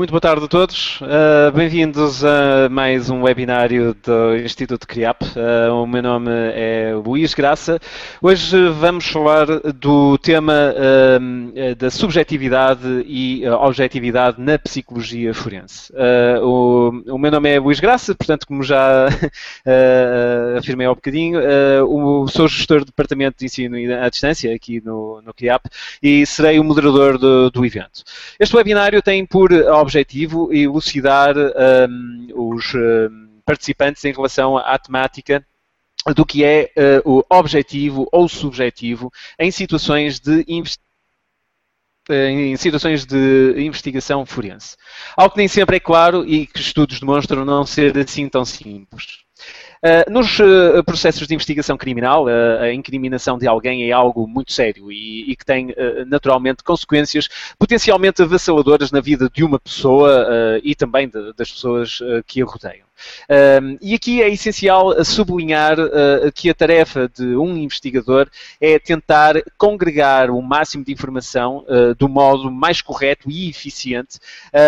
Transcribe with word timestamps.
Muito 0.00 0.12
boa 0.12 0.20
tarde 0.22 0.46
a 0.46 0.48
todos. 0.48 0.98
Uh, 1.02 1.52
Bem-vindos 1.54 2.24
a 2.24 2.70
mais 2.70 3.10
um 3.10 3.20
webinário 3.20 3.94
do 4.02 4.34
Instituto 4.34 4.86
CRIAP. 4.86 5.20
Uh, 5.24 5.74
o 5.74 5.86
meu 5.86 6.02
nome 6.02 6.30
é 6.54 6.94
Luís 6.94 7.34
Graça. 7.34 7.78
Hoje 8.22 8.56
vamos 8.70 9.06
falar 9.08 9.44
do 9.74 10.16
tema 10.16 10.54
uh, 10.54 11.74
da 11.74 11.90
subjetividade 11.90 13.04
e 13.04 13.46
objetividade 13.46 14.40
na 14.40 14.58
psicologia 14.58 15.34
forense. 15.34 15.92
O, 16.42 17.02
o, 17.06 17.18
meu 17.18 17.30
nome 17.30 17.54
é 17.54 17.60
Luís 17.60 17.78
Graça, 17.78 18.14
portanto, 18.14 18.46
como 18.46 18.62
já 18.62 19.06
afirmei 20.56 20.86
há 20.86 20.92
um 20.92 20.94
bocadinho, 20.94 21.40
o, 21.86 22.26
sou 22.26 22.48
gestor 22.48 22.80
do 22.80 22.86
Departamento 22.86 23.36
de 23.38 23.44
Ensino 23.44 23.76
à 24.02 24.08
Distância 24.08 24.54
aqui 24.54 24.80
no, 24.82 25.20
no 25.20 25.34
CRIAP 25.34 25.66
e 26.02 26.24
serei 26.24 26.58
o 26.58 26.64
moderador 26.64 27.18
do, 27.18 27.50
do 27.50 27.66
evento. 27.66 28.02
Este 28.38 28.56
webinário 28.56 29.02
tem 29.02 29.26
por 29.26 29.52
objetivo 29.52 29.89
elucidar 30.52 31.34
um, 31.36 32.28
os 32.34 32.74
um, 32.74 33.40
participantes 33.44 34.04
em 34.04 34.12
relação 34.12 34.56
à 34.56 34.78
temática 34.78 35.44
do 36.14 36.24
que 36.24 36.44
é 36.44 36.70
uh, 37.04 37.18
o 37.18 37.24
objetivo 37.28 38.08
ou 38.10 38.28
subjetivo 38.28 39.12
em 39.38 39.50
situações 39.50 40.18
de 40.18 40.44
em 42.08 42.56
situações 42.56 43.04
de 43.04 43.54
investigação 43.58 44.26
forense. 44.26 44.76
Algo 45.16 45.32
que 45.32 45.38
nem 45.38 45.46
sempre 45.46 45.76
é 45.76 45.80
claro 45.80 46.26
e 46.26 46.46
que 46.46 46.58
estudos 46.60 46.98
demonstram 46.98 47.44
não 47.44 47.64
ser 47.64 47.96
assim 47.96 48.28
tão 48.28 48.44
simples. 48.44 49.20
Uh, 49.82 50.10
nos 50.10 50.38
uh, 50.38 50.84
processos 50.84 51.26
de 51.26 51.34
investigação 51.34 51.74
criminal, 51.74 52.26
uh, 52.26 52.60
a 52.60 52.74
incriminação 52.74 53.38
de 53.38 53.48
alguém 53.48 53.88
é 53.88 53.92
algo 53.92 54.26
muito 54.28 54.52
sério 54.52 54.92
e, 54.92 55.30
e 55.30 55.34
que 55.34 55.44
tem, 55.44 55.74
naturalmente, 56.06 56.62
consequências 56.62 57.28
potencialmente 57.58 58.20
avassaladoras 58.20 58.92
na 58.92 59.00
vida 59.00 59.30
de 59.32 59.42
uma 59.42 59.58
pessoa 59.58 60.60
e 60.62 60.74
também 60.74 61.08
de, 61.08 61.32
das 61.32 61.50
pessoas 61.50 61.98
que 62.26 62.42
a 62.42 62.44
rodeiam. 62.44 62.86
e 63.80 63.94
aqui 63.94 64.22
é 64.22 64.28
essencial 64.28 65.04
sublinhar 65.04 65.76
que 66.34 66.50
a 66.50 66.54
tarefa 66.54 67.08
de 67.08 67.36
um 67.36 67.56
investigador 67.56 68.28
é 68.60 68.78
tentar 68.78 69.36
congregar 69.56 70.30
o 70.30 70.42
máximo 70.42 70.84
de 70.84 70.92
informação 70.92 71.64
do 71.98 72.08
modo 72.08 72.50
mais 72.50 72.82
correto 72.82 73.30
e 73.30 73.48
eficiente 73.48 74.18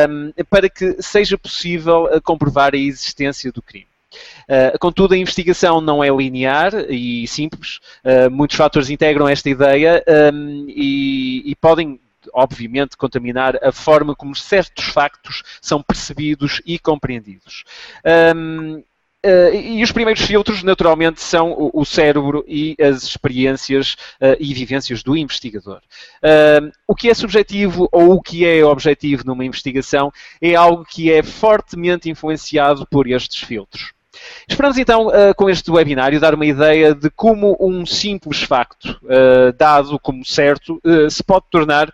um, 0.09 0.33
para 0.49 0.69
que 0.69 0.97
seja 1.03 1.37
possível 1.37 2.09
comprovar 2.23 2.75
a 2.75 2.79
existência 2.79 3.53
do 3.53 3.61
crime. 3.61 3.92
Uh, 4.49 4.79
contudo, 4.79 5.15
a 5.15 5.19
investigação 5.19 5.81
não 5.81 6.03
é 6.03 6.09
linear 6.11 6.73
e 6.89 7.27
simples. 7.27 7.81
Uh, 8.05 8.31
muitos 8.31 8.57
fatores 8.57 8.91
integram 8.91 9.29
esta 9.29 9.49
ideia 9.49 10.03
um, 10.33 10.67
e, 10.69 11.51
e 11.51 11.57
podem 11.57 12.01
obviamente, 12.33 12.97
contaminar 12.97 13.59
a 13.63 13.73
forma 13.73 14.15
como 14.15 14.37
certos 14.37 14.85
factos 14.85 15.43
são 15.61 15.83
percebidos 15.83 16.63
e 16.65 16.79
compreendidos. 16.79 17.65
Uh, 19.25 19.55
e 19.55 19.85
os 19.85 19.93
primeiros 19.93 20.25
filtros, 20.25 20.65
naturalmente, 20.65 21.21
são 21.21 21.53
o, 21.53 21.71
o 21.73 21.85
cérebro 21.85 22.45
e 22.47 22.77
as 22.81 23.05
experiências 23.05 23.95
uh, 24.21 24.37
e 24.41 24.53
vivências 24.53 25.01
do 25.05 25.17
investigador. 25.17 25.81
Uh, 26.21 26.73
o 26.89 26.95
que 26.95 27.09
é 27.09 27.15
subjetivo 27.15 27.89
ou 27.93 28.15
o 28.15 28.21
que 28.21 28.45
é 28.45 28.65
objetivo 28.65 29.23
numa 29.25 29.45
investigação 29.45 30.13
é 30.41 30.57
algo 30.57 30.85
que 30.85 31.13
é 31.13 31.23
fortemente 31.23 32.11
influenciado 32.11 32.85
por 32.85 33.07
estes 33.07 33.39
filtros. 33.39 33.93
Esperamos 34.47 34.77
então, 34.77 35.07
uh, 35.07 35.35
com 35.37 35.49
este 35.49 35.71
webinário, 35.71 36.21
dar 36.21 36.35
uma 36.35 36.47
ideia 36.47 36.95
de 36.95 37.09
como 37.11 37.57
um 37.61 37.87
simples 37.87 38.43
facto, 38.43 38.99
uh, 39.05 39.53
dado 39.57 39.99
como 39.99 40.25
certo, 40.25 40.81
uh, 40.85 41.11
se 41.11 41.23
pode 41.23 41.47
tornar 41.51 41.93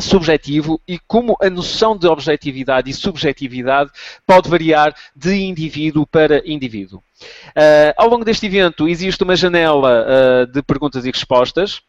subjetivo 0.00 0.80
e 0.88 0.98
como 1.06 1.36
a 1.40 1.48
noção 1.48 1.96
de 1.96 2.08
objetividade 2.08 2.90
e 2.90 2.94
subjetividade 2.94 3.92
pode 4.26 4.48
variar 4.48 4.92
de 5.14 5.36
indivíduo 5.36 6.04
para 6.04 6.42
indivíduo. 6.44 7.00
ao 7.96 8.08
longo 8.08 8.24
deste 8.24 8.46
evento 8.46 8.88
existe 8.88 9.22
uma 9.22 9.36
janela 9.36 10.48
de 10.52 10.60
perguntas 10.64 11.04
e 11.04 11.12
respostas. 11.12 11.80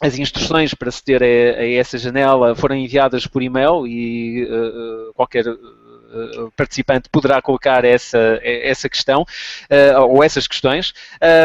As 0.00 0.16
instruções 0.16 0.74
para 0.74 0.90
aceder 0.90 1.24
a, 1.24 1.60
a 1.60 1.68
essa 1.72 1.98
janela 1.98 2.54
foram 2.54 2.76
enviadas 2.76 3.26
por 3.26 3.42
e-mail 3.42 3.84
e 3.84 4.46
qualquer 5.16 5.44
uh, 6.10 6.50
participante 6.56 7.08
poderá 7.08 7.40
colocar 7.40 7.84
essa, 7.84 8.40
essa 8.42 8.88
questão 8.88 9.22
uh, 9.22 10.00
ou 10.02 10.22
essas 10.22 10.46
questões. 10.46 10.92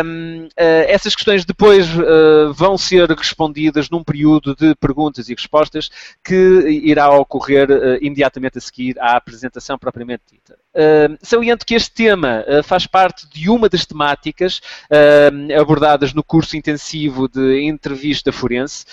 Um, 0.05 0.47
eh, 0.55 0.85
essas 0.91 1.15
questões 1.15 1.45
depois 1.45 1.87
vão 2.55 2.77
ser 2.77 3.09
respondidas 3.09 3.89
num 3.89 4.03
período 4.03 4.55
de 4.55 4.75
perguntas 4.75 5.29
e 5.29 5.33
respostas 5.33 5.89
que 6.23 6.35
irá 6.83 7.09
ocorrer 7.11 7.67
imediatamente 8.01 8.57
a 8.57 8.61
seguir 8.61 8.99
à 8.99 9.15
apresentação 9.15 9.77
propriamente 9.77 10.23
dita. 10.31 10.57
Uh, 10.75 11.17
saliento 11.21 11.65
que 11.65 11.73
este 11.73 11.89
tema 11.89 12.43
uh, 12.45 12.61
faz 12.61 12.85
parte 12.85 13.25
de 13.29 13.49
uma 13.49 13.69
das 13.69 13.85
temáticas 13.85 14.59
uh, 14.91 15.61
abordadas 15.61 16.13
no 16.13 16.21
curso 16.21 16.57
intensivo 16.57 17.29
de 17.29 17.61
entrevista 17.61 18.29
forense. 18.33 18.85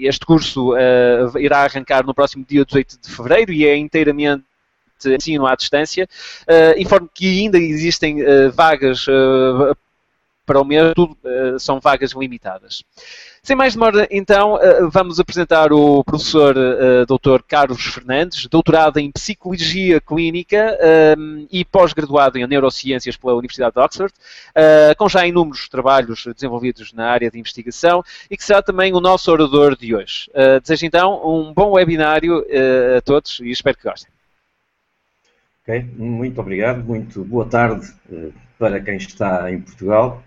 este 0.00 0.24
curso 0.24 0.72
irá 1.38 1.58
arrancar 1.58 2.06
no 2.06 2.14
próximo 2.14 2.44
dia 2.48 2.64
18 2.64 2.98
de 3.02 3.10
fevereiro 3.10 3.52
e 3.52 3.66
é 3.66 3.76
inteiramente 3.76 4.44
ensino 5.04 5.46
à 5.46 5.54
distância. 5.54 6.08
informo 6.78 7.08
que 7.12 7.40
ainda 7.40 7.58
existem 7.58 8.18
vagas 8.54 9.06
para 10.50 10.60
o 10.60 10.64
mês, 10.64 10.92
tudo 10.96 11.16
são 11.60 11.78
vagas 11.78 12.10
limitadas. 12.10 12.82
Sem 13.40 13.56
mais 13.56 13.74
demora, 13.74 14.06
então, 14.10 14.58
eh, 14.60 14.80
vamos 14.92 15.18
apresentar 15.18 15.72
o 15.72 16.04
professor 16.04 16.54
uh, 16.56 17.06
Dr. 17.06 17.42
Carlos 17.48 17.82
Fernandes, 17.82 18.46
doutorado 18.46 18.98
em 18.98 19.10
Psicologia 19.10 19.98
Clínica 20.00 20.78
e 21.50 21.64
pós-graduado 21.64 22.38
em 22.38 22.46
Neurociências 22.46 23.16
pela 23.16 23.34
Universidade 23.34 23.74
de 23.74 23.80
Oxford, 23.80 24.12
com 24.98 25.08
já 25.08 25.26
inúmeros 25.26 25.68
trabalhos 25.68 26.26
desenvolvidos 26.34 26.92
na 26.92 27.06
área 27.06 27.30
de 27.30 27.38
investigação 27.38 28.02
e 28.30 28.36
que 28.36 28.44
será 28.44 28.60
também 28.60 28.92
o 28.92 29.00
nosso 29.00 29.30
orador 29.30 29.76
de 29.76 29.94
hoje. 29.94 30.30
Desejo 30.62 30.86
então 30.86 31.20
um 31.24 31.52
bom 31.52 31.72
webinário 31.72 32.44
a 32.96 33.00
todos 33.00 33.40
e 33.40 33.50
espero 33.50 33.76
que 33.76 33.88
gostem. 33.88 34.10
Ok, 35.62 35.86
muito 35.96 36.40
obrigado, 36.40 36.84
muito 36.84 37.24
boa 37.24 37.46
tarde 37.46 37.90
para 38.58 38.80
quem 38.80 38.96
está 38.96 39.50
em 39.50 39.60
Portugal 39.60 40.22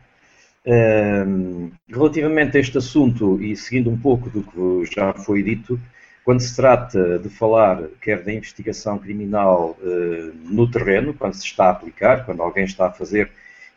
relativamente 1.90 2.58
a 2.58 2.60
este 2.60 2.78
assunto 2.78 3.42
e 3.42 3.56
seguindo 3.56 3.90
um 3.90 3.98
pouco 3.98 4.30
do 4.30 4.44
que 4.44 4.96
já 4.96 5.14
foi 5.14 5.44
dito, 5.44 5.80
quando 6.24 6.40
se 6.40 6.56
trata 6.56 7.20
de 7.20 7.30
falar 7.30 7.84
quer 8.02 8.24
da 8.24 8.32
investigação 8.32 8.98
criminal 8.98 9.78
uh, 9.82 10.34
no 10.46 10.70
terreno, 10.70 11.14
quando 11.14 11.34
se 11.34 11.46
está 11.46 11.66
a 11.66 11.72
aplicar, 11.72 12.26
quando 12.26 12.42
alguém 12.42 12.64
está 12.64 12.88
a 12.88 12.92
fazer 12.92 13.30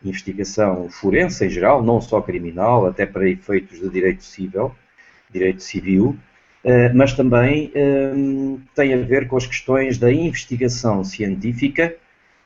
investigação 0.04 0.88
forense 0.88 1.44
em 1.44 1.50
geral, 1.50 1.82
não 1.82 2.00
só 2.00 2.20
criminal, 2.20 2.86
até 2.86 3.04
para 3.04 3.28
efeitos 3.28 3.80
de 3.80 3.88
direito 3.88 4.22
civil, 4.22 4.72
direito 5.28 5.62
civil, 5.62 6.16
uh, 6.64 6.94
mas 6.94 7.12
também 7.14 7.72
tem 8.74 8.94
a 8.94 8.98
ver 8.98 9.26
com 9.26 9.36
as 9.36 9.46
questões 9.46 9.98
da 9.98 10.12
investigação 10.12 11.02
científica 11.02 11.96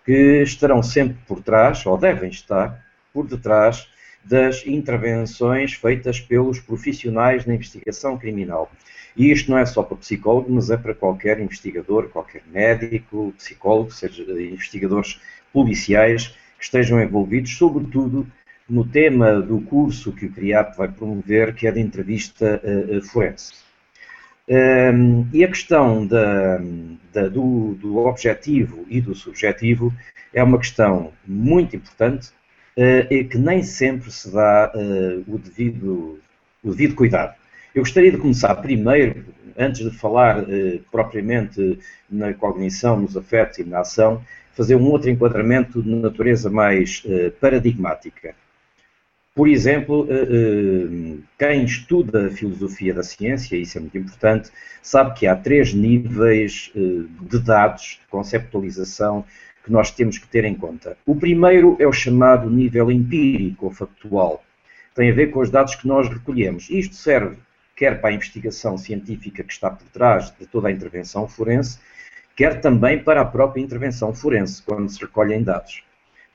que 0.05 0.43
estarão 0.43 0.83
sempre 0.83 1.19
por 1.29 1.43
trás, 1.43 1.85
ou 1.85 1.99
devem 1.99 2.31
estar 2.31 2.83
por 3.13 3.27
detrás, 3.27 3.87
das 4.25 4.67
intervenções 4.67 5.73
feitas 5.73 6.21
pelos 6.21 6.61
profissionais 6.61 7.47
na 7.47 7.55
investigação 7.55 8.19
criminal. 8.19 8.71
E 9.17 9.31
isto 9.31 9.51
não 9.51 9.59
é 9.59 9.67
só 9.67 9.83
para 9.83 9.97
psicólogo, 9.97 10.53
mas 10.53 10.71
é 10.71 10.77
para 10.77 10.95
qualquer 10.95 11.41
investigador, 11.41 12.09
qualquer 12.09 12.43
médico, 12.51 13.35
psicólogo, 13.37 13.91
seja 13.91 14.23
investigadores 14.23 15.21
policiais 15.53 16.29
que 16.59 16.65
estejam 16.65 17.03
envolvidos, 17.03 17.57
sobretudo 17.57 18.27
no 18.69 18.87
tema 18.87 19.41
do 19.41 19.61
curso 19.63 20.13
que 20.13 20.27
o 20.27 20.33
CRIAP 20.33 20.77
vai 20.77 20.89
promover, 20.89 21.55
que 21.55 21.67
é 21.67 21.73
de 21.73 21.81
entrevista 21.81 22.63
uh, 22.63 23.03
forense. 23.03 23.53
Um, 24.49 25.29
e 25.33 25.45
a 25.45 25.49
questão 25.49 26.07
da, 26.07 26.59
da, 27.13 27.29
do, 27.29 27.75
do 27.75 27.99
objetivo 27.99 28.85
e 28.89 29.01
do 29.01 29.15
subjetivo 29.15 29.93
é 30.33 30.43
uma 30.43 30.59
questão 30.59 31.13
muito 31.27 31.77
importante 31.77 32.31
uh, 32.77 33.29
que 33.29 33.39
nem 33.39 33.63
sempre 33.63 34.11
se 34.11 34.31
dá 34.31 34.73
uh, 34.75 35.25
o, 35.27 35.39
devido, 35.39 36.19
o 36.63 36.71
devido 36.71 36.95
cuidado. 36.95 37.35
Eu 37.75 37.83
gostaria 37.83 38.11
de 38.11 38.19
começar 38.19 38.55
primeiro, 38.57 39.25
antes 39.57 39.89
de 39.89 39.97
falar 39.97 40.43
uh, 40.43 40.81
propriamente 40.91 41.79
na 42.11 42.33
cognição, 42.35 43.01
nos 43.01 43.17
afetos 43.17 43.59
e 43.59 43.65
na 43.65 43.81
ação, 43.81 44.23
fazer 44.53 44.77
um 44.77 44.85
outro 44.85 45.09
enquadramento 45.09 45.83
de 45.83 45.95
natureza 45.95 46.51
mais 46.51 47.03
paradigmática. 47.41 48.35
Por 49.33 49.49
exemplo, 49.49 50.07
quem 51.39 51.65
estuda 51.65 52.27
a 52.27 52.31
filosofia 52.31 52.93
da 52.93 53.03
ciência, 53.03 53.57
isso 53.57 53.79
é 53.79 53.81
muito 53.81 53.97
importante, 53.97 54.51
sabe 54.83 55.15
que 55.15 55.27
há 55.27 55.37
três 55.37 55.73
níveis 55.73 56.71
de 56.75 57.39
dados, 57.39 58.01
de 58.03 58.09
conceptualização 58.11 59.25
que 59.65 59.73
nós 59.73 59.91
temos 59.91 60.19
que 60.19 60.29
ter 60.29 60.45
em 60.45 60.55
conta. 60.55 60.97
O 61.07 61.15
primeiro 61.15 61.77
é 61.79 61.87
o 61.87 61.93
chamado 61.93 62.49
nível 62.49 62.91
empírico 62.91 63.67
ou 63.67 63.73
factual. 63.73 64.43
Tem 64.95 65.11
a 65.11 65.15
ver 65.15 65.31
com 65.31 65.41
os 65.41 65.51
dados 65.51 65.75
que 65.75 65.87
nós 65.87 66.09
recolhemos. 66.09 66.69
Isto 66.71 66.95
serve 66.95 67.37
quer 67.81 67.99
para 67.99 68.11
a 68.11 68.13
investigação 68.13 68.77
científica 68.77 69.43
que 69.43 69.55
está 69.55 69.71
por 69.71 69.89
trás 69.89 70.31
de 70.39 70.47
toda 70.47 70.69
a 70.69 70.71
intervenção 70.71 71.27
forense, 71.27 71.79
quer 72.37 72.61
também 72.61 73.03
para 73.03 73.23
a 73.23 73.25
própria 73.25 73.63
intervenção 73.63 74.13
forense, 74.13 74.63
quando 74.63 74.91
se 74.91 75.01
recolhem 75.01 75.43
dados. 75.43 75.83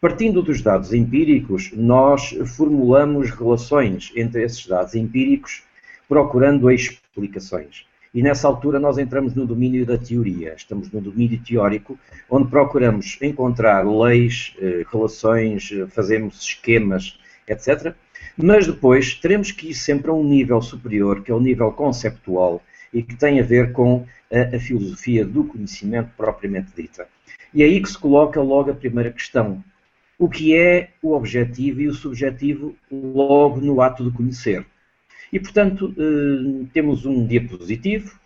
Partindo 0.02 0.42
dos 0.42 0.64
dados 0.64 0.92
empíricos, 0.92 1.72
nós 1.72 2.36
formulamos 2.56 3.30
relações 3.30 4.12
entre 4.16 4.44
esses 4.44 4.66
dados 4.66 4.96
empíricos, 4.96 5.62
procurando 6.10 6.72
explicações. 6.72 7.86
E 8.16 8.24
nessa 8.24 8.48
altura 8.48 8.80
nós 8.80 8.98
entramos 8.98 9.36
no 9.36 9.46
domínio 9.46 9.86
da 9.86 9.98
teoria, 9.98 10.54
estamos 10.56 10.90
no 10.90 11.02
domínio 11.02 11.38
teórico, 11.46 12.00
onde 12.30 12.50
procuramos 12.50 13.18
encontrar 13.22 13.86
leis, 13.86 14.56
eh, 14.58 14.86
relações, 14.90 15.70
eh, 15.74 15.86
fazemos 15.88 16.42
esquemas, 16.42 17.20
etc. 17.46 17.94
Mas 18.38 18.68
depois 18.68 19.16
teremos 19.16 19.52
que 19.52 19.72
ir 19.72 19.74
sempre 19.74 20.10
a 20.10 20.14
um 20.14 20.24
nível 20.24 20.62
superior, 20.62 21.24
que 21.24 21.30
é 21.30 21.36
o 21.36 21.42
nível 21.42 21.74
conceptual 21.74 22.64
e 22.94 23.04
que 23.04 23.18
tem 23.18 23.42
a 23.42 23.44
ver 23.44 23.74
com 23.74 24.06
a, 24.32 24.56
a 24.56 24.60
filosofia 24.62 25.26
do 25.26 25.44
conhecimento 25.44 26.12
propriamente 26.16 26.72
dita. 26.74 27.10
E 27.54 27.64
é 27.64 27.66
aí 27.66 27.82
que 27.82 27.90
se 27.90 28.00
coloca 28.00 28.42
logo 28.42 28.72
a 28.72 28.76
primeira 28.76 29.12
questão. 29.12 29.62
O 30.18 30.30
que 30.30 30.56
é 30.56 30.92
o 31.04 31.12
objetivo 31.12 31.82
e 31.82 31.90
o 31.90 31.94
subjetivo 31.94 32.78
logo 32.90 33.60
no 33.60 33.82
ato 33.82 34.10
de 34.10 34.16
conhecer? 34.16 34.66
E, 35.32 35.40
portanto, 35.40 35.94
eh, 35.98 36.66
temos 36.74 37.06
um 37.06 37.26
diapositivo, 37.26 38.20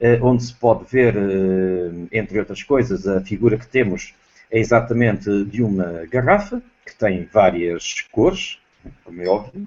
eh, 0.00 0.18
onde 0.22 0.44
se 0.44 0.54
pode 0.54 0.84
ver, 0.90 1.14
eh, 1.16 2.18
entre 2.18 2.38
outras 2.38 2.62
coisas, 2.62 3.06
a 3.06 3.20
figura 3.20 3.56
que 3.58 3.66
temos 3.66 4.14
é 4.50 4.58
exatamente 4.58 5.44
de 5.44 5.62
uma 5.62 6.06
garrafa, 6.10 6.62
que 6.84 6.94
tem 6.94 7.24
várias 7.32 8.02
cores, 8.12 8.58
como 9.04 9.22
é 9.22 9.26
óbvio, 9.26 9.66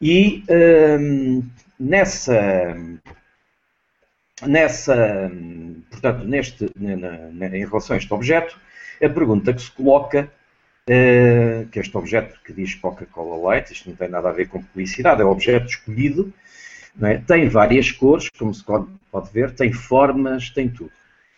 e 0.00 0.44
nessa, 1.78 2.76
nessa 4.46 5.30
portanto, 5.90 6.24
neste, 6.24 6.70
na, 6.76 6.96
na, 7.32 7.46
em 7.56 7.64
relação 7.64 7.94
a 7.94 7.98
este 7.98 8.12
objeto, 8.12 8.58
a 9.02 9.08
pergunta 9.08 9.52
que 9.52 9.62
se 9.62 9.70
coloca 9.72 10.30
eh, 10.88 11.66
que 11.70 11.78
este 11.78 11.96
objeto 11.96 12.40
que 12.44 12.52
diz 12.52 12.74
Coca-Cola 12.74 13.36
Light, 13.48 13.72
isto 13.72 13.90
não 13.90 13.96
tem 13.96 14.08
nada 14.08 14.30
a 14.30 14.32
ver 14.32 14.48
com 14.48 14.62
publicidade, 14.62 15.20
é 15.20 15.24
o 15.24 15.30
objeto 15.30 15.66
escolhido, 15.66 16.32
é? 17.02 17.18
tem 17.18 17.48
várias 17.48 17.92
cores, 17.92 18.28
como 18.38 18.52
se 18.52 18.64
pode 18.64 19.32
ver, 19.32 19.52
tem 19.54 19.72
formas, 19.72 20.50
tem 20.50 20.68
tudo. 20.68 20.90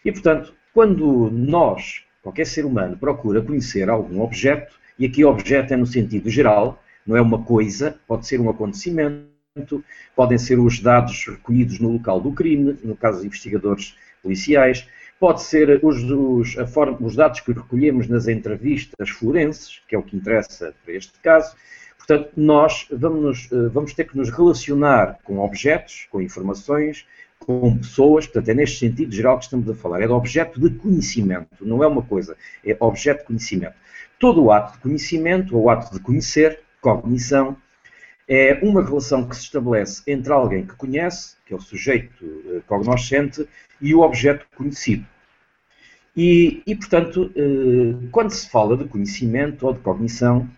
E, 0.05 0.13
portanto, 0.13 0.55
quando 0.73 1.31
nós, 1.31 2.03
qualquer 2.23 2.47
ser 2.47 2.65
humano, 2.65 2.97
procura 2.97 3.43
conhecer 3.43 3.91
algum 3.91 4.21
objeto, 4.21 4.79
e 4.99 5.05
aqui 5.05 5.25
objeto 5.25 5.75
é 5.75 5.77
no 5.77 5.87
sentido 5.87 6.31
geral, 6.31 6.83
não 7.07 7.17
é 7.17 7.21
uma 7.21 7.43
coisa, 7.43 7.99
pode 8.07 8.27
ser 8.27 8.41
um 8.41 8.49
acontecimento, 8.49 9.85
podem 10.15 10.39
ser 10.39 10.59
os 10.59 10.79
dados 10.79 11.27
recolhidos 11.27 11.81
no 11.81 11.93
local 11.93 12.21
do 12.21 12.33
crime, 12.33 12.79
no 12.85 12.95
caso 12.95 13.19
dos 13.19 13.27
investigadores 13.27 13.97
policiais, 14.23 14.87
pode 15.21 15.43
ser 15.43 15.85
os, 15.85 16.03
os, 16.03 16.55
forma, 16.73 16.97
os, 17.01 17.15
dados 17.15 17.41
que 17.41 17.53
recolhemos 17.53 18.09
nas 18.09 18.27
entrevistas 18.27 19.11
forenses, 19.11 19.83
que 19.87 19.95
é 19.95 19.99
o 19.99 20.03
que 20.03 20.17
interessa 20.17 20.75
para 20.83 20.95
este 20.95 21.13
caso. 21.21 21.55
Portanto, 21.99 22.31
nós 22.35 22.89
vamos, 22.91 23.49
eh, 23.53 23.69
vamos 23.69 23.93
ter 23.93 24.05
que 24.05 24.17
nos 24.17 24.31
relacionar 24.31 25.19
com 25.23 25.39
objetos, 25.39 26.09
com 26.11 26.23
informações, 26.23 27.07
com 27.39 27.77
pessoas, 27.77 28.27
portanto, 28.27 28.49
é 28.49 28.55
neste 28.55 28.79
sentido 28.79 29.13
geral 29.13 29.39
que 29.39 29.45
estamos 29.45 29.69
a 29.69 29.75
falar. 29.75 30.01
É 30.01 30.07
de 30.07 30.13
objeto 30.13 30.59
de 30.59 30.71
conhecimento, 30.71 31.49
não 31.61 31.85
é 31.85 31.87
uma 31.87 32.03
coisa, 32.03 32.35
é 32.65 32.75
objeto 32.81 33.21
de 33.21 33.27
conhecimento. 33.27 33.75
Todo 34.19 34.43
o 34.43 34.51
ato 34.51 34.73
de 34.73 34.79
conhecimento, 34.79 35.57
ou 35.57 35.69
ato 35.69 35.93
de 35.93 36.01
conhecer, 36.01 36.61
cognição, 36.81 37.57
é 38.33 38.61
uma 38.63 38.81
relação 38.81 39.29
que 39.29 39.35
se 39.35 39.43
estabelece 39.43 40.03
entre 40.07 40.33
alguém 40.33 40.65
que 40.65 40.77
conhece, 40.77 41.35
que 41.45 41.53
é 41.53 41.57
o 41.57 41.61
sujeito 41.61 42.25
eh, 42.47 42.61
cognoscente, 42.65 43.49
e 43.81 43.93
o 43.93 44.03
objeto 44.03 44.47
conhecido. 44.55 45.05
E, 46.17 46.63
e, 46.65 46.77
portanto, 46.77 47.33
eh, 47.35 48.07
quando 48.13 48.31
se 48.31 48.49
fala 48.49 48.77
de 48.77 48.85
conhecimento 48.85 49.67
ou 49.67 49.73
de 49.73 49.81
cognição, 49.81 50.49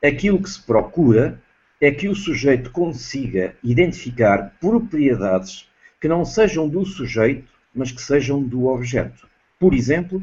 aquilo 0.00 0.40
que 0.40 0.48
se 0.48 0.62
procura 0.62 1.42
é 1.80 1.90
que 1.90 2.08
o 2.08 2.14
sujeito 2.14 2.70
consiga 2.70 3.56
identificar 3.64 4.52
propriedades 4.60 5.68
que 6.00 6.06
não 6.06 6.24
sejam 6.24 6.68
do 6.68 6.84
sujeito, 6.84 7.52
mas 7.74 7.90
que 7.90 8.00
sejam 8.00 8.40
do 8.40 8.66
objeto. 8.66 9.26
Por 9.58 9.74
exemplo, 9.74 10.22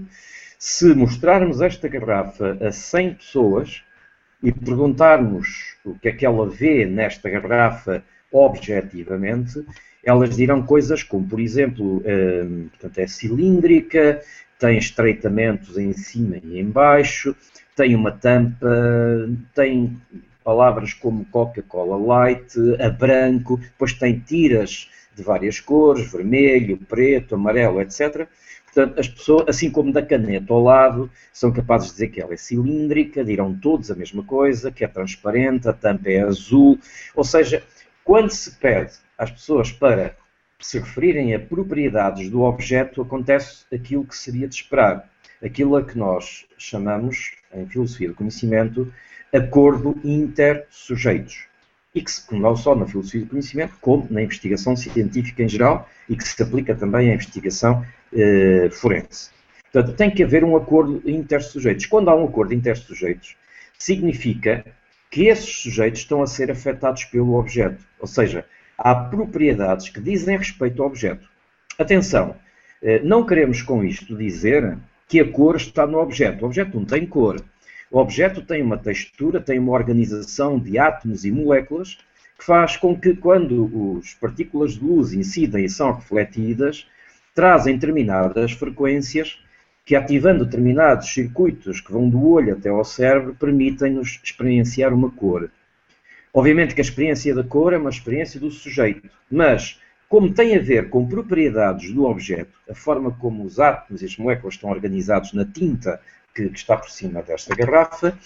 se 0.58 0.94
mostrarmos 0.94 1.60
esta 1.60 1.90
garrafa 1.90 2.58
a 2.66 2.72
100 2.72 3.16
pessoas 3.16 3.84
e 4.42 4.52
perguntarmos 4.52 5.76
o 5.84 5.94
que 5.96 6.10
é 6.10 6.12
que 6.12 6.26
ela 6.26 6.48
vê 6.50 6.86
nesta 6.86 7.30
garrafa 7.30 8.04
objetivamente, 8.32 9.66
elas 10.04 10.36
dirão 10.36 10.62
coisas 10.62 11.04
como, 11.04 11.28
por 11.28 11.40
exemplo, 11.40 12.02
eh, 12.06 12.46
portanto, 12.72 13.00
é 13.00 13.08
cilíndrica, 13.08 14.22
tem 14.58 14.78
estreitamentos 14.78 15.78
em 15.78 15.94
cima 15.94 16.38
e 16.44 16.60
em 16.60 16.66
baixo, 16.66 17.36
tem 17.76 17.96
uma 17.96 18.12
tampa, 18.12 18.68
tem 19.54 19.98
palavras 20.44 20.94
como 20.94 21.26
Coca-Cola 21.26 21.98
Light, 21.98 22.54
a 22.82 22.90
branco, 22.90 23.58
depois 23.58 23.94
tem 23.94 24.20
tiras 24.20 24.90
de 25.16 25.24
várias 25.24 25.60
cores, 25.60 26.12
vermelho, 26.12 26.78
preto, 26.78 27.36
amarelo, 27.36 27.82
etc. 27.82 28.28
Portanto, 28.80 28.98
as 28.98 29.10
pessoas, 29.10 29.46
assim 29.50 29.70
como 29.70 29.92
da 29.92 30.02
caneta 30.02 30.54
ao 30.54 30.64
lado, 30.64 31.12
são 31.34 31.52
capazes 31.52 31.88
de 31.88 31.94
dizer 31.96 32.08
que 32.08 32.22
ela 32.22 32.34
é 32.34 32.38
cilíndrica, 32.38 33.26
dirão 33.26 33.54
todos 33.54 33.92
a 33.92 33.96
mesma 33.96 34.24
coisa, 34.24 34.72
que 34.72 34.86
é 34.86 34.88
transparente, 34.88 35.68
a 35.68 35.74
tampa 35.74 36.10
é 36.10 36.22
azul. 36.22 36.80
Ou 37.14 37.26
seja, 37.26 37.62
quando 38.06 38.30
se 38.30 38.52
pede 38.52 38.94
às 39.18 39.32
pessoas 39.32 39.70
para 39.70 40.16
se 40.62 40.80
referirem 40.80 41.36
a 41.36 41.40
propriedades 41.42 42.30
do 42.30 42.44
objeto, 42.44 43.02
acontece 43.02 43.66
aquilo 43.74 44.06
que 44.06 44.16
seria 44.16 44.48
de 44.48 44.56
esperar. 44.56 45.10
Aquilo 45.44 45.76
a 45.76 45.84
que 45.84 45.98
nós 45.98 46.46
chamamos, 46.58 47.32
em 47.54 47.68
filosofia 47.68 48.08
do 48.08 48.16
conhecimento, 48.16 48.94
acordo 49.34 50.00
intersujeitos. 50.06 51.49
E 51.94 52.02
que 52.02 52.12
se, 52.12 52.24
não 52.36 52.56
só 52.56 52.76
na 52.76 52.86
filosofia 52.86 53.22
do 53.22 53.28
conhecimento, 53.28 53.74
como 53.82 54.08
na 54.10 54.22
investigação 54.22 54.76
científica 54.76 55.44
em 55.44 55.50
geral, 55.50 55.90
e 56.08 56.16
que 56.16 56.24
se 56.24 56.42
aplica 56.42 56.76
também 56.76 57.10
à 57.10 57.14
investigação 57.16 57.84
eh, 58.14 58.70
forense. 58.72 59.32
Portanto, 59.72 59.96
tem 59.96 60.10
que 60.10 60.24
haver 60.24 60.44
um 60.44 60.56
acordo 60.56 61.02
intersujeitos. 61.06 61.86
Quando 61.86 62.10
há 62.10 62.16
um 62.16 62.26
acordo 62.26 62.54
intersujeitos, 62.54 63.36
significa 63.78 64.66
que 65.12 65.28
esses 65.28 65.62
sujeitos 65.62 66.02
estão 66.02 66.22
a 66.22 66.28
ser 66.28 66.52
afetados 66.52 67.06
pelo 67.06 67.36
objeto. 67.36 67.84
Ou 68.00 68.08
seja, 68.08 68.46
há 68.78 68.96
propriedades 68.96 69.90
que 69.90 70.00
dizem 70.00 70.38
respeito 70.38 70.82
ao 70.82 70.90
objeto. 70.90 71.28
Atenção, 71.78 72.36
eh, 72.82 73.00
não 73.04 73.26
queremos 73.26 73.62
com 73.62 73.84
isto 73.84 74.16
dizer 74.16 74.78
que 75.08 75.20
a 75.20 75.32
cor 75.32 75.56
está 75.56 75.88
no 75.88 76.00
objeto. 76.00 76.44
O 76.44 76.48
objeto 76.48 76.78
não 76.78 76.86
tem 76.86 77.06
cor. 77.06 77.44
O 77.92 77.98
objeto 77.98 78.42
tem 78.44 78.62
uma 78.62 78.78
textura, 78.78 79.42
tem 79.42 79.58
uma 79.58 79.72
organização 79.72 80.60
de 80.60 80.78
átomos 80.78 81.26
e 81.26 81.32
moléculas 81.32 81.98
que 82.38 82.46
faz 82.46 82.78
com 82.78 82.98
que, 82.98 83.16
quando 83.16 84.00
as 84.02 84.14
partículas 84.14 84.74
de 84.74 84.84
luz 84.84 85.12
incidem 85.12 85.66
e 85.66 85.70
são 85.70 85.92
refletidas, 85.94 86.88
trazem 87.34 87.76
determinadas 87.76 88.52
frequências 88.52 89.40
que, 89.84 89.96
ativando 89.96 90.46
determinados 90.46 91.12
circuitos 91.12 91.82
que 91.82 91.92
vão 91.92 92.08
do 92.08 92.24
olho 92.28 92.54
até 92.54 92.70
ao 92.70 92.86
cérebro, 92.86 93.36
permitem-nos 93.36 94.20
experienciar 94.24 94.94
uma 94.94 95.10
cor. 95.10 95.50
Obviamente 96.32 96.76
que 96.76 96.82
a 96.82 96.84
experiência 96.84 97.34
da 97.34 97.44
cor 97.44 97.74
é 97.74 97.78
uma 97.78 97.90
experiência 97.90 98.40
do 98.40 98.52
sujeito, 98.52 99.10
mas 99.32 99.80
como 100.08 100.32
tem 100.32 100.56
a 100.56 100.60
ver 100.60 100.90
com 100.90 101.08
propriedades 101.08 101.92
do 101.92 102.06
objeto, 102.06 102.52
a 102.70 102.76
forma 102.76 103.12
como 103.12 103.44
os 103.44 103.60
átomos 103.60 104.02
e 104.02 104.06
as 104.06 104.16
moléculas 104.16 104.54
estão 104.54 104.70
organizados 104.70 105.34
na 105.34 105.44
tinta 105.44 106.00
que, 106.34 106.44
está 106.44 106.78
por 106.78 106.90
cima 106.90 107.22
desta 107.22 107.56
garrafa, 107.56 108.18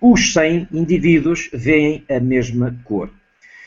os 0.00 0.32
100 0.32 0.68
indivíduos 0.72 1.48
veem 1.52 2.04
a 2.10 2.20
mesma 2.20 2.76
cor. 2.84 3.10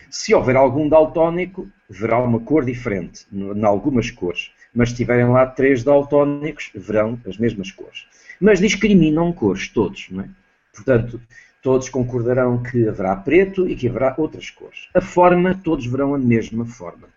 Se 0.09 0.33
houver 0.33 0.55
algum 0.55 0.87
daltónico, 0.87 1.67
verá 1.89 2.19
uma 2.19 2.39
cor 2.39 2.63
diferente, 2.63 3.25
em 3.31 3.63
algumas 3.63 4.11
cores 4.11 4.51
mas 4.77 4.89
se 4.89 4.95
tiverem 4.95 5.27
lá 5.27 5.43
três 5.47 5.83
daltónicos, 5.83 6.69
verão 6.75 7.19
as 7.27 7.35
mesmas 7.37 7.71
cores. 7.71 8.05
Mas 8.39 8.59
discriminam 8.59 9.33
cores, 9.33 9.67
todos, 9.69 10.07
não 10.11 10.23
é? 10.23 10.29
Portanto, 10.71 11.19
todos 11.63 11.89
concordarão 11.89 12.61
que 12.61 12.87
haverá 12.87 13.15
preto 13.15 13.67
e 13.67 13.75
que 13.75 13.89
haverá 13.89 14.13
outras 14.15 14.51
cores. 14.51 14.87
A 14.93 15.01
forma, 15.01 15.59
todos 15.63 15.87
verão 15.87 16.13
a 16.13 16.19
mesma 16.19 16.63
forma. 16.63 17.07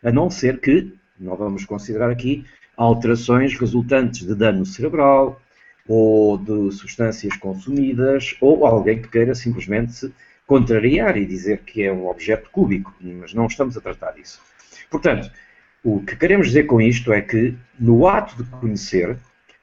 A 0.00 0.12
não 0.12 0.30
ser 0.30 0.60
que, 0.60 0.94
não 1.18 1.34
vamos 1.34 1.64
considerar 1.64 2.08
aqui, 2.08 2.44
alterações 2.76 3.58
resultantes 3.58 4.24
de 4.24 4.36
dano 4.36 4.64
cerebral, 4.64 5.40
ou 5.88 6.36
de 6.36 6.70
substâncias 6.72 7.36
consumidas, 7.36 8.36
ou 8.40 8.66
alguém 8.66 9.00
que 9.00 9.08
queira 9.08 9.34
simplesmente 9.34 9.92
se 9.94 10.12
contrariar 10.46 11.16
e 11.16 11.26
dizer 11.26 11.60
que 11.60 11.82
é 11.82 11.92
um 11.92 12.06
objeto 12.06 12.50
cúbico, 12.50 12.94
mas 13.00 13.32
não 13.32 13.46
estamos 13.46 13.76
a 13.76 13.80
tratar 13.80 14.12
disso. 14.12 14.40
Portanto, 14.90 15.30
o 15.82 16.00
que 16.00 16.16
queremos 16.16 16.48
dizer 16.48 16.64
com 16.64 16.80
isto 16.80 17.12
é 17.12 17.20
que, 17.20 17.54
no 17.78 18.06
ato 18.06 18.36
de 18.36 18.48
conhecer, 18.50 19.16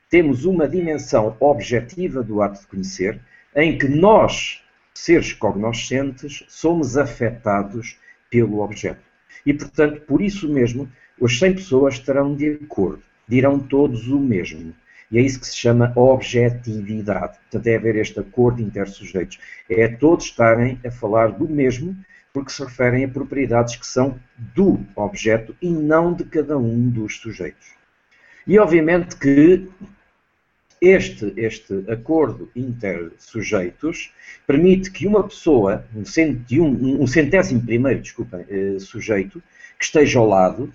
temos 0.10 0.46
uma 0.46 0.68
dimensão 0.68 1.36
objetiva 1.40 2.24
do 2.24 2.42
ato 2.42 2.62
de 2.62 2.68
conhecer, 2.68 3.20
em 3.56 3.78
que 3.78 3.88
nós, 3.88 4.62
seres 4.94 5.34
cognoscentes, 5.34 6.44
somos 6.48 6.98
afetados 6.98 7.98
pelo 8.30 8.62
objeto. 8.62 9.02
E, 9.46 9.54
portanto, 9.54 10.02
por 10.02 10.22
isso 10.22 10.48
mesmo, 10.48 10.90
as 11.22 11.38
100 11.38 11.56
pessoas 11.56 11.96
estarão 11.96 12.36
de 12.36 12.60
acordo, 12.64 13.02
dirão 13.28 13.60
todos 13.60 14.08
o 14.08 14.20
mesmo. 14.20 14.74
E 15.12 15.20
é 15.20 15.22
isso 15.22 15.40
que 15.40 15.48
se 15.48 15.56
chama 15.56 15.94
objetividade. 15.96 17.38
Portanto, 17.40 17.68
é 17.68 17.76
haver 17.76 17.96
este 17.96 18.20
acordo 18.20 18.62
intersujeitos. 18.62 19.40
É 19.70 19.88
todos 19.88 20.26
estarem 20.26 20.80
a 20.86 20.92
falar 20.92 21.32
do 21.32 21.48
mesmo, 21.48 21.96
porque 22.34 22.52
se 22.52 22.64
referem 22.64 23.06
a 23.06 23.08
propriedades 23.08 23.76
que 23.76 23.88
são 23.88 24.20
do 24.38 24.80
objeto 24.96 25.56
e 25.62 25.70
não 25.70 26.14
de 26.14 26.26
cada 26.26 26.58
um 26.58 26.90
dos 26.90 27.18
sujeitos. 27.18 27.76
E 28.46 28.60
obviamente 28.60 29.16
que 29.16 29.68
este, 30.82 31.34
este 31.38 31.84
acordo 31.90 32.50
intersujeitos 32.56 34.14
permite 34.46 34.92
que 34.92 35.08
uma 35.08 35.24
pessoa, 35.24 35.86
um, 35.96 36.06
centésimo, 36.06 37.02
um 37.02 37.08
centésimo 37.08 37.66
primeiro 37.66 38.02
desculpem, 38.02 38.46
eh, 38.50 38.78
sujeito, 38.80 39.42
que 39.80 39.86
esteja 39.86 40.20
ao 40.20 40.28
lado, 40.28 40.72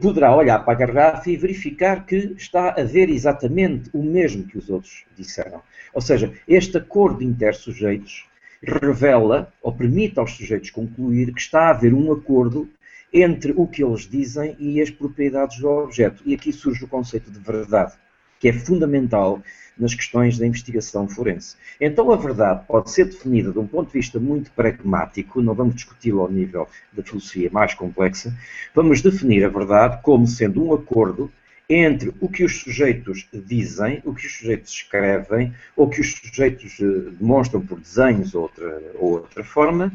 poderá 0.00 0.34
olhar 0.34 0.64
para 0.64 0.72
a 0.72 0.76
garrafa 0.76 1.30
e 1.30 1.36
verificar 1.36 2.06
que 2.06 2.34
está 2.36 2.70
a 2.70 2.82
ver 2.82 3.10
exatamente 3.10 3.90
o 3.92 4.02
mesmo 4.02 4.44
que 4.44 4.56
os 4.56 4.70
outros 4.70 5.04
disseram. 5.16 5.60
Ou 5.92 6.00
seja, 6.00 6.32
este 6.46 6.78
acordo 6.78 7.22
intersujeitos 7.22 8.26
revela 8.62 9.52
ou 9.62 9.72
permite 9.72 10.18
aos 10.18 10.32
sujeitos 10.32 10.70
concluir 10.70 11.32
que 11.32 11.40
está 11.40 11.66
a 11.66 11.70
haver 11.70 11.92
um 11.92 12.12
acordo 12.12 12.68
entre 13.12 13.52
o 13.56 13.66
que 13.66 13.82
eles 13.82 14.08
dizem 14.08 14.56
e 14.58 14.80
as 14.80 14.90
propriedades 14.90 15.58
do 15.58 15.68
objeto. 15.68 16.22
E 16.24 16.34
aqui 16.34 16.52
surge 16.52 16.84
o 16.84 16.88
conceito 16.88 17.30
de 17.30 17.38
verdade, 17.38 17.94
que 18.38 18.48
é 18.48 18.52
fundamental 18.52 19.42
nas 19.78 19.94
questões 19.94 20.36
da 20.36 20.46
investigação 20.46 21.08
forense. 21.08 21.56
Então, 21.80 22.10
a 22.10 22.16
verdade 22.16 22.64
pode 22.66 22.90
ser 22.90 23.04
definida 23.04 23.52
de 23.52 23.58
um 23.58 23.66
ponto 23.66 23.86
de 23.86 23.92
vista 23.92 24.18
muito 24.18 24.50
pragmático, 24.50 25.40
não 25.40 25.54
vamos 25.54 25.76
discuti-lo 25.76 26.20
ao 26.20 26.30
nível 26.30 26.68
da 26.92 27.02
filosofia 27.02 27.48
mais 27.52 27.74
complexa, 27.74 28.36
vamos 28.74 29.00
definir 29.00 29.44
a 29.44 29.48
verdade 29.48 30.00
como 30.02 30.26
sendo 30.26 30.64
um 30.64 30.74
acordo 30.74 31.30
entre 31.68 32.12
o 32.18 32.28
que 32.28 32.44
os 32.44 32.60
sujeitos 32.60 33.28
dizem, 33.32 34.00
o 34.04 34.14
que 34.14 34.26
os 34.26 34.38
sujeitos 34.38 34.72
escrevem, 34.72 35.54
ou 35.76 35.86
o 35.86 35.90
que 35.90 36.00
os 36.00 36.14
sujeitos 36.14 36.80
eh, 36.80 37.10
demonstram 37.18 37.60
por 37.60 37.78
desenhos 37.78 38.34
ou 38.34 38.42
outra, 38.42 38.82
ou 38.94 39.10
outra 39.12 39.44
forma, 39.44 39.92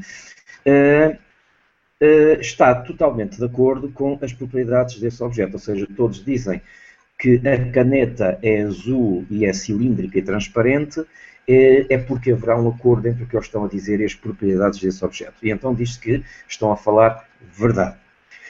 uh, 0.68 1.18
uh, 2.00 2.40
está 2.40 2.76
totalmente 2.76 3.38
de 3.38 3.46
acordo 3.46 3.92
com 3.92 4.20
as 4.22 4.32
propriedades 4.32 5.00
desse 5.00 5.24
objeto. 5.24 5.54
Ou 5.54 5.60
seja, 5.60 5.88
todos 5.98 6.24
dizem 6.24 6.62
que 7.24 7.40
a 7.48 7.72
caneta 7.72 8.38
é 8.44 8.64
azul 8.64 9.26
e 9.30 9.46
é 9.46 9.54
cilíndrica 9.54 10.20
e 10.20 10.22
transparente, 10.22 11.02
é, 11.48 11.94
é 11.94 11.98
porque 11.98 12.34
haverá 12.34 12.60
um 12.60 12.68
acordo 12.68 13.08
entre 13.08 13.24
o 13.24 13.28
que 13.28 13.34
eles 13.34 13.46
estão 13.46 13.64
a 13.64 13.70
dizer 13.70 14.02
e 14.02 14.04
as 14.04 14.14
propriedades 14.14 14.82
desse 14.82 15.06
objeto. 15.06 15.36
E 15.42 15.50
então 15.50 15.74
diz-se 15.74 15.98
que 15.98 16.22
estão 16.50 16.70
a 16.70 16.76
falar 16.76 17.26
verdade. 17.58 17.96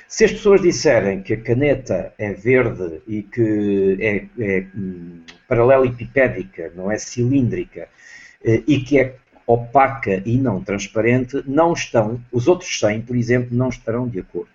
Se 0.08 0.26
as 0.26 0.32
pessoas 0.32 0.60
disserem 0.60 1.22
que 1.22 1.34
a 1.34 1.42
caneta 1.42 2.16
é 2.18 2.34
verde 2.34 3.00
e 3.08 3.22
que 3.22 3.96
é, 4.00 4.26
é 4.44 4.66
hum, 4.76 5.22
paralelepipédica, 5.48 6.72
não 6.76 6.92
é 6.92 6.98
cilíndrica, 6.98 7.88
eh, 8.44 8.64
e 8.66 8.80
que 8.80 9.00
é 9.00 9.16
opaca 9.46 10.24
e 10.26 10.40
não 10.40 10.64
transparente, 10.64 11.44
não 11.46 11.74
estão, 11.74 12.20
os 12.32 12.48
outros 12.48 12.80
100, 12.80 13.02
por 13.02 13.16
exemplo, 13.16 13.56
não 13.56 13.70
estarão 13.70 14.08
de 14.08 14.20
acordo. 14.20 14.50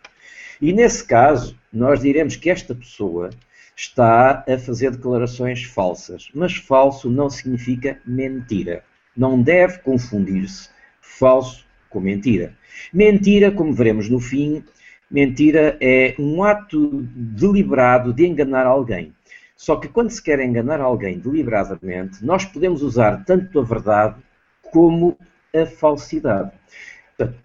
E 0.61 0.73
nesse 0.73 1.05
caso, 1.05 1.57
nós 1.73 2.01
diremos 2.01 2.35
que 2.35 2.51
esta 2.51 2.75
pessoa 2.75 3.31
está 3.79 4.45
a 4.49 4.59
fazer 4.59 4.91
declarações 4.91 5.63
falsas. 5.63 6.29
Mas 6.35 6.57
falso 6.57 7.09
não 7.09 7.31
significa 7.31 8.01
mentira. 8.05 8.83
Não 9.17 9.41
deve 9.41 9.79
confundir-se 9.79 10.69
falso 11.01 11.65
com 11.89 12.01
mentira. 12.01 12.53
Mentira, 12.93 13.53
como 13.53 13.73
veremos 13.73 14.09
no 14.09 14.19
fim, 14.19 14.65
mentira 15.09 15.79
é 15.81 16.15
um 16.19 16.43
ato 16.43 17.07
deliberado 17.15 18.13
de 18.13 18.27
enganar 18.27 18.67
alguém. 18.67 19.15
Só 19.57 19.77
que 19.77 19.87
quando 19.87 20.11
se 20.11 20.23
quer 20.23 20.41
enganar 20.41 20.81
alguém 20.81 21.19
deliberadamente, 21.19 22.25
nós 22.25 22.45
podemos 22.45 22.83
usar 22.83 23.25
tanto 23.25 23.61
a 23.61 23.63
verdade 23.63 24.17
como 24.73 25.17
a 25.55 25.67
falsidade. 25.67 26.51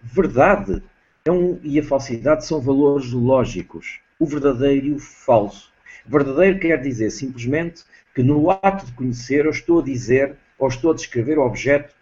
Verdade 0.02 0.82
é 1.25 1.32
um, 1.32 1.60
e 1.63 1.80
a 1.80 1.84
falsidade 1.84 2.46
são 2.46 2.60
valores 2.60 3.12
lógicos. 3.12 4.00
O 4.20 4.25
verdadeiro 4.25 4.88
e 4.88 4.92
o 4.94 5.00
falso. 5.00 5.73
Verdadeiro 6.05 6.60
quer 6.60 6.81
dizer 6.81 7.12
simplesmente 7.12 7.83
que 8.13 8.22
no 8.22 8.50
ato 8.50 8.86
de 8.86 8.91
conhecer 8.93 9.45
eu 9.45 9.51
estou 9.51 9.79
a 9.79 9.83
dizer 9.83 10.36
ou 10.57 10.67
estou 10.67 10.91
a 10.91 10.95
descrever 10.95 11.38
o 11.38 11.45
objeto 11.45 11.93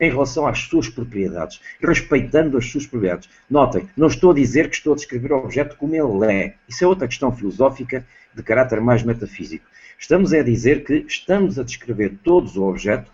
em 0.00 0.10
relação 0.10 0.46
às 0.46 0.58
suas 0.58 0.88
propriedades, 0.88 1.60
respeitando 1.80 2.58
as 2.58 2.66
suas 2.66 2.86
propriedades. 2.86 3.28
Notem, 3.48 3.88
não 3.96 4.08
estou 4.08 4.32
a 4.32 4.34
dizer 4.34 4.68
que 4.68 4.76
estou 4.76 4.92
a 4.92 4.96
descrever 4.96 5.32
o 5.32 5.38
objeto 5.38 5.76
como 5.76 5.94
ele 5.94 6.32
é. 6.32 6.54
Isso 6.68 6.84
é 6.84 6.86
outra 6.86 7.06
questão 7.06 7.34
filosófica 7.34 8.04
de 8.34 8.42
caráter 8.42 8.80
mais 8.80 9.02
metafísico. 9.02 9.64
Estamos 9.98 10.32
a 10.32 10.42
dizer 10.42 10.84
que 10.84 11.04
estamos 11.06 11.58
a 11.58 11.62
descrever 11.62 12.18
todos 12.22 12.56
o 12.56 12.64
objeto 12.64 13.10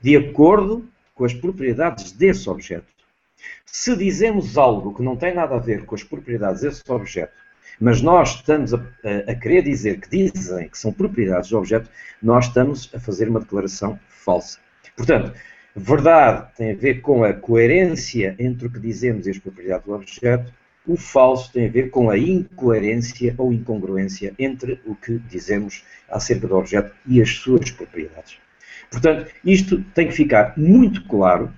de 0.00 0.16
acordo 0.16 0.88
com 1.14 1.24
as 1.24 1.34
propriedades 1.34 2.12
desse 2.12 2.48
objeto. 2.48 2.86
Se 3.66 3.96
dizemos 3.96 4.56
algo 4.56 4.94
que 4.94 5.02
não 5.02 5.16
tem 5.16 5.34
nada 5.34 5.56
a 5.56 5.58
ver 5.58 5.84
com 5.84 5.94
as 5.94 6.02
propriedades 6.02 6.62
desse 6.62 6.82
objeto, 6.88 7.32
mas 7.78 8.00
nós 8.00 8.36
estamos 8.36 8.72
a, 8.74 8.78
a, 8.78 9.32
a, 9.32 9.34
querer 9.34 9.62
dizer 9.62 10.00
que 10.00 10.08
dizem 10.10 10.68
que 10.68 10.78
são 10.78 10.92
propriedades 10.92 11.50
do 11.50 11.58
objeto, 11.58 11.88
nós 12.22 12.46
estamos 12.46 12.90
a 12.94 13.00
fazer 13.00 13.28
uma 13.28 13.40
declaração 13.40 13.98
falsa. 14.08 14.58
Portanto, 14.96 15.32
verdade 15.74 16.46
tem 16.56 16.72
a 16.72 16.74
ver 16.74 17.00
com 17.00 17.24
a 17.24 17.32
coerência 17.32 18.34
entre 18.38 18.66
o 18.66 18.70
que 18.70 18.80
dizemos 18.80 19.26
e 19.26 19.30
as 19.30 19.38
propriedades 19.38 19.86
do 19.86 19.94
objeto, 19.94 20.52
o 20.86 20.96
falso 20.96 21.52
tem 21.52 21.66
a 21.66 21.70
ver 21.70 21.90
com 21.90 22.10
a 22.10 22.18
incoerência 22.18 23.34
ou 23.38 23.52
incongruência 23.52 24.34
entre 24.38 24.80
o 24.84 24.94
que 24.94 25.18
dizemos 25.18 25.84
acerca 26.08 26.48
do 26.48 26.56
objeto 26.56 26.92
e 27.06 27.20
as 27.20 27.30
suas 27.30 27.70
propriedades. 27.70 28.38
Portanto, 28.90 29.30
isto 29.44 29.82
tem 29.94 30.08
que 30.08 30.14
ficar 30.14 30.54
muito 30.56 31.06
claro 31.06 31.52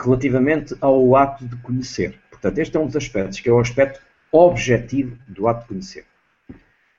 relativamente 0.00 0.74
ao 0.80 1.14
ato 1.16 1.46
de 1.46 1.56
conhecer. 1.56 2.18
Portanto, 2.30 2.58
este 2.58 2.76
é 2.76 2.80
um 2.80 2.86
dos 2.86 2.96
aspectos, 2.96 3.40
que 3.40 3.48
é 3.48 3.52
o 3.52 3.58
aspecto 3.58 4.00
objetivo 4.32 5.16
do 5.28 5.48
ato 5.48 5.62
de 5.62 5.68
conhecer. 5.68 6.04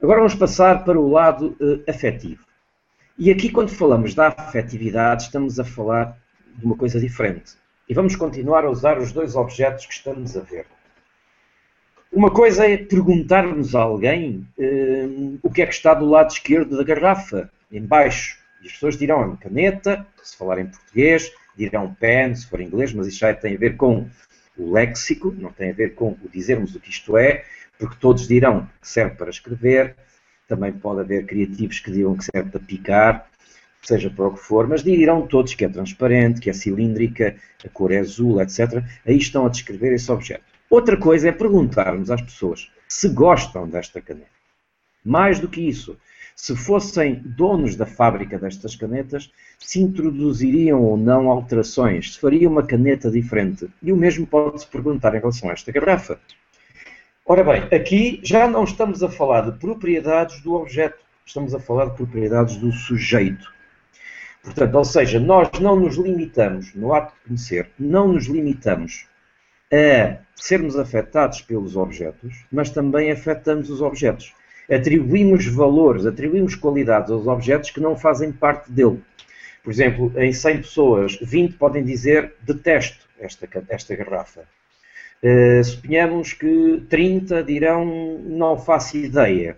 Agora 0.01 0.19
vamos 0.19 0.35
passar 0.35 0.83
para 0.83 0.99
o 0.99 1.09
lado 1.09 1.57
uh, 1.59 1.83
afetivo. 1.89 2.45
E 3.17 3.29
aqui, 3.29 3.49
quando 3.49 3.69
falamos 3.69 4.13
da 4.13 4.27
afetividade, 4.27 5.23
estamos 5.23 5.59
a 5.59 5.65
falar 5.65 6.17
de 6.55 6.65
uma 6.65 6.77
coisa 6.77 6.99
diferente. 6.99 7.53
E 7.87 7.93
vamos 7.93 8.15
continuar 8.15 8.63
a 8.63 8.69
usar 8.69 8.97
os 8.97 9.11
dois 9.11 9.35
objetos 9.35 9.85
que 9.85 9.93
estamos 9.93 10.37
a 10.37 10.41
ver. 10.41 10.65
Uma 12.11 12.31
coisa 12.31 12.65
é 12.65 12.77
perguntarmos 12.77 13.75
a 13.75 13.81
alguém 13.81 14.47
uh, 14.57 15.39
o 15.43 15.51
que 15.51 15.61
é 15.61 15.65
que 15.65 15.73
está 15.73 15.93
do 15.93 16.05
lado 16.05 16.31
esquerdo 16.31 16.77
da 16.77 16.83
garrafa, 16.83 17.51
embaixo. 17.71 18.37
E 18.63 18.67
as 18.67 18.73
pessoas 18.73 18.97
dirão 18.97 19.35
caneta, 19.35 20.05
se 20.23 20.35
falar 20.37 20.59
em 20.59 20.67
português, 20.67 21.31
dirão 21.57 21.93
pen, 21.99 22.33
se 22.33 22.47
for 22.47 22.61
inglês, 22.61 22.93
mas 22.93 23.07
isso 23.07 23.19
já 23.19 23.33
tem 23.33 23.55
a 23.55 23.59
ver 23.59 23.75
com 23.75 24.07
o 24.59 24.71
léxico, 24.71 25.33
não 25.37 25.51
tem 25.51 25.71
a 25.71 25.73
ver 25.73 25.95
com 25.95 26.11
o 26.11 26.29
dizermos 26.31 26.75
o 26.75 26.79
que 26.79 26.89
isto 26.89 27.17
é, 27.17 27.45
porque 27.77 27.95
todos 27.99 28.27
dirão 28.27 28.69
que 28.81 28.87
serve 28.87 29.15
para 29.15 29.29
escrever, 29.29 29.95
também 30.47 30.73
pode 30.73 31.01
haver 31.01 31.25
criativos 31.25 31.79
que 31.79 31.91
digam 31.91 32.17
que 32.17 32.25
serve 32.25 32.49
para 32.49 32.59
picar, 32.59 33.29
seja 33.81 34.09
para 34.09 34.27
o 34.27 34.33
que 34.33 34.39
for, 34.39 34.67
mas 34.67 34.83
dirão 34.83 35.25
todos 35.25 35.53
que 35.53 35.63
é 35.63 35.69
transparente, 35.69 36.41
que 36.41 36.49
é 36.49 36.53
cilíndrica, 36.53 37.35
a 37.63 37.69
cor 37.69 37.91
é 37.91 37.99
azul, 37.99 38.41
etc. 38.41 38.83
Aí 39.05 39.17
estão 39.17 39.45
a 39.45 39.49
descrever 39.49 39.93
esse 39.93 40.11
objeto. 40.11 40.43
Outra 40.69 40.97
coisa 40.97 41.29
é 41.29 41.31
perguntarmos 41.31 42.11
às 42.11 42.21
pessoas 42.21 42.69
se 42.87 43.09
gostam 43.09 43.69
desta 43.69 44.01
caneta. 44.01 44.27
Mais 45.03 45.39
do 45.39 45.47
que 45.47 45.61
isso, 45.61 45.97
se 46.41 46.55
fossem 46.55 47.21
donos 47.25 47.75
da 47.75 47.85
fábrica 47.85 48.39
destas 48.39 48.73
canetas, 48.73 49.29
se 49.59 49.81
introduziriam 49.81 50.81
ou 50.81 50.95
não 50.95 51.29
alterações, 51.29 52.13
se 52.13 52.19
faria 52.19 52.47
uma 52.47 52.65
caneta 52.65 53.11
diferente. 53.11 53.67
E 53.83 53.91
o 53.91 53.97
mesmo 53.97 54.25
pode-se 54.25 54.65
perguntar 54.65 55.13
em 55.13 55.19
relação 55.19 55.49
a 55.49 55.51
esta 55.51 55.69
garrafa. 55.69 56.17
Ora 57.25 57.43
bem, 57.43 57.63
aqui 57.77 58.21
já 58.23 58.47
não 58.47 58.63
estamos 58.63 59.03
a 59.03 59.09
falar 59.09 59.51
de 59.51 59.59
propriedades 59.59 60.39
do 60.39 60.53
objeto, 60.53 61.03
estamos 61.25 61.53
a 61.53 61.59
falar 61.59 61.87
de 61.87 61.97
propriedades 61.97 62.55
do 62.55 62.71
sujeito. 62.71 63.45
Portanto, 64.41 64.75
ou 64.75 64.85
seja, 64.85 65.19
nós 65.19 65.49
não 65.59 65.77
nos 65.77 65.97
limitamos, 65.97 66.73
no 66.73 66.93
ato 66.93 67.13
de 67.15 67.27
conhecer, 67.27 67.69
não 67.77 68.13
nos 68.13 68.27
limitamos 68.27 69.07
a 69.73 70.19
sermos 70.33 70.79
afetados 70.79 71.41
pelos 71.41 71.75
objetos, 71.75 72.45
mas 72.49 72.69
também 72.69 73.11
afetamos 73.11 73.69
os 73.69 73.81
objetos 73.81 74.33
atribuímos 74.69 75.45
valores, 75.47 76.05
atribuímos 76.05 76.55
qualidades 76.55 77.11
aos 77.11 77.27
objetos 77.27 77.71
que 77.71 77.79
não 77.79 77.95
fazem 77.95 78.31
parte 78.31 78.71
dele. 78.71 79.01
Por 79.63 79.71
exemplo, 79.71 80.11
em 80.15 80.31
100 80.31 80.57
pessoas, 80.57 81.19
20 81.21 81.55
podem 81.55 81.83
dizer 81.83 82.33
detesto 82.41 83.05
esta, 83.19 83.47
esta 83.69 83.95
garrafa. 83.95 84.41
Uh, 85.21 85.63
suponhamos 85.63 86.31
que 86.33 86.81
30 86.89 87.43
dirão 87.43 87.85
não 88.23 88.57
faço 88.57 88.97
ideia. 88.97 89.57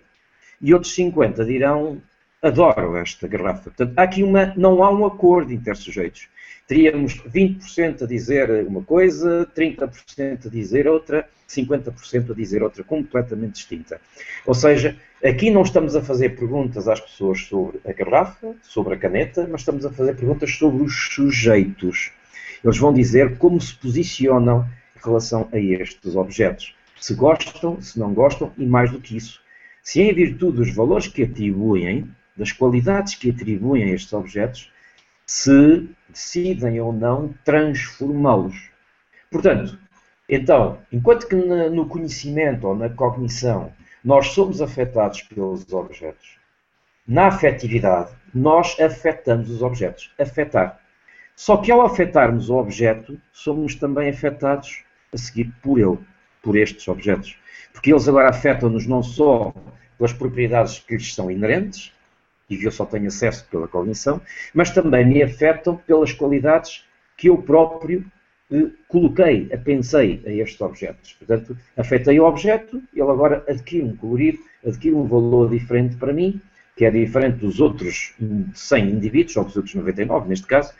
E 0.59 0.73
outros 0.73 0.93
50 0.95 1.45
dirão 1.45 2.01
adoro 2.41 2.95
esta 2.97 3.27
garrafa. 3.27 3.65
Portanto, 3.65 3.93
há 3.95 4.03
aqui 4.03 4.23
uma, 4.23 4.53
não 4.57 4.83
há 4.83 4.91
um 4.91 5.05
acordo 5.05 5.53
intersujeitos. 5.53 6.27
Teríamos 6.71 7.21
20% 7.23 8.03
a 8.03 8.05
dizer 8.05 8.65
uma 8.65 8.81
coisa, 8.81 9.45
30% 9.53 10.45
a 10.45 10.49
dizer 10.49 10.87
outra, 10.87 11.27
50% 11.45 12.31
a 12.31 12.33
dizer 12.33 12.63
outra, 12.63 12.81
completamente 12.81 13.55
distinta. 13.55 13.99
Ou 14.45 14.53
seja, 14.53 14.95
aqui 15.21 15.51
não 15.51 15.63
estamos 15.63 15.97
a 15.97 16.01
fazer 16.01 16.29
perguntas 16.29 16.87
às 16.87 17.01
pessoas 17.01 17.41
sobre 17.41 17.81
a 17.85 17.91
garrafa, 17.91 18.55
sobre 18.61 18.93
a 18.93 18.97
caneta, 18.97 19.45
mas 19.51 19.59
estamos 19.59 19.85
a 19.85 19.91
fazer 19.91 20.15
perguntas 20.15 20.55
sobre 20.55 20.81
os 20.81 20.93
sujeitos. 21.13 22.13
Eles 22.63 22.77
vão 22.77 22.93
dizer 22.93 23.37
como 23.37 23.59
se 23.59 23.75
posicionam 23.75 24.65
em 24.95 25.05
relação 25.05 25.49
a 25.51 25.59
estes 25.59 26.15
objetos. 26.15 26.73
Se 26.97 27.13
gostam, 27.15 27.81
se 27.81 27.99
não 27.99 28.13
gostam, 28.13 28.49
e 28.57 28.65
mais 28.65 28.89
do 28.89 29.01
que 29.01 29.17
isso. 29.17 29.41
Se 29.83 29.99
em 29.99 30.13
virtude 30.13 30.55
dos 30.55 30.73
valores 30.73 31.09
que 31.09 31.23
atribuem, 31.23 32.09
das 32.37 32.53
qualidades 32.53 33.15
que 33.15 33.29
atribuem 33.29 33.83
a 33.83 33.93
estes 33.93 34.13
objetos, 34.13 34.71
se 35.31 35.89
decidem 36.09 36.81
ou 36.81 36.91
não 36.91 37.33
transformá-los. 37.45 38.69
Portanto, 39.31 39.79
então, 40.27 40.79
enquanto 40.91 41.25
que 41.25 41.35
no 41.35 41.87
conhecimento 41.87 42.67
ou 42.67 42.75
na 42.75 42.89
cognição 42.89 43.71
nós 44.03 44.27
somos 44.27 44.61
afetados 44.61 45.21
pelos 45.21 45.71
objetos, 45.71 46.37
na 47.07 47.27
afetividade 47.27 48.11
nós 48.33 48.77
afetamos 48.77 49.49
os 49.49 49.61
objetos. 49.61 50.13
Afetar. 50.19 50.81
Só 51.33 51.55
que 51.55 51.71
ao 51.71 51.81
afetarmos 51.81 52.49
o 52.49 52.57
objeto, 52.57 53.17
somos 53.31 53.75
também 53.75 54.09
afetados 54.09 54.83
a 55.13 55.17
seguir 55.17 55.49
por 55.63 55.79
ele, 55.79 55.97
por 56.43 56.57
estes 56.57 56.85
objetos. 56.89 57.37
Porque 57.71 57.93
eles 57.93 58.05
agora 58.05 58.29
afetam-nos 58.29 58.85
não 58.85 59.01
só 59.01 59.53
pelas 59.97 60.11
propriedades 60.11 60.79
que 60.79 60.95
lhes 60.95 61.15
são 61.15 61.31
inerentes, 61.31 61.93
e 62.51 62.57
que 62.57 62.67
eu 62.67 62.71
só 62.71 62.85
tenho 62.85 63.07
acesso 63.07 63.47
pela 63.49 63.67
cognição, 63.67 64.21
mas 64.53 64.69
também 64.71 65.05
me 65.05 65.23
afetam 65.23 65.77
pelas 65.77 66.11
qualidades 66.11 66.85
que 67.17 67.29
eu 67.29 67.37
próprio 67.37 68.05
eh, 68.51 68.67
coloquei, 68.89 69.45
pensei 69.63 70.21
a 70.25 70.31
estes 70.31 70.59
objetos. 70.59 71.13
Portanto, 71.13 71.57
afetei 71.77 72.19
o 72.19 72.25
objeto, 72.25 72.83
ele 72.93 73.09
agora 73.09 73.43
adquire 73.47 73.85
um 73.85 73.95
colorido, 73.95 74.39
adquire 74.67 74.93
um 74.93 75.07
valor 75.07 75.49
diferente 75.49 75.95
para 75.95 76.11
mim, 76.11 76.41
que 76.75 76.83
é 76.83 76.91
diferente 76.91 77.37
dos 77.37 77.61
outros 77.61 78.13
100 78.53 78.89
indivíduos, 78.89 79.37
ou 79.37 79.45
dos 79.45 79.55
outros 79.55 79.73
99 79.73 80.27
neste 80.27 80.45
caso, 80.45 80.73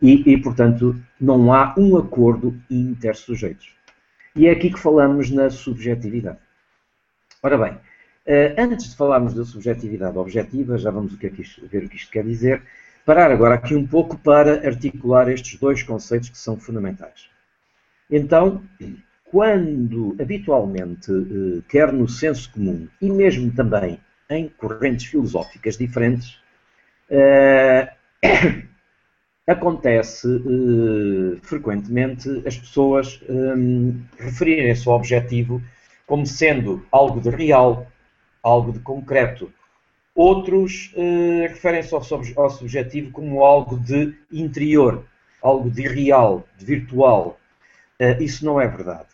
e, 0.00 0.32
e 0.32 0.40
portanto, 0.40 0.94
não 1.20 1.52
há 1.52 1.74
um 1.76 1.96
acordo 1.96 2.56
intersujeitos. 2.70 3.74
E 4.36 4.46
é 4.46 4.50
aqui 4.52 4.70
que 4.70 4.78
falamos 4.78 5.30
na 5.30 5.50
subjetividade. 5.50 6.38
Ora 7.42 7.58
bem, 7.58 7.78
antes 8.58 8.90
de 8.90 8.96
falarmos 8.96 9.34
da 9.34 9.44
subjetividade 9.44 10.18
objetiva, 10.18 10.76
já 10.78 10.90
vamos 10.90 11.14
ver 11.14 11.84
o 11.84 11.88
que 11.88 11.96
isto 11.96 12.10
quer 12.10 12.24
dizer, 12.24 12.62
parar 13.04 13.30
agora 13.30 13.54
aqui 13.54 13.74
um 13.74 13.86
pouco 13.86 14.18
para 14.18 14.66
articular 14.66 15.28
estes 15.28 15.58
dois 15.60 15.82
conceitos 15.82 16.28
que 16.28 16.36
são 16.36 16.58
fundamentais. 16.58 17.28
Então, 18.10 18.62
quando 19.24 20.16
habitualmente, 20.20 21.12
uh, 21.12 21.62
quer 21.68 21.92
no 21.92 22.08
senso 22.08 22.50
comum 22.52 22.88
e 23.00 23.10
mesmo 23.10 23.52
também 23.52 24.00
em 24.28 24.48
correntes 24.48 25.06
filosóficas 25.06 25.76
diferentes, 25.76 26.36
uh, 27.10 27.88
acontece 29.46 30.26
frequentemente 31.42 32.42
as 32.44 32.58
pessoas 32.58 33.20
referirem-se 34.18 34.88
ao 34.88 34.96
objetivo 34.96 35.62
como 36.04 36.26
sendo 36.26 36.84
algo 36.90 37.20
de 37.20 37.30
real, 37.30 37.86
algo 38.46 38.72
de 38.72 38.78
concreto. 38.78 39.52
Outros 40.14 40.92
eh, 40.96 41.48
referem-se 41.48 41.92
ao, 41.92 42.02
ao 42.36 42.50
subjetivo 42.50 43.10
como 43.10 43.44
algo 43.44 43.76
de 43.78 44.14
interior, 44.32 45.04
algo 45.42 45.68
de 45.68 45.82
irreal, 45.82 46.46
de 46.56 46.64
virtual. 46.64 47.38
Uh, 48.00 48.22
isso 48.22 48.44
não 48.44 48.60
é 48.60 48.68
verdade. 48.68 49.08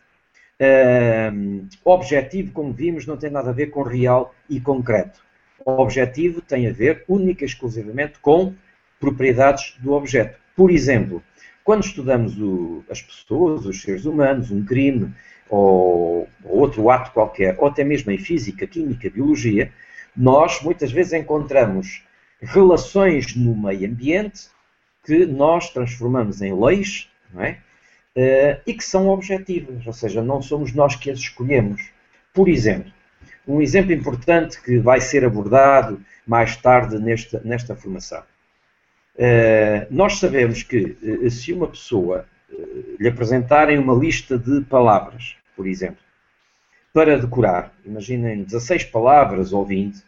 Uh, 0.60 1.66
objetivo, 1.84 2.52
como 2.52 2.72
vimos, 2.72 3.06
não 3.06 3.16
tem 3.16 3.30
nada 3.30 3.50
a 3.50 3.54
ver 3.54 3.68
com 3.68 3.82
real 3.82 4.34
e 4.50 4.60
concreto. 4.60 5.20
O 5.64 5.72
objetivo 5.72 6.40
tem 6.40 6.68
a 6.68 6.72
ver 6.72 7.04
única 7.08 7.44
e 7.44 7.46
exclusivamente 7.46 8.18
com 8.20 8.54
propriedades 9.00 9.76
do 9.80 9.92
objeto. 9.92 10.38
Por 10.54 10.70
exemplo, 10.70 11.22
quando 11.64 11.84
estudamos 11.84 12.38
o, 12.38 12.84
as 12.90 13.00
pessoas, 13.00 13.64
os 13.64 13.80
seres 13.80 14.04
humanos, 14.04 14.50
um 14.50 14.64
crime, 14.64 15.12
ou, 15.52 16.28
outro 16.44 16.88
ato 16.90 17.10
qualquer, 17.12 17.56
ou 17.58 17.68
até 17.68 17.84
mesmo 17.84 18.10
em 18.10 18.18
física, 18.18 18.66
química, 18.66 19.10
biologia, 19.10 19.70
nós 20.16 20.62
muitas 20.62 20.90
vezes 20.90 21.12
encontramos 21.12 22.02
relações 22.40 23.36
no 23.36 23.54
meio 23.54 23.88
ambiente 23.88 24.48
que 25.04 25.26
nós 25.26 25.70
transformamos 25.70 26.40
em 26.40 26.58
leis 26.58 27.08
não 27.32 27.42
é? 27.42 27.58
Uh, 28.14 28.60
e 28.66 28.74
que 28.74 28.84
são 28.84 29.08
objetivas, 29.08 29.86
ou 29.86 29.92
seja, 29.92 30.22
não 30.22 30.42
somos 30.42 30.72
nós 30.74 30.94
que 30.94 31.10
as 31.10 31.18
escolhemos. 31.18 31.82
Por 32.34 32.46
exemplo, 32.46 32.92
um 33.48 33.60
exemplo 33.60 33.92
importante 33.92 34.60
que 34.60 34.78
vai 34.78 35.00
ser 35.00 35.24
abordado 35.24 35.98
mais 36.26 36.54
tarde 36.56 36.98
nesta, 36.98 37.40
nesta 37.42 37.74
formação. 37.74 38.22
Uh, 39.16 39.86
nós 39.90 40.18
sabemos 40.18 40.62
que 40.62 40.96
uh, 41.02 41.30
se 41.30 41.52
uma 41.52 41.68
pessoa 41.68 42.26
lhe 43.00 43.08
apresentarem 43.08 43.78
uma 43.78 43.94
lista 43.94 44.36
de 44.36 44.60
palavras 44.62 45.36
por 45.56 45.66
exemplo, 45.66 46.02
para 46.92 47.18
decorar, 47.18 47.72
imaginem 47.84 48.42
16 48.42 48.84
palavras 48.84 49.52
ou 49.52 49.64
20, 49.64 50.02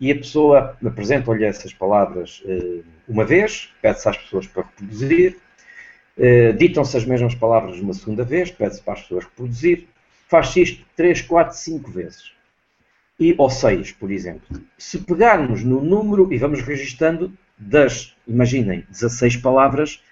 e 0.00 0.10
a 0.10 0.14
pessoa 0.14 0.76
apresenta-lhe 0.84 1.44
essas 1.44 1.74
palavras 1.74 2.42
uh, 2.46 2.82
uma 3.06 3.24
vez, 3.24 3.70
pede-se 3.82 4.08
às 4.08 4.16
pessoas 4.16 4.46
para 4.46 4.62
reproduzir, 4.62 5.36
uh, 6.16 6.52
ditam-se 6.56 6.96
as 6.96 7.04
mesmas 7.04 7.34
palavras 7.34 7.78
uma 7.78 7.92
segunda 7.92 8.24
vez, 8.24 8.50
pede-se 8.50 8.80
para 8.82 8.94
as 8.94 9.02
pessoas 9.02 9.24
reproduzir, 9.24 9.86
faz-se 10.26 10.62
isto 10.62 10.86
3, 10.96 11.20
4, 11.22 11.56
5 11.56 11.90
vezes. 11.90 12.32
E, 13.18 13.34
ou 13.36 13.50
6, 13.50 13.92
por 13.92 14.10
exemplo. 14.10 14.62
Se 14.78 14.98
pegarmos 14.98 15.62
no 15.62 15.82
número 15.82 16.32
e 16.32 16.38
vamos 16.38 16.62
registando 16.62 17.30
das, 17.58 18.16
imaginem, 18.26 18.86
16 18.88 19.36
palavras, 19.36 20.02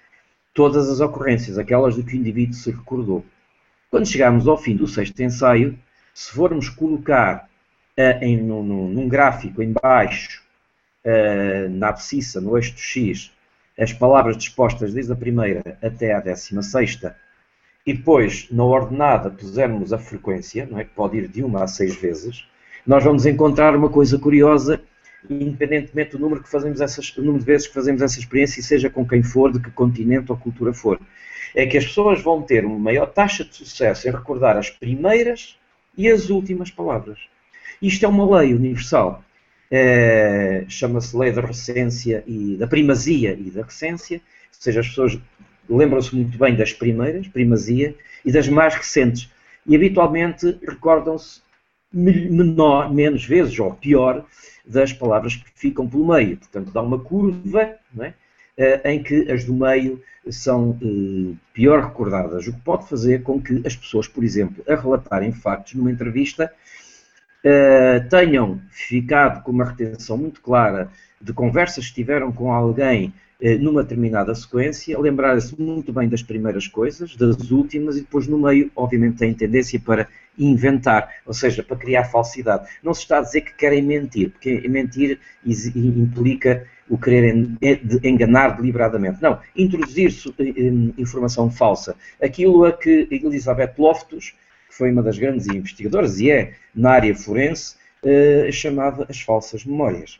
todas 0.53 0.87
as 0.87 0.99
ocorrências, 0.99 1.57
aquelas 1.57 1.95
de 1.95 2.03
que 2.03 2.13
o 2.13 2.19
indivíduo 2.19 2.53
se 2.53 2.69
recordou. 2.69 3.25
Quando 3.89 4.07
chegarmos 4.07 4.47
ao 4.47 4.57
fim 4.57 4.75
do 4.75 4.87
sexto 4.87 5.19
ensaio, 5.21 5.77
se 6.13 6.31
formos 6.31 6.69
colocar 6.69 7.49
uh, 7.97 8.23
em, 8.23 8.37
num, 8.37 8.63
num, 8.63 9.07
gráfico 9.07 9.63
em 9.63 9.73
baixo, 9.73 10.43
uh, 11.05 11.69
na 11.69 11.89
abscissa, 11.89 12.39
no 12.39 12.55
eixo 12.55 12.77
X, 12.77 13.31
as 13.77 13.91
palavras 13.91 14.37
dispostas 14.37 14.93
desde 14.93 15.11
a 15.11 15.15
primeira 15.15 15.77
até 15.81 16.13
a 16.13 16.19
décima 16.19 16.61
sexta, 16.61 17.15
e 17.85 17.93
depois, 17.93 18.47
na 18.51 18.63
ordenada, 18.63 19.31
pusermos 19.31 19.91
a 19.91 19.97
frequência, 19.97 20.67
não 20.69 20.77
é? 20.77 20.83
que 20.83 20.93
pode 20.93 21.17
ir 21.17 21.27
de 21.27 21.43
uma 21.43 21.63
a 21.63 21.67
seis 21.67 21.95
vezes, 21.95 22.45
nós 22.85 23.03
vamos 23.03 23.25
encontrar 23.25 23.75
uma 23.75 23.89
coisa 23.89 24.19
curiosa, 24.19 24.81
independentemente 25.29 26.11
do 26.11 26.19
número, 26.19 26.43
que 26.43 26.49
fazemos 26.49 26.81
essas, 26.81 27.15
número 27.17 27.39
de 27.39 27.45
vezes 27.45 27.67
que 27.67 27.73
fazemos 27.73 28.01
essa 28.01 28.19
experiência, 28.19 28.59
e 28.59 28.63
seja 28.63 28.89
com 28.89 29.07
quem 29.07 29.23
for, 29.23 29.51
de 29.51 29.59
que 29.59 29.71
continente 29.71 30.31
ou 30.31 30.37
cultura 30.37 30.73
for 30.73 30.99
é 31.55 31.65
que 31.65 31.77
as 31.77 31.85
pessoas 31.85 32.21
vão 32.21 32.41
ter 32.41 32.65
uma 32.65 32.77
maior 32.77 33.07
taxa 33.07 33.43
de 33.43 33.55
sucesso 33.55 34.07
em 34.07 34.11
recordar 34.11 34.57
as 34.57 34.69
primeiras 34.69 35.57
e 35.97 36.09
as 36.09 36.29
últimas 36.29 36.69
palavras. 36.71 37.19
Isto 37.81 38.05
é 38.05 38.07
uma 38.07 38.39
lei 38.39 38.53
universal. 38.53 39.23
É, 39.71 40.65
Chama-se 40.67 41.15
lei 41.15 41.31
da 41.31 41.41
recência 41.41 42.23
e 42.25 42.55
da 42.57 42.67
primazia 42.67 43.33
e 43.33 43.51
da 43.51 43.63
recência, 43.63 44.17
ou 44.17 44.61
seja, 44.61 44.79
as 44.79 44.87
pessoas 44.87 45.19
lembram-se 45.69 46.15
muito 46.15 46.37
bem 46.37 46.55
das 46.55 46.73
primeiras, 46.73 47.27
primazia, 47.27 47.95
e 48.25 48.31
das 48.31 48.47
mais 48.47 48.75
recentes. 48.75 49.29
E 49.65 49.75
habitualmente 49.75 50.57
recordam-se 50.67 51.41
menor, 51.91 52.93
menos 52.93 53.25
vezes, 53.25 53.57
ou 53.59 53.73
pior, 53.73 54.25
das 54.65 54.93
palavras 54.93 55.35
que 55.35 55.45
ficam 55.55 55.87
pelo 55.87 56.07
meio. 56.07 56.37
Portanto, 56.37 56.71
dá 56.71 56.81
uma 56.81 56.99
curva, 56.99 57.75
é? 57.99 58.13
Eh, 58.57 58.93
em 58.93 59.01
que 59.01 59.31
as 59.31 59.45
do 59.45 59.53
meio 59.53 60.01
são 60.29 60.77
eh, 60.81 61.33
pior 61.53 61.81
recordadas, 61.81 62.45
o 62.45 62.53
que 62.53 62.59
pode 62.59 62.89
fazer 62.89 63.23
com 63.23 63.41
que 63.41 63.61
as 63.65 63.73
pessoas, 63.75 64.05
por 64.07 64.21
exemplo, 64.21 64.61
a 64.67 64.75
relatarem 64.75 65.31
factos 65.31 65.75
numa 65.75 65.89
entrevista, 65.89 66.51
eh, 67.43 68.01
tenham 68.09 68.59
ficado 68.69 69.41
com 69.43 69.51
uma 69.51 69.63
retenção 69.63 70.17
muito 70.17 70.41
clara 70.41 70.89
de 71.21 71.31
conversas 71.31 71.87
que 71.87 71.95
tiveram 71.95 72.33
com 72.33 72.51
alguém 72.51 73.13
numa 73.59 73.83
determinada 73.83 74.35
sequência, 74.35 74.99
lembrarem-se 74.99 75.59
muito 75.59 75.93
bem 75.93 76.09
das 76.09 76.21
primeiras 76.21 76.67
coisas, 76.67 77.15
das 77.15 77.51
últimas, 77.51 77.95
e 77.95 78.01
depois 78.01 78.27
no 78.27 78.37
meio, 78.37 78.69
obviamente, 78.75 79.17
têm 79.17 79.33
tendência 79.33 79.79
para 79.79 80.07
inventar, 80.37 81.09
ou 81.25 81.33
seja, 81.33 81.63
para 81.63 81.77
criar 81.77 82.05
falsidade. 82.05 82.69
Não 82.83 82.93
se 82.93 83.01
está 83.01 83.19
a 83.19 83.21
dizer 83.21 83.41
que 83.41 83.53
querem 83.53 83.81
mentir, 83.81 84.31
porque 84.31 84.67
mentir 84.67 85.19
implica 85.45 86.65
o 86.89 86.97
querer 86.97 87.35
enganar 88.03 88.57
deliberadamente. 88.57 89.21
Não, 89.21 89.39
introduzir 89.55 90.11
informação 90.97 91.51
falsa. 91.51 91.95
Aquilo 92.21 92.65
a 92.65 92.73
que 92.73 93.07
Elizabeth 93.11 93.73
Loftus, 93.77 94.33
que 94.67 94.75
foi 94.75 94.91
uma 94.91 95.03
das 95.03 95.17
grandes 95.17 95.47
investigadoras 95.47 96.19
e 96.19 96.31
é 96.31 96.53
na 96.73 96.91
área 96.91 97.15
forense, 97.15 97.75
eh, 98.03 98.49
chamava 98.51 99.05
as 99.09 99.21
falsas 99.21 99.63
memórias. 99.65 100.19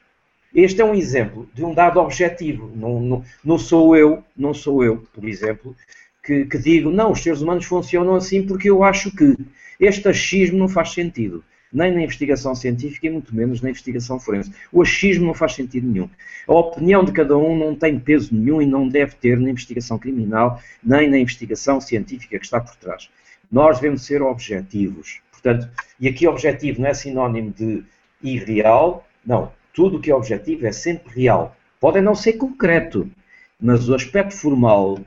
Este 0.54 0.82
é 0.82 0.86
um 0.86 0.96
exemplo 0.96 1.48
de 1.54 1.64
um 1.64 1.74
dado 1.74 2.00
objetivo. 2.00 2.72
Não, 2.76 3.00
não, 3.00 3.24
não 3.44 3.58
sou 3.58 3.96
eu, 3.96 4.24
não 4.36 4.54
sou 4.54 4.84
eu, 4.84 5.06
por 5.14 5.28
exemplo, 5.28 5.76
que, 6.24 6.46
que, 6.46 6.58
digo, 6.58 6.90
não, 6.90 7.12
os 7.12 7.22
seres 7.22 7.42
humanos 7.42 7.66
funcionam 7.66 8.16
assim 8.16 8.46
porque 8.46 8.70
eu 8.70 8.84
acho 8.84 9.16
que 9.16 9.38
este 9.80 10.08
achismo 10.08 10.58
não 10.58 10.68
faz 10.68 10.92
sentido. 10.92 11.44
Nem 11.72 11.94
na 11.94 12.02
investigação 12.02 12.56
científica 12.56 13.06
e 13.06 13.12
muito 13.12 13.34
menos 13.36 13.62
na 13.62 13.70
investigação 13.70 14.20
forense. 14.20 14.52
O 14.72 14.82
achismo 14.82 15.28
não 15.28 15.36
faz 15.36 15.54
sentido 15.54 15.88
nenhum. 15.88 16.10
A 16.48 16.54
opinião 16.54 17.06
de 17.06 17.12
cada 17.12 17.38
um 17.38 17.56
não 17.56 17.76
tem 17.76 18.00
peso 18.00 18.34
nenhum 18.34 18.60
e 18.60 18.66
não 18.66 18.88
deve 18.88 19.16
ter 19.16 19.40
na 19.40 19.52
investigação 19.52 20.00
criminal, 20.00 20.60
nem 20.84 21.08
na 21.08 21.20
investigação 21.20 21.80
científica 21.80 22.40
que 22.40 22.46
está 22.46 22.60
por 22.60 22.76
trás. 22.78 23.08
Nós 23.52 23.80
devemos 23.80 24.04
ser 24.04 24.24
objetivos. 24.24 25.22
Portanto, 25.32 25.70
e 26.00 26.08
aqui 26.08 26.28
objetivo 26.28 26.82
não 26.82 26.90
é 26.90 26.94
sinónimo 26.96 27.52
de 27.52 27.84
irreal, 28.22 29.08
não. 29.24 29.52
Tudo 29.74 29.98
o 29.98 30.02
que 30.02 30.12
é 30.12 30.16
objetivo 30.16 30.66
é 30.66 30.72
sempre 30.72 31.14
real. 31.14 31.56
Pode 31.80 32.02
não 32.02 32.16
ser 32.16 32.34
concreto, 32.34 33.10
mas 33.60 33.88
o 33.88 33.96
aspecto 33.96 34.36
formal 34.36 35.00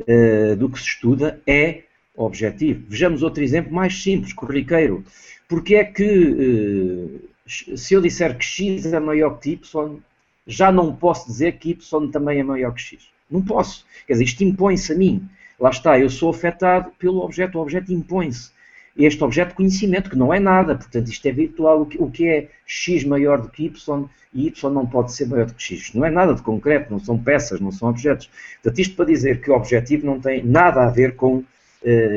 uh, 0.00 0.56
do 0.56 0.68
que 0.68 0.78
se 0.78 0.86
estuda 0.86 1.40
é 1.46 1.82
objetivo. 2.16 2.84
Vejamos 2.88 3.22
outro 3.22 3.42
exemplo 3.42 3.72
mais 3.72 4.02
simples, 4.02 4.32
corriqueiro. 4.32 5.04
Porque 5.48 5.74
é 5.74 5.84
que, 5.84 6.04
uh, 6.04 7.76
se 7.76 7.94
eu 7.94 8.00
disser 8.00 8.36
que 8.36 8.44
x 8.44 8.86
é 8.86 9.00
maior 9.00 9.38
que 9.38 9.50
y, 9.52 9.98
já 10.46 10.70
não 10.70 10.94
posso 10.94 11.26
dizer 11.26 11.58
que 11.58 11.70
y 11.70 12.10
também 12.10 12.40
é 12.40 12.42
maior 12.42 12.74
que 12.74 12.80
x? 12.80 13.08
Não 13.30 13.42
posso. 13.42 13.86
Quer 14.06 14.14
dizer, 14.14 14.24
isto 14.24 14.44
impõe-se 14.44 14.92
a 14.92 14.96
mim. 14.96 15.28
Lá 15.58 15.70
está, 15.70 15.98
eu 15.98 16.10
sou 16.10 16.30
afetado 16.30 16.90
pelo 16.98 17.20
objeto, 17.20 17.58
o 17.58 17.62
objeto 17.62 17.92
impõe-se 17.92 18.50
este 18.96 19.22
objeto 19.24 19.50
de 19.50 19.54
conhecimento, 19.54 20.10
que 20.10 20.16
não 20.16 20.32
é 20.32 20.38
nada, 20.38 20.74
portanto 20.74 21.08
isto 21.08 21.26
é 21.26 21.32
virtual, 21.32 21.88
o 21.98 22.10
que 22.10 22.26
é 22.26 22.48
x 22.66 23.04
maior 23.04 23.40
do 23.40 23.48
que 23.48 23.64
y 23.64 24.08
e 24.34 24.46
y 24.48 24.70
não 24.70 24.86
pode 24.86 25.12
ser 25.12 25.26
maior 25.26 25.46
do 25.46 25.54
que 25.54 25.62
x. 25.62 25.94
Não 25.94 26.04
é 26.04 26.10
nada 26.10 26.34
de 26.34 26.42
concreto, 26.42 26.90
não 26.90 26.98
são 26.98 27.18
peças, 27.18 27.60
não 27.60 27.70
são 27.70 27.88
objetos. 27.88 28.30
Portanto, 28.62 28.78
isto 28.78 28.96
para 28.96 29.06
dizer 29.06 29.40
que 29.40 29.50
o 29.50 29.54
objetivo 29.54 30.06
não 30.06 30.20
tem 30.20 30.42
nada 30.42 30.84
a 30.84 30.90
ver 30.90 31.16
com 31.16 31.36
uh, 31.36 31.44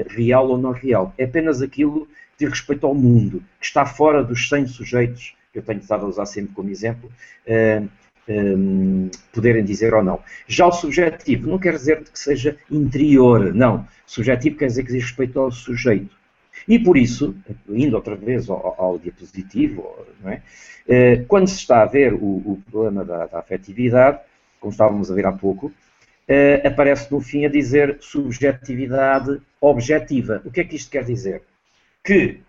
real 0.09 0.49
ou 0.49 0.57
não 0.57 0.71
real, 0.71 1.13
é 1.17 1.25
apenas 1.25 1.61
aquilo 1.61 2.07
que 2.37 2.45
diz 2.45 2.49
respeito 2.49 2.85
ao 2.85 2.93
mundo, 2.93 3.41
que 3.59 3.65
está 3.65 3.85
fora 3.85 4.23
dos 4.23 4.49
100 4.49 4.67
sujeitos, 4.67 5.35
que 5.51 5.59
eu 5.59 5.63
tenho 5.63 5.79
estado 5.79 6.05
a 6.05 6.09
usar 6.09 6.25
sempre 6.25 6.53
como 6.53 6.69
exemplo, 6.69 7.09
um, 8.27 9.09
poderem 9.33 9.63
dizer 9.63 9.93
ou 9.93 10.03
não. 10.03 10.19
Já 10.47 10.67
o 10.67 10.71
subjetivo 10.71 11.49
não 11.49 11.59
quer 11.59 11.73
dizer 11.73 12.03
que 12.03 12.19
seja 12.19 12.57
interior, 12.69 13.53
não. 13.53 13.87
Subjetivo 14.05 14.57
quer 14.57 14.67
dizer 14.67 14.83
que 14.83 14.91
diz 14.91 15.03
respeito 15.03 15.39
ao 15.39 15.51
sujeito. 15.51 16.15
E 16.67 16.79
por 16.79 16.97
isso, 16.97 17.35
indo 17.69 17.95
outra 17.95 18.15
vez 18.15 18.49
ao, 18.49 18.75
ao 18.77 18.97
diapositivo, 18.97 20.05
é? 20.25 20.41
eh, 20.87 21.17
quando 21.27 21.47
se 21.47 21.57
está 21.57 21.81
a 21.81 21.85
ver 21.85 22.13
o, 22.13 22.17
o 22.17 22.63
problema 22.69 23.05
da, 23.05 23.25
da, 23.27 23.39
afetividade, 23.39 24.19
como 24.59 24.71
estávamos 24.71 25.11
a 25.11 25.15
ver 25.15 25.25
há 25.25 25.31
pouco, 25.31 25.71
eh, 26.27 26.61
aparece 26.65 27.11
no 27.11 27.21
fim 27.21 27.45
a 27.45 27.49
dizer 27.49 27.97
subjetividade 27.99 29.39
objetiva. 29.61 30.41
O 30.43 30.51
que 30.51 30.61
é 30.61 30.63
que 30.63 30.75
isto 30.75 30.89
quer 30.89 31.03
dizer? 31.03 31.43
Que, 32.03 32.39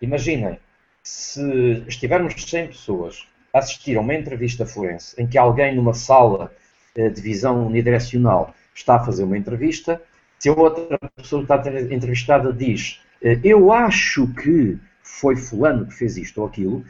imaginem, 0.00 0.58
se 1.02 1.84
estivermos 1.88 2.34
100 2.34 2.68
pessoas 2.68 3.26
a 3.52 3.58
assistir 3.58 3.96
a 3.96 4.00
uma 4.00 4.14
entrevista 4.14 4.64
forense 4.64 5.20
em 5.20 5.26
que 5.26 5.38
alguém 5.38 5.74
numa 5.74 5.94
sala 5.94 6.52
eh, 6.96 7.08
de 7.08 7.20
visão 7.20 7.66
unidirecional 7.66 8.54
está 8.74 8.96
a 8.96 9.04
fazer 9.04 9.24
uma 9.24 9.38
entrevista, 9.38 10.00
se 10.38 10.48
a 10.48 10.52
outra 10.52 10.98
pessoa 11.16 11.44
que 11.44 11.52
está 11.52 11.94
entrevistada 11.94 12.52
diz 12.52 13.00
eu 13.42 13.72
acho 13.72 14.26
que 14.34 14.78
foi 15.02 15.36
fulano 15.36 15.86
que 15.86 15.94
fez 15.94 16.16
isto 16.16 16.40
ou 16.40 16.46
aquilo, 16.46 16.84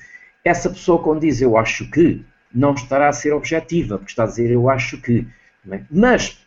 essa 0.44 0.68
pessoa 0.68 1.02
quando 1.02 1.20
diz 1.20 1.40
eu 1.40 1.56
acho 1.56 1.88
que, 1.90 2.24
não 2.54 2.74
estará 2.74 3.08
a 3.08 3.12
ser 3.12 3.32
objetiva, 3.32 3.98
porque 3.98 4.12
está 4.12 4.22
a 4.24 4.26
dizer 4.26 4.50
eu 4.50 4.68
acho 4.70 5.00
que. 5.00 5.26
É? 5.70 5.82
Mas, 5.90 6.38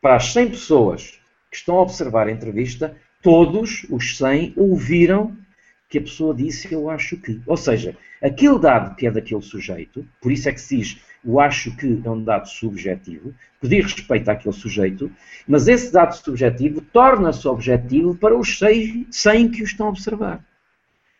para 0.00 0.16
as 0.16 0.32
100 0.32 0.50
pessoas 0.50 1.20
que 1.50 1.56
estão 1.56 1.76
a 1.76 1.82
observar 1.82 2.26
a 2.26 2.32
entrevista, 2.32 2.96
todos 3.22 3.86
os 3.88 4.16
100 4.16 4.54
ouviram 4.56 5.36
que 5.88 5.98
a 5.98 6.02
pessoa 6.02 6.34
disse 6.34 6.72
eu 6.72 6.90
acho 6.90 7.16
que. 7.18 7.40
Ou 7.46 7.56
seja, 7.56 7.96
aquele 8.20 8.58
dado 8.58 8.96
que 8.96 9.06
é 9.06 9.10
daquele 9.10 9.42
sujeito, 9.42 10.04
por 10.20 10.32
isso 10.32 10.48
é 10.48 10.52
que 10.52 10.60
se 10.60 10.76
diz 10.78 11.00
o 11.24 11.40
acho 11.40 11.74
que 11.76 12.00
é 12.04 12.10
um 12.10 12.22
dado 12.22 12.48
subjetivo, 12.48 13.34
que 13.60 13.68
diz 13.68 13.84
respeito 13.92 14.28
àquele 14.28 14.54
sujeito, 14.54 15.10
mas 15.46 15.68
esse 15.68 15.92
dado 15.92 16.14
subjetivo 16.14 16.80
torna-se 16.80 17.46
objetivo 17.46 18.14
para 18.14 18.36
os 18.36 18.58
100 18.58 19.50
que 19.50 19.62
o 19.62 19.64
estão 19.64 19.86
a 19.86 19.90
observar. 19.90 20.44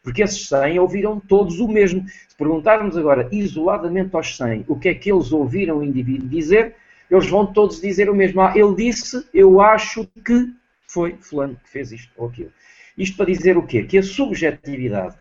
Porque 0.03 0.23
esses 0.23 0.49
100 0.49 0.81
ouviram 0.81 1.21
todos 1.21 1.61
o 1.61 1.69
mesmo. 1.69 2.05
Se 2.29 2.37
perguntarmos 2.37 2.97
agora 2.97 3.29
isoladamente 3.31 4.17
aos 4.17 4.37
100 4.37 4.65
o 4.67 4.77
que 4.77 4.89
é 4.89 4.95
que 4.95 5.13
eles 5.13 5.31
ouviram 5.31 5.79
o 5.79 5.85
indivíduo 5.85 6.29
dizer, 6.29 6.75
eles 7.09 7.29
vão 7.29 7.47
todos 7.47 7.81
dizer 7.81 8.11
o 8.11 8.15
mesmo. 8.15 8.41
Ah, 8.41 8.53
ele 8.57 8.75
disse, 8.75 9.25
eu 9.33 9.61
acho 9.61 10.05
que 10.25 10.53
foi 10.89 11.17
fulano 11.21 11.59
que 11.63 11.71
fez 11.71 11.93
isto 11.93 12.11
ou 12.17 12.29
aquilo. 12.29 12.53
Isto 12.99 13.17
para 13.17 13.27
dizer 13.27 13.57
o 13.57 13.63
quê? 13.65 13.85
Que 13.85 13.99
a 13.99 14.03
subjetividade 14.03 15.17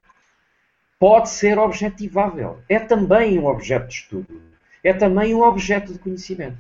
pode 0.98 1.30
ser 1.30 1.60
objetivável. 1.60 2.60
É 2.68 2.80
também 2.80 3.38
um 3.38 3.46
objeto 3.46 3.88
de 3.88 3.94
estudo 3.94 4.51
é 4.84 4.94
também 4.94 5.34
um 5.34 5.42
objeto 5.42 5.94
de 5.94 6.00
conhecimento. 6.00 6.58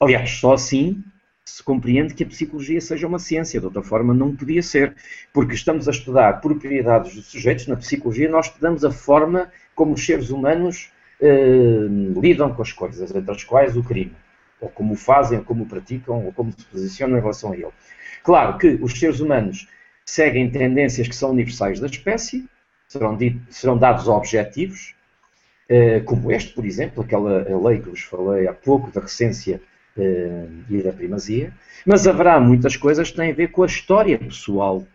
Aliás, 0.00 0.30
só 0.30 0.54
assim 0.54 1.02
se 1.44 1.62
compreende 1.62 2.12
que 2.12 2.24
a 2.24 2.26
psicologia 2.26 2.80
seja 2.80 3.06
uma 3.06 3.20
ciência, 3.20 3.60
de 3.60 3.66
outra 3.66 3.82
forma 3.82 4.12
não 4.12 4.34
podia 4.34 4.62
ser, 4.62 4.96
porque 5.32 5.54
estamos 5.54 5.86
a 5.86 5.92
estudar 5.92 6.40
propriedades 6.40 7.14
dos 7.14 7.26
sujeitos, 7.26 7.68
na 7.68 7.76
psicologia 7.76 8.28
nós 8.28 8.46
estudamos 8.46 8.84
a 8.84 8.90
forma 8.90 9.50
como 9.72 9.94
os 9.94 10.04
seres 10.04 10.30
humanos 10.30 10.90
eh, 11.20 11.86
lidam 12.20 12.52
com 12.52 12.62
as 12.62 12.72
coisas, 12.72 13.14
entre 13.14 13.30
as 13.30 13.44
quais 13.44 13.76
o 13.76 13.82
crime, 13.82 14.12
ou 14.60 14.68
como 14.68 14.94
o 14.94 14.96
fazem, 14.96 15.38
ou 15.38 15.44
como 15.44 15.62
o 15.62 15.66
praticam, 15.66 16.26
ou 16.26 16.32
como 16.32 16.50
se 16.50 16.64
posicionam 16.64 17.16
em 17.16 17.20
relação 17.20 17.52
a 17.52 17.56
ele. 17.56 17.70
Claro 18.24 18.58
que 18.58 18.78
os 18.82 18.98
seres 18.98 19.20
humanos 19.20 19.68
seguem 20.04 20.50
tendências 20.50 21.06
que 21.06 21.14
são 21.14 21.30
universais 21.30 21.78
da 21.78 21.86
espécie, 21.86 22.44
serão, 22.88 23.16
serão 23.50 23.78
dados 23.78 24.08
objetivos, 24.08 24.95
como 26.04 26.30
este, 26.30 26.52
por 26.52 26.64
exemplo, 26.64 27.02
aquela 27.02 27.44
lei 27.68 27.80
que 27.80 27.88
vos 27.88 28.02
falei 28.02 28.46
há 28.46 28.52
pouco, 28.52 28.90
da 28.92 29.00
recência 29.00 29.60
eh, 29.98 30.46
e 30.68 30.82
da 30.82 30.92
primazia, 30.92 31.52
mas 31.86 32.06
haverá 32.06 32.38
muitas 32.38 32.76
coisas 32.76 33.10
que 33.10 33.16
têm 33.16 33.30
a 33.30 33.34
ver 33.34 33.48
com 33.48 33.62
a 33.62 33.66
história 33.66 34.18
pessoal 34.18 34.86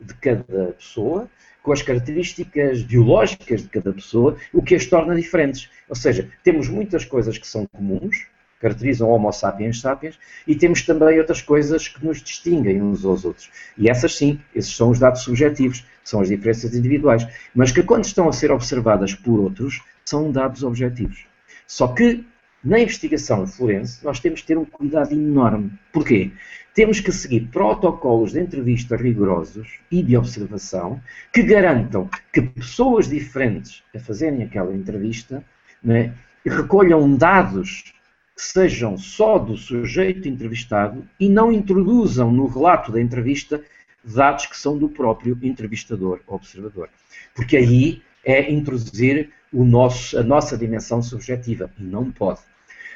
de 0.00 0.14
cada 0.14 0.72
pessoa, 0.78 1.28
com 1.60 1.72
as 1.72 1.82
características 1.82 2.82
biológicas 2.82 3.62
de 3.62 3.68
cada 3.68 3.92
pessoa, 3.92 4.36
o 4.52 4.62
que 4.62 4.76
as 4.76 4.86
torna 4.86 5.16
diferentes. 5.16 5.70
Ou 5.88 5.96
seja, 5.96 6.28
temos 6.44 6.68
muitas 6.68 7.04
coisas 7.04 7.36
que 7.36 7.46
são 7.46 7.66
comuns, 7.66 8.26
caracterizam 8.64 9.10
Homo 9.10 9.30
sapiens 9.30 9.78
sapiens, 9.78 10.18
e 10.46 10.56
temos 10.56 10.80
também 10.80 11.18
outras 11.18 11.42
coisas 11.42 11.86
que 11.86 12.02
nos 12.02 12.22
distinguem 12.22 12.80
uns 12.80 13.04
aos 13.04 13.26
outros. 13.26 13.50
E 13.76 13.90
essas 13.90 14.16
sim, 14.16 14.40
esses 14.54 14.74
são 14.74 14.88
os 14.88 14.98
dados 14.98 15.20
subjetivos, 15.20 15.84
são 16.02 16.22
as 16.22 16.28
diferenças 16.28 16.74
individuais, 16.74 17.26
mas 17.54 17.70
que 17.70 17.82
quando 17.82 18.04
estão 18.04 18.26
a 18.26 18.32
ser 18.32 18.50
observadas 18.50 19.14
por 19.14 19.38
outros, 19.38 19.82
são 20.02 20.32
dados 20.32 20.62
objetivos. 20.62 21.26
Só 21.66 21.88
que 21.88 22.24
na 22.64 22.80
investigação 22.80 23.46
forense 23.46 24.02
nós 24.02 24.18
temos 24.18 24.40
que 24.40 24.46
ter 24.46 24.56
um 24.56 24.64
cuidado 24.64 25.12
enorme. 25.12 25.70
Porquê? 25.92 26.32
Temos 26.74 26.98
que 27.00 27.12
seguir 27.12 27.48
protocolos 27.52 28.32
de 28.32 28.40
entrevista 28.40 28.96
rigorosos 28.96 29.78
e 29.90 30.02
de 30.02 30.16
observação 30.16 31.00
que 31.30 31.42
garantam 31.42 32.08
que 32.32 32.40
pessoas 32.40 33.08
diferentes 33.08 33.82
a 33.94 33.98
fazerem 33.98 34.42
aquela 34.42 34.74
entrevista 34.74 35.44
né, 35.82 36.14
recolham 36.44 37.14
dados 37.14 37.93
sejam 38.36 38.98
só 38.98 39.38
do 39.38 39.56
sujeito 39.56 40.28
entrevistado 40.28 41.06
e 41.18 41.28
não 41.28 41.52
introduzam 41.52 42.32
no 42.32 42.46
relato 42.46 42.90
da 42.90 43.00
entrevista 43.00 43.62
dados 44.04 44.46
que 44.46 44.56
são 44.56 44.76
do 44.76 44.88
próprio 44.88 45.38
entrevistador, 45.42 46.20
observador. 46.26 46.88
Porque 47.34 47.56
aí 47.56 48.02
é 48.24 48.50
introduzir 48.50 49.30
nosso, 49.52 50.18
a 50.18 50.22
nossa 50.22 50.58
dimensão 50.58 51.02
subjetiva 51.02 51.70
e 51.78 51.82
não 51.82 52.10
pode. 52.10 52.40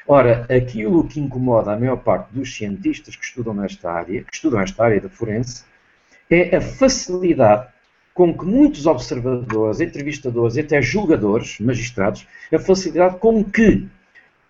Ora, 0.07 0.45
aquilo 0.49 1.07
que 1.07 1.19
incomoda 1.19 1.71
a 1.71 1.79
maior 1.79 1.97
parte 1.97 2.33
dos 2.33 2.55
cientistas 2.55 3.15
que 3.15 3.23
estudam 3.23 3.53
nesta 3.53 3.91
área, 3.91 4.23
que 4.23 4.33
estudam 4.33 4.59
esta 4.59 4.83
área 4.83 4.99
da 4.99 5.09
forense, 5.09 5.63
é 6.29 6.55
a 6.55 6.61
facilidade 6.61 7.67
com 8.13 8.37
que 8.37 8.43
muitos 8.43 8.85
observadores, 8.85 9.79
entrevistadores 9.79 10.57
até 10.57 10.81
julgadores, 10.81 11.59
magistrados, 11.59 12.27
a 12.53 12.59
facilidade 12.59 13.17
com 13.17 13.43
que 13.43 13.87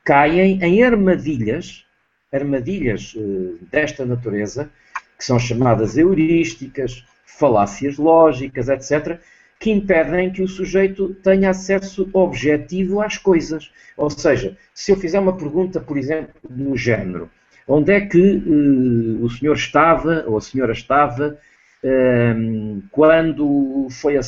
caem 0.10 0.58
em 0.64 0.84
armadilhas, 0.84 1.86
armadilhas 2.34 3.14
uh, 3.14 3.60
desta 3.72 4.04
natureza, 4.04 4.68
que 5.16 5.24
são 5.24 5.38
chamadas 5.38 5.98
heurísticas, 5.98 7.06
falácias 7.28 8.00
lógicas, 8.00 8.70
etc., 8.70 9.20
que 9.60 9.70
impedem 9.70 10.32
que 10.32 10.42
o 10.42 10.48
sujeito 10.48 11.14
tenha 11.22 11.52
acesso 11.52 12.10
objetivo 12.12 13.02
às 13.02 13.20
coisas. 13.20 13.72
Ou 13.96 14.10
seja, 14.10 14.58
se 14.74 14.92
eu 14.92 14.98
fizer 14.98 15.20
uma 15.20 15.38
pergunta, 15.38 15.80
por 15.80 15.96
exemplo, 15.96 16.34
no 16.50 16.76
género, 16.76 17.30
onde 17.68 17.94
é 17.94 18.02
que 18.02 18.18
uh, 18.20 19.24
o 19.24 19.30
senhor 19.30 19.56
estava, 19.56 20.24
ou 20.26 20.38
a 20.38 20.42
senhora 20.42 20.72
estava, 20.72 21.38
uh, 21.84 22.84
quando 22.90 23.88
foi, 23.92 24.20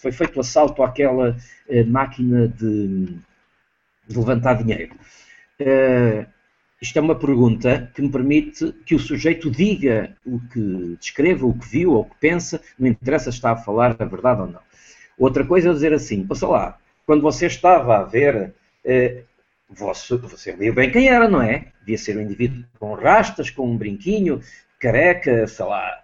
foi, 0.00 0.12
feito 0.12 0.36
o 0.36 0.40
assalto 0.40 0.80
àquela 0.80 1.30
uh, 1.30 1.86
máquina 1.90 2.46
de 2.46 3.18
de 4.06 4.18
levantar 4.18 4.54
dinheiro. 4.54 4.94
Uh, 5.60 6.26
isto 6.80 6.98
é 6.98 7.00
uma 7.00 7.14
pergunta 7.14 7.90
que 7.94 8.02
me 8.02 8.10
permite 8.10 8.72
que 8.84 8.94
o 8.94 8.98
sujeito 8.98 9.50
diga 9.50 10.14
o 10.26 10.38
que 10.38 10.96
descreva, 11.00 11.46
o 11.46 11.58
que 11.58 11.66
viu 11.66 11.92
ou 11.92 12.02
o 12.02 12.04
que 12.04 12.16
pensa, 12.20 12.60
não 12.78 12.88
interessa 12.88 13.30
se 13.30 13.38
está 13.38 13.52
a 13.52 13.56
falar 13.56 13.96
a 13.98 14.04
verdade 14.04 14.42
ou 14.42 14.48
não. 14.48 14.60
Outra 15.18 15.46
coisa 15.46 15.70
é 15.70 15.72
dizer 15.72 15.92
assim, 15.92 16.26
passa 16.26 16.46
lá, 16.46 16.78
quando 17.06 17.22
você 17.22 17.46
estava 17.46 17.98
a 17.98 18.04
ver, 18.04 18.52
eh, 18.84 19.22
você, 19.70 20.16
você 20.16 20.52
viu 20.52 20.74
bem 20.74 20.90
quem 20.90 21.08
era, 21.08 21.28
não 21.28 21.40
é? 21.40 21.68
Devia 21.80 21.98
ser 21.98 22.16
um 22.16 22.22
indivíduo 22.22 22.64
com 22.78 22.94
rastas, 22.94 23.50
com 23.50 23.66
um 23.66 23.76
brinquinho, 23.76 24.40
careca, 24.78 25.46
sei 25.46 25.64
lá. 25.64 26.02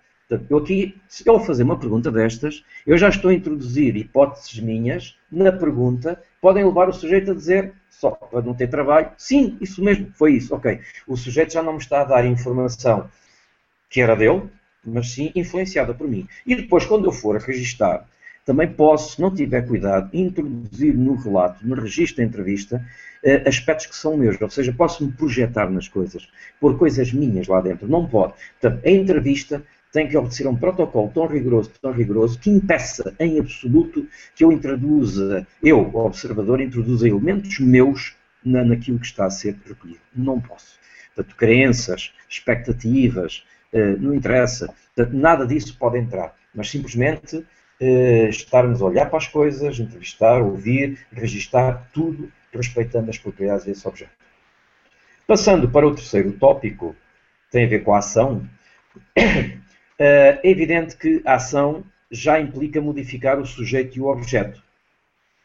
Eu 0.48 0.58
aqui, 0.58 0.96
se 1.08 1.28
eu 1.28 1.40
fazer 1.40 1.64
uma 1.64 1.78
pergunta 1.78 2.10
destas, 2.10 2.64
eu 2.86 2.96
já 2.96 3.08
estou 3.08 3.30
a 3.30 3.34
introduzir 3.34 3.96
hipóteses 3.96 4.60
minhas 4.60 5.18
na 5.30 5.50
pergunta, 5.50 6.22
podem 6.40 6.64
levar 6.64 6.88
o 6.88 6.92
sujeito 6.92 7.30
a 7.30 7.34
dizer, 7.34 7.72
só 7.90 8.10
para 8.10 8.42
não 8.42 8.54
ter 8.54 8.68
trabalho, 8.68 9.10
sim, 9.16 9.56
isso 9.60 9.82
mesmo, 9.82 10.10
foi 10.14 10.34
isso, 10.34 10.54
ok. 10.54 10.80
O 11.06 11.16
sujeito 11.16 11.52
já 11.52 11.62
não 11.62 11.74
me 11.74 11.78
está 11.78 12.02
a 12.02 12.04
dar 12.04 12.24
informação 12.24 13.10
que 13.88 14.00
era 14.00 14.16
dele, 14.16 14.42
mas 14.84 15.10
sim 15.12 15.32
influenciada 15.34 15.92
por 15.92 16.08
mim. 16.08 16.26
E 16.46 16.54
depois, 16.54 16.86
quando 16.86 17.06
eu 17.06 17.12
for 17.12 17.36
a 17.36 17.38
registar 17.38 18.06
também 18.44 18.66
posso, 18.66 19.14
se 19.14 19.20
não 19.20 19.32
tiver 19.32 19.66
cuidado, 19.66 20.10
introduzir 20.12 20.96
no 20.96 21.14
relato, 21.14 21.64
no 21.64 21.74
registro 21.74 22.16
da 22.16 22.24
entrevista, 22.24 22.84
eh, 23.22 23.44
aspectos 23.46 23.86
que 23.86 23.94
são 23.96 24.16
meus, 24.16 24.40
ou 24.40 24.50
seja, 24.50 24.72
posso-me 24.72 25.12
projetar 25.12 25.70
nas 25.70 25.86
coisas, 25.86 26.26
pôr 26.58 26.76
coisas 26.78 27.12
minhas 27.12 27.46
lá 27.46 27.60
dentro. 27.60 27.86
Não 27.86 28.06
pode. 28.06 28.34
Portanto, 28.60 28.84
a 28.84 28.90
entrevista 28.90 29.62
tem 29.92 30.08
que 30.08 30.16
obedecer 30.16 30.46
a 30.46 30.50
um 30.50 30.56
protocolo 30.56 31.10
tão 31.12 31.26
rigoroso, 31.26 31.70
tão 31.80 31.92
rigoroso, 31.92 32.38
que 32.38 32.50
impeça 32.50 33.14
em 33.18 33.38
absoluto 33.38 34.06
que 34.34 34.44
eu 34.44 34.52
introduza, 34.52 35.46
eu, 35.62 35.94
observador, 35.94 36.60
introduza 36.60 37.08
elementos 37.08 37.58
meus 37.58 38.14
na, 38.44 38.64
naquilo 38.64 38.98
que 38.98 39.06
está 39.06 39.26
a 39.26 39.30
ser 39.30 39.56
recolhido. 39.66 40.00
Não 40.14 40.40
posso. 40.40 40.78
Portanto, 41.14 41.36
crenças, 41.36 42.12
expectativas, 42.28 43.44
eh, 43.72 43.96
não 43.96 44.14
interessa. 44.14 44.72
Portanto, 44.94 45.16
nada 45.16 45.46
disso 45.46 45.76
pode 45.78 45.98
entrar. 45.98 46.34
Mas 46.54 46.70
simplesmente 46.70 47.44
eh, 47.80 48.28
estarmos 48.28 48.80
a 48.80 48.84
olhar 48.86 49.06
para 49.06 49.18
as 49.18 49.26
coisas, 49.26 49.78
entrevistar, 49.78 50.40
ouvir, 50.40 50.98
registar 51.12 51.88
tudo 51.92 52.30
respeitando 52.52 53.10
as 53.10 53.18
propriedades 53.18 53.64
desse 53.64 53.86
objeto. 53.86 54.12
Passando 55.26 55.68
para 55.70 55.86
o 55.86 55.94
terceiro 55.94 56.32
tópico, 56.32 56.96
tem 57.50 57.64
a 57.64 57.68
ver 57.68 57.84
com 57.84 57.94
a 57.94 57.98
ação. 57.98 58.48
Eh, 60.00 60.40
é 60.42 60.50
evidente 60.50 60.96
que 60.96 61.20
a 61.26 61.34
ação 61.34 61.84
já 62.10 62.40
implica 62.40 62.80
modificar 62.80 63.38
o 63.38 63.44
sujeito 63.44 63.98
e 63.98 64.00
o 64.00 64.06
objeto. 64.06 64.62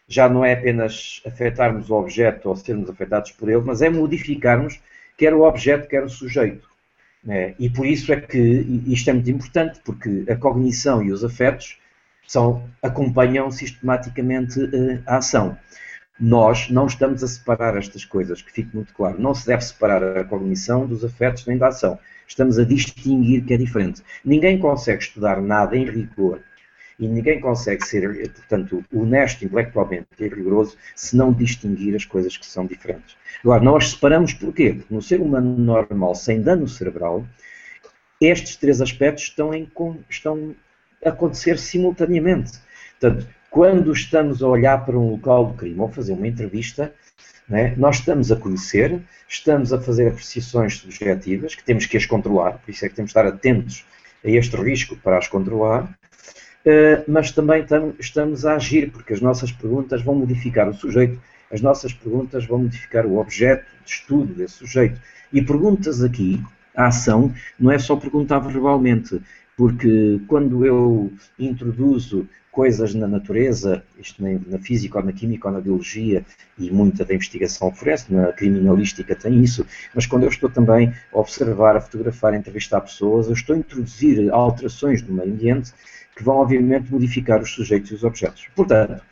Já 0.07 0.29
não 0.29 0.45
é 0.45 0.53
apenas 0.53 1.21
afetarmos 1.27 1.89
o 1.89 1.95
objeto 1.95 2.47
ou 2.47 2.55
sermos 2.55 2.89
afetados 2.89 3.31
por 3.31 3.49
ele, 3.49 3.61
mas 3.65 3.81
é 3.81 3.89
modificarmos 3.89 4.79
quer 5.17 5.33
o 5.33 5.41
objeto, 5.41 5.89
quer 5.89 6.03
o 6.03 6.09
sujeito. 6.09 6.69
Né? 7.21 7.53
E 7.59 7.69
por 7.69 7.85
isso 7.85 8.13
é 8.13 8.21
que 8.21 8.39
isto 8.87 9.09
é 9.09 9.13
muito 9.13 9.29
importante, 9.29 9.81
porque 9.83 10.23
a 10.29 10.35
cognição 10.37 11.03
e 11.03 11.11
os 11.11 11.23
afetos 11.23 11.77
são, 12.25 12.63
acompanham 12.81 13.51
sistematicamente 13.51 14.59
uh, 14.59 15.03
a 15.05 15.17
ação. 15.17 15.57
Nós 16.19 16.69
não 16.69 16.87
estamos 16.87 17.23
a 17.23 17.27
separar 17.27 17.77
estas 17.77 18.05
coisas, 18.05 18.41
que 18.41 18.51
fique 18.51 18.73
muito 18.73 18.93
claro. 18.93 19.19
Não 19.19 19.35
se 19.35 19.45
deve 19.45 19.61
separar 19.63 20.17
a 20.17 20.23
cognição 20.23 20.87
dos 20.87 21.03
afetos 21.03 21.45
nem 21.45 21.57
da 21.57 21.67
ação. 21.67 21.99
Estamos 22.27 22.57
a 22.57 22.63
distinguir 22.63 23.43
que 23.43 23.53
é 23.53 23.57
diferente. 23.57 24.01
Ninguém 24.23 24.57
consegue 24.57 25.03
estudar 25.03 25.41
nada 25.41 25.75
em 25.75 25.85
rigor 25.85 26.41
e 26.97 27.07
ninguém 27.07 27.39
consegue 27.41 27.85
ser, 27.85 28.31
portanto, 28.31 28.83
honesto 28.93 29.43
intelectualmente 29.43 30.07
e 30.19 30.27
rigoroso 30.27 30.77
se 30.95 31.15
não 31.17 31.33
distinguir 31.33 31.95
as 31.95 32.05
coisas 32.05 32.37
que 32.37 32.45
são 32.45 32.65
diferentes. 32.65 33.17
Agora, 33.43 33.61
nós 33.61 33.91
separamos 33.91 34.33
porquê? 34.33 34.73
Porque 34.73 34.93
no 34.93 35.01
ser 35.01 35.19
humano 35.19 35.57
normal, 35.57 36.15
sem 36.15 36.41
dano 36.41 36.67
cerebral, 36.67 37.25
estes 38.21 38.55
três 38.55 38.81
aspectos 38.81 39.25
estão, 39.25 39.53
em, 39.53 39.69
estão 40.09 40.55
acontecer 41.03 41.59
simultaneamente. 41.59 42.53
Portanto, 42.99 43.27
quando 43.55 43.93
estamos 43.93 44.43
a 44.43 44.47
olhar 44.49 44.85
para 44.85 44.99
um 44.99 45.11
local 45.11 45.45
do 45.45 45.53
crime 45.53 45.79
ou 45.79 45.87
fazer 45.87 46.11
uma 46.11 46.27
entrevista, 46.27 46.93
né, 47.47 47.73
nós 47.77 47.99
estamos 47.99 48.29
a 48.29 48.35
conhecer, 48.35 49.01
estamos 49.29 49.71
a 49.71 49.79
fazer 49.79 50.09
apreciações 50.09 50.75
subjetivas, 50.75 51.55
que 51.55 51.63
temos 51.63 51.85
que 51.85 51.95
as 51.95 52.05
controlar, 52.05 52.57
por 52.57 52.69
isso 52.69 52.85
é 52.85 52.89
que 52.89 52.95
temos 52.95 53.13
de 53.13 53.17
estar 53.17 53.25
atentos 53.25 53.85
a 54.25 54.29
este 54.29 54.57
risco 54.57 54.97
para 54.97 55.17
as 55.17 55.29
controlar, 55.29 55.83
uh, 55.85 57.03
mas 57.07 57.31
também 57.31 57.65
tam, 57.65 57.93
estamos 57.97 58.45
a 58.45 58.55
agir, 58.55 58.91
porque 58.91 59.13
as 59.13 59.21
nossas 59.21 59.53
perguntas 59.53 60.01
vão 60.01 60.15
modificar 60.15 60.67
o 60.67 60.73
sujeito, 60.73 61.17
as 61.49 61.61
nossas 61.61 61.93
perguntas 61.93 62.45
vão 62.45 62.57
modificar 62.57 63.05
o 63.05 63.19
objeto 63.19 63.63
de 63.85 63.89
estudo 63.89 64.33
desse 64.33 64.55
sujeito. 64.55 64.99
E 65.31 65.41
perguntas 65.41 66.03
aqui, 66.03 66.43
a 66.75 66.87
ação, 66.87 67.33
não 67.57 67.71
é 67.71 67.79
só 67.79 67.95
perguntar 67.95 68.39
verbalmente, 68.39 69.21
porque 69.55 70.19
quando 70.27 70.65
eu 70.65 71.13
introduzo 71.39 72.27
coisas 72.55 72.95
na 72.95 73.05
natureza, 73.05 73.83
isto 73.99 74.23
na, 74.23 74.57
física, 74.57 74.97
ou 74.97 75.03
na 75.03 75.11
química, 75.11 75.49
ou 75.49 75.53
na 75.53 75.59
biologia, 75.59 76.25
e 76.57 76.71
muita 76.71 77.03
da 77.03 77.13
investigação 77.13 77.67
oferece, 77.67 78.13
na 78.13 78.31
criminalística 78.31 79.13
tem 79.13 79.43
isso, 79.43 79.67
mas 79.93 80.05
quando 80.05 80.23
eu 80.23 80.29
estou 80.29 80.49
também 80.49 80.93
a 81.13 81.19
observar, 81.19 81.75
a 81.75 81.81
fotografar, 81.81 82.33
a 82.33 82.37
entrevistar 82.37 82.79
pessoas, 82.79 83.27
eu 83.27 83.33
estou 83.33 83.57
a 83.57 83.59
introduzir 83.59 84.31
alterações 84.31 85.01
no 85.03 85.13
meio 85.13 85.33
ambiente 85.33 85.73
que 86.15 86.23
vão, 86.23 86.37
obviamente, 86.37 86.89
modificar 86.89 87.41
os 87.41 87.51
sujeitos 87.51 87.91
e 87.91 87.95
os 87.95 88.05
objetos. 88.05 88.47
Portanto, 88.55 89.03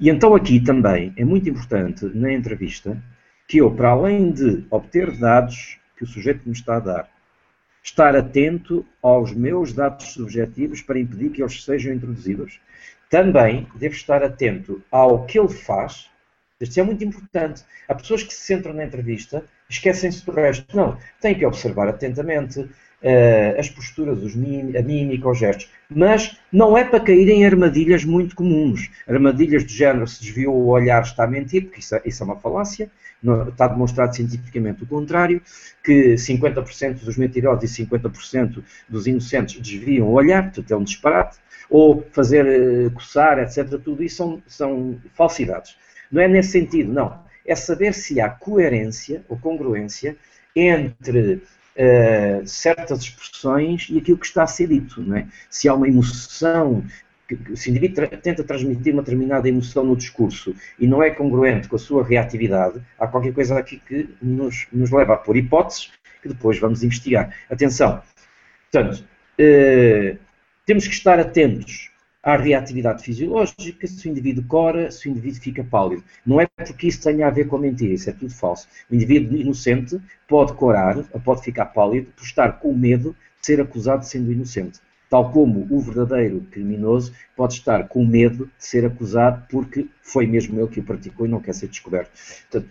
e 0.00 0.10
então 0.10 0.34
aqui 0.34 0.58
também 0.58 1.12
é 1.16 1.24
muito 1.24 1.48
importante, 1.48 2.04
na 2.12 2.32
entrevista, 2.32 3.00
que 3.46 3.58
eu, 3.58 3.70
para 3.70 3.90
além 3.90 4.32
de 4.32 4.66
obter 4.70 5.16
dados 5.16 5.78
que 5.96 6.02
o 6.02 6.06
sujeito 6.06 6.42
me 6.44 6.52
está 6.52 6.78
a 6.78 6.80
dar, 6.80 7.15
estar 7.86 8.16
atento 8.16 8.84
aos 9.00 9.32
meus 9.32 9.72
dados 9.72 10.12
subjetivos 10.12 10.82
para 10.82 10.98
impedir 10.98 11.30
que 11.30 11.40
eles 11.40 11.64
sejam 11.64 11.94
introduzidos. 11.94 12.60
Também 13.08 13.68
devo 13.76 13.94
estar 13.94 14.24
atento 14.24 14.82
ao 14.90 15.24
que 15.24 15.38
ele 15.38 15.48
faz. 15.48 16.10
Isto 16.60 16.80
é 16.80 16.82
muito 16.82 17.04
importante. 17.04 17.62
Há 17.88 17.94
pessoas 17.94 18.24
que 18.24 18.34
se 18.34 18.40
centram 18.40 18.74
na 18.74 18.84
entrevista 18.84 19.44
esquecem-se 19.68 20.26
do 20.26 20.32
resto. 20.32 20.76
Não, 20.76 20.98
tem 21.20 21.34
que 21.36 21.46
observar 21.46 21.86
atentamente 21.88 22.58
uh, 22.60 23.58
as 23.58 23.68
posturas, 23.68 24.18
os 24.20 24.34
a 24.34 24.82
mímica, 24.82 25.28
os 25.28 25.38
gestos. 25.38 25.70
Mas 25.88 26.36
não 26.52 26.76
é 26.76 26.84
para 26.84 26.98
cair 26.98 27.28
em 27.28 27.46
armadilhas 27.46 28.04
muito 28.04 28.34
comuns. 28.34 28.90
Armadilhas 29.06 29.62
do 29.62 29.70
género 29.70 30.08
se 30.08 30.20
desviou 30.22 30.56
o 30.56 30.68
olhar, 30.68 31.02
está 31.02 31.22
a 31.22 31.28
mentir, 31.28 31.66
porque 31.66 31.80
isso 31.80 31.94
é, 31.94 32.02
isso 32.04 32.22
é 32.22 32.26
uma 32.26 32.36
falácia 32.36 32.90
está 33.48 33.68
demonstrado 33.68 34.14
cientificamente 34.14 34.82
o 34.82 34.86
contrário, 34.86 35.40
que 35.84 36.14
50% 36.14 37.04
dos 37.04 37.16
mentirosos 37.16 37.78
e 37.78 37.84
50% 37.84 38.62
dos 38.88 39.06
inocentes 39.06 39.60
desviam 39.60 40.08
o 40.08 40.12
olhar, 40.12 40.44
portanto 40.44 40.70
é 40.70 40.76
um 40.76 40.84
disparate, 40.84 41.38
ou 41.68 42.06
fazer 42.12 42.46
uh, 42.46 42.90
coçar, 42.92 43.38
etc. 43.38 43.68
Tudo 43.82 44.02
isso 44.02 44.16
são, 44.16 44.42
são 44.46 44.96
falsidades. 45.14 45.76
Não 46.10 46.22
é 46.22 46.28
nesse 46.28 46.50
sentido, 46.52 46.92
não. 46.92 47.24
É 47.44 47.54
saber 47.54 47.94
se 47.94 48.20
há 48.20 48.28
coerência 48.28 49.24
ou 49.28 49.36
congruência 49.36 50.16
entre 50.54 51.34
uh, 51.34 52.46
certas 52.46 53.00
expressões 53.00 53.88
e 53.90 53.98
aquilo 53.98 54.18
que 54.18 54.26
está 54.26 54.44
a 54.44 54.46
ser 54.46 54.68
dito. 54.68 55.02
É? 55.14 55.26
Se 55.50 55.68
há 55.68 55.74
uma 55.74 55.88
emoção 55.88 56.84
se 57.54 57.68
o 57.68 57.70
indivíduo 57.70 57.96
tra 57.96 58.16
tenta 58.16 58.44
transmitir 58.44 58.92
uma 58.92 59.02
determinada 59.02 59.48
emoção 59.48 59.84
no 59.84 59.96
discurso 59.96 60.54
e 60.78 60.86
não 60.86 61.02
é 61.02 61.10
congruente 61.10 61.68
com 61.68 61.76
a 61.76 61.78
sua 61.78 62.04
reatividade, 62.04 62.80
há 62.98 63.06
qualquer 63.06 63.32
coisa 63.32 63.58
aqui 63.58 63.78
que 63.78 64.08
nos, 64.22 64.66
nos 64.72 64.90
leva 64.90 65.14
a 65.14 65.16
pôr 65.16 65.36
hipóteses 65.36 65.90
que 66.22 66.28
depois 66.28 66.58
vamos 66.58 66.82
investigar. 66.82 67.34
Atenção, 67.50 68.00
portanto, 68.70 69.04
eh, 69.38 70.16
temos 70.64 70.86
que 70.86 70.94
estar 70.94 71.18
atentos 71.18 71.90
à 72.22 72.36
reatividade 72.36 73.04
fisiológica, 73.04 73.86
se 73.86 74.08
o 74.08 74.10
indivíduo 74.10 74.44
cora, 74.46 74.90
se 74.90 75.08
o 75.08 75.10
indivíduo 75.10 75.40
fica 75.40 75.62
pálido. 75.64 76.02
Não 76.24 76.40
é 76.40 76.46
porque 76.46 76.88
isso 76.88 77.02
tenha 77.02 77.26
a 77.26 77.30
ver 77.30 77.46
com 77.46 77.56
a 77.56 77.60
mentira, 77.60 77.94
isso 77.94 78.10
é 78.10 78.12
tudo 78.12 78.32
falso. 78.32 78.66
O 78.90 78.94
indivíduo 78.94 79.36
inocente 79.36 80.00
pode 80.28 80.52
corar, 80.54 80.96
pode 81.24 81.42
ficar 81.42 81.66
pálido, 81.66 82.10
por 82.10 82.24
estar 82.24 82.58
com 82.58 82.72
medo 82.74 83.14
de 83.40 83.46
ser 83.46 83.60
acusado 83.60 84.00
de 84.00 84.08
sendo 84.08 84.32
inocente 84.32 84.80
tal 85.08 85.30
como 85.32 85.66
o 85.70 85.80
verdadeiro 85.80 86.40
criminoso 86.50 87.12
pode 87.36 87.54
estar 87.54 87.88
com 87.88 88.04
medo 88.04 88.46
de 88.46 88.64
ser 88.64 88.84
acusado 88.84 89.46
porque 89.48 89.86
foi 90.02 90.26
mesmo 90.26 90.58
ele 90.58 90.68
que 90.68 90.80
o 90.80 90.84
praticou 90.84 91.26
e 91.26 91.28
não 91.28 91.40
quer 91.40 91.54
ser 91.54 91.68
descoberto. 91.68 92.10
Portanto, 92.50 92.70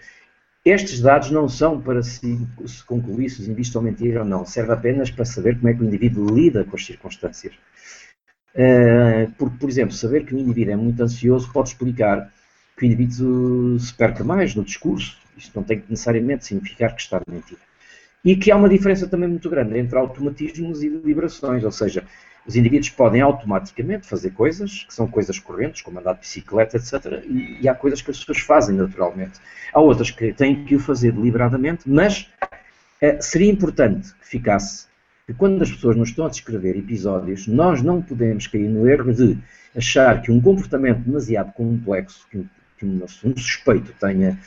estes 0.66 1.00
dados 1.00 1.30
não 1.30 1.48
são 1.48 1.80
para 1.80 2.02
se, 2.02 2.40
concluir 2.88 3.30
se 3.30 3.42
os 3.42 3.46
indivíduos 3.46 3.68
estão 3.68 3.82
mentir 3.84 4.18
ou 4.18 4.26
não, 4.26 4.46
serve 4.46 4.74
apenas 4.74 5.12
para 5.12 5.24
saber 5.24 5.56
como 5.58 5.70
é 5.70 5.74
que 5.74 5.82
o 5.82 5.86
indivíduo 5.86 6.36
lida 6.36 6.64
com 6.64 6.76
as 6.76 6.86
circunstâncias. 6.86 7.54
Uh, 8.56 9.32
porque, 9.38 9.58
por 9.58 9.70
exemplo, 9.70 9.94
saber 9.94 10.26
que 10.26 10.34
o 10.34 10.40
indivíduo 10.40 10.74
é 10.74 10.76
muito 10.76 11.04
ansioso 11.04 11.52
pode 11.52 11.70
explicar 11.70 12.34
que 12.76 12.84
o 12.84 12.88
indivíduo 12.88 13.80
se 13.80 13.94
perca 13.94 14.24
mais 14.24 14.56
no 14.56 14.64
discurso. 14.64 15.18
Isto 15.38 15.52
não 15.56 15.64
tem 15.64 15.84
necessariamente 15.88 16.46
significar 16.46 16.96
que 16.96 17.02
está 17.02 17.18
a 17.18 17.32
mentir. 17.32 17.58
E 18.26 18.36
que 18.36 18.52
há 18.52 18.56
uma 18.58 18.68
diferença 18.68 19.08
também 19.08 19.30
muito 19.30 19.50
grande 19.50 19.78
entre 19.78 19.98
automatismos 19.98 20.84
e 20.84 20.90
deliberações, 20.90 21.64
ou 21.64 21.72
seja, 21.72 22.04
Os 22.48 22.56
indivíduos 22.56 22.90
podem 22.90 23.22
automaticamente 23.22 24.06
fazer 24.08 24.30
coisas 24.32 24.84
que 24.84 24.94
são 24.94 25.08
coisas 25.08 25.40
correntes, 25.40 25.82
como 25.82 26.00
andar 26.00 26.14
de 26.14 26.20
bicicleta, 26.20 26.78
etc. 26.78 27.24
E, 27.28 27.60
e 27.62 27.68
há 27.68 27.74
coisas 27.74 28.02
que 28.02 28.12
as 28.12 28.20
pessoas 28.20 28.40
fazem 28.40 28.76
naturalmente. 28.76 29.40
Há 29.74 29.80
outras 29.80 30.12
que 30.12 30.32
têm 30.32 30.64
que 30.64 30.76
o 30.76 30.80
fazer 30.80 31.12
deliberadamente, 31.12 31.90
mas 31.90 32.30
é, 33.02 33.20
seria 33.20 33.52
importante 33.52 34.14
que 34.22 34.28
ficasse 34.28 34.86
que 35.26 35.34
quando 35.34 35.62
as 35.64 35.72
pessoas 35.72 35.96
nos 35.96 36.10
estão 36.10 36.28
a 36.28 36.30
descrever 36.30 36.78
episódios, 36.78 37.48
nós 37.48 37.82
não 37.82 38.00
podemos 38.00 38.46
cair 38.46 38.70
no 38.70 38.88
erro 38.88 39.12
de 39.12 39.38
achar 39.76 40.22
que 40.22 40.32
um 40.32 40.40
comportamento 40.40 41.00
demasiado 41.00 41.52
complexo, 41.54 42.28
que 42.30 42.38
um, 42.38 42.48
que 42.78 42.86
um 42.86 43.36
suspeito 43.36 43.92
tenha, 44.00 44.40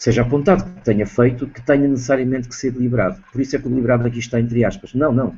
seja 0.00 0.22
apontado 0.22 0.64
que 0.64 0.80
tenha 0.80 1.06
feito, 1.06 1.46
que 1.46 1.60
tenha 1.60 1.86
necessariamente 1.86 2.48
que 2.48 2.54
ser 2.54 2.70
deliberado. 2.70 3.22
Por 3.30 3.38
isso 3.38 3.54
é 3.54 3.58
que 3.58 3.66
o 3.66 3.68
deliberado 3.68 4.06
aqui 4.06 4.18
está 4.18 4.40
entre 4.40 4.64
aspas. 4.64 4.94
Não, 4.94 5.12
não. 5.12 5.36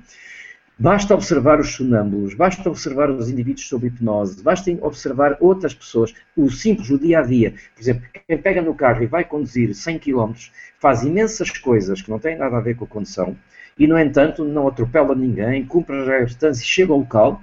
Basta 0.79 1.15
observar 1.15 1.59
os 1.59 1.75
sonâmbulos, 1.75 2.35
basta 2.35 2.69
observar 2.71 3.11
os 3.11 3.29
indivíduos 3.29 3.69
sob 3.69 3.89
hipnose, 3.89 4.41
basta 4.41 4.71
observar 4.81 5.37
outras 5.41 5.75
pessoas, 5.75 6.15
o 6.37 6.49
simples, 6.49 6.91
o 6.91 6.99
dia 6.99 7.19
a 7.19 7.23
dia. 7.23 7.55
Por 7.75 7.83
exemplo, 7.83 8.07
quem 8.29 8.39
pega 8.39 8.63
no 8.63 8.73
carro 8.73 9.03
e 9.03 9.07
vai 9.07 9.25
conduzir 9.25 9.75
100 9.75 9.99
km 9.99 10.33
faz 10.79 11.03
imensas 11.03 11.51
coisas 11.51 12.01
que 12.01 12.09
não 12.09 12.21
têm 12.21 12.39
nada 12.39 12.57
a 12.57 12.61
ver 12.61 12.77
com 12.77 12.85
a 12.85 12.89
condução 12.89 13.37
e, 13.77 13.89
no 13.89 13.99
entanto, 13.99 14.45
não 14.45 14.69
atropela 14.69 15.15
ninguém, 15.15 15.67
cumpre 15.67 15.99
as 15.99 16.07
regras 16.07 16.61
e 16.61 16.65
chega 16.65 16.93
ao 16.93 17.01
local. 17.01 17.43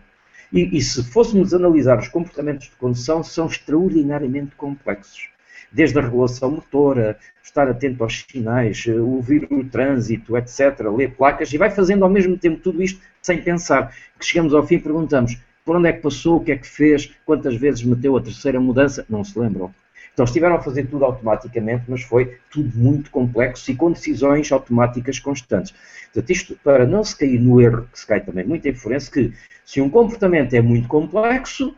E, 0.53 0.77
e 0.77 0.81
se 0.81 1.03
fôssemos 1.03 1.53
analisar 1.53 1.99
os 1.99 2.07
comportamentos 2.07 2.69
de 2.69 2.75
condução, 2.77 3.21
são 3.23 3.45
extraordinariamente 3.45 4.55
complexos 4.55 5.29
desde 5.71 5.97
a 5.99 6.01
regulação 6.01 6.51
motora, 6.51 7.17
estar 7.43 7.67
atento 7.67 8.03
aos 8.03 8.25
sinais, 8.29 8.85
eh, 8.87 8.93
ouvir 8.93 9.47
o 9.51 9.63
trânsito, 9.63 10.37
etc., 10.37 10.81
ler 10.95 11.15
placas, 11.15 11.51
e 11.53 11.57
vai 11.57 11.69
fazendo 11.69 12.03
ao 12.03 12.09
mesmo 12.09 12.37
tempo 12.37 12.59
tudo 12.61 12.81
isto 12.81 13.01
sem 13.21 13.41
pensar. 13.41 13.93
Que 14.17 14.25
chegamos 14.25 14.53
ao 14.53 14.65
fim 14.65 14.75
e 14.75 14.79
perguntamos 14.79 15.37
por 15.65 15.75
onde 15.75 15.89
é 15.89 15.93
que 15.93 16.01
passou, 16.01 16.37
o 16.37 16.43
que 16.43 16.51
é 16.51 16.57
que 16.57 16.67
fez, 16.67 17.11
quantas 17.25 17.55
vezes 17.55 17.83
meteu 17.83 18.17
a 18.17 18.21
terceira 18.21 18.59
mudança, 18.59 19.05
não 19.09 19.23
se 19.23 19.37
lembram. 19.37 19.73
Então 20.13 20.25
estiveram 20.25 20.55
a 20.55 20.61
fazer 20.61 20.87
tudo 20.87 21.05
automaticamente, 21.05 21.85
mas 21.87 22.01
foi 22.01 22.37
tudo 22.51 22.77
muito 22.77 23.09
complexo 23.11 23.71
e 23.71 23.75
com 23.75 23.91
decisões 23.91 24.51
automáticas 24.51 25.19
constantes. 25.19 25.73
Portanto, 26.05 26.29
isto 26.29 26.59
para 26.63 26.85
não 26.85 27.03
se 27.03 27.15
cair 27.15 27.39
no 27.39 27.61
erro 27.61 27.87
que 27.91 27.99
se 27.99 28.05
cai 28.05 28.19
também 28.19 28.45
em 28.45 28.73
forense, 28.73 29.09
que 29.09 29.33
se 29.63 29.79
um 29.79 29.89
comportamento 29.89 30.53
é 30.53 30.61
muito 30.61 30.87
complexo, 30.87 31.75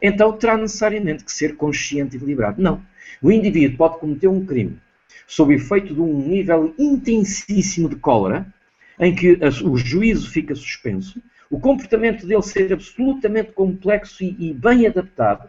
então 0.00 0.32
terá 0.32 0.56
necessariamente 0.56 1.24
que 1.24 1.32
ser 1.32 1.56
consciente 1.56 2.16
e 2.16 2.18
deliberado. 2.18 2.62
Não. 2.62 2.80
O 3.22 3.30
indivíduo 3.30 3.76
pode 3.76 3.98
cometer 3.98 4.28
um 4.28 4.44
crime 4.44 4.78
sob 5.26 5.54
efeito 5.54 5.94
de 5.94 6.00
um 6.00 6.26
nível 6.26 6.74
intensíssimo 6.78 7.88
de 7.88 7.96
cólera, 7.96 8.46
em 8.98 9.14
que 9.14 9.38
o 9.64 9.76
juízo 9.76 10.30
fica 10.30 10.54
suspenso, 10.54 11.22
o 11.48 11.58
comportamento 11.58 12.26
dele 12.26 12.42
ser 12.42 12.72
absolutamente 12.72 13.52
complexo 13.52 14.22
e, 14.22 14.36
e 14.38 14.52
bem 14.52 14.86
adaptado, 14.86 15.48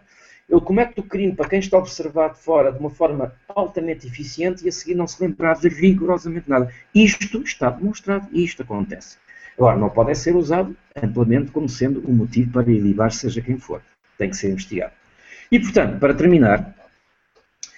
ele 0.50 0.62
comete 0.62 1.00
o 1.00 1.04
crime 1.04 1.34
para 1.34 1.48
quem 1.48 1.60
está 1.60 1.78
observado 1.78 2.36
fora 2.36 2.72
de 2.72 2.80
uma 2.80 2.90
forma 2.90 3.34
altamente 3.48 4.06
eficiente 4.06 4.66
e 4.66 4.70
a 4.70 4.72
seguir 4.72 4.96
não 4.96 5.08
se 5.08 5.24
lembrar 5.24 5.60
de 5.60 5.70
rigorosamente 5.70 6.50
nada. 6.50 6.70
Isto 6.94 7.42
está 7.42 7.70
demonstrado 7.70 8.28
e 8.32 8.44
isto 8.44 8.62
acontece. 8.62 9.18
Agora, 9.58 9.78
não 9.78 9.90
pode 9.90 10.14
ser 10.16 10.36
usado 10.36 10.76
amplamente 11.02 11.52
como 11.52 11.70
sendo 11.70 12.04
um 12.08 12.14
motivo 12.14 12.52
para 12.52 12.72
ilibar 12.72 13.12
seja 13.12 13.42
quem 13.42 13.58
for. 13.58 13.82
Tem 14.18 14.30
que 14.30 14.36
ser 14.36 14.50
investigado. 14.50 14.94
E, 15.52 15.60
portanto, 15.60 16.00
para 16.00 16.14
terminar, 16.14 16.76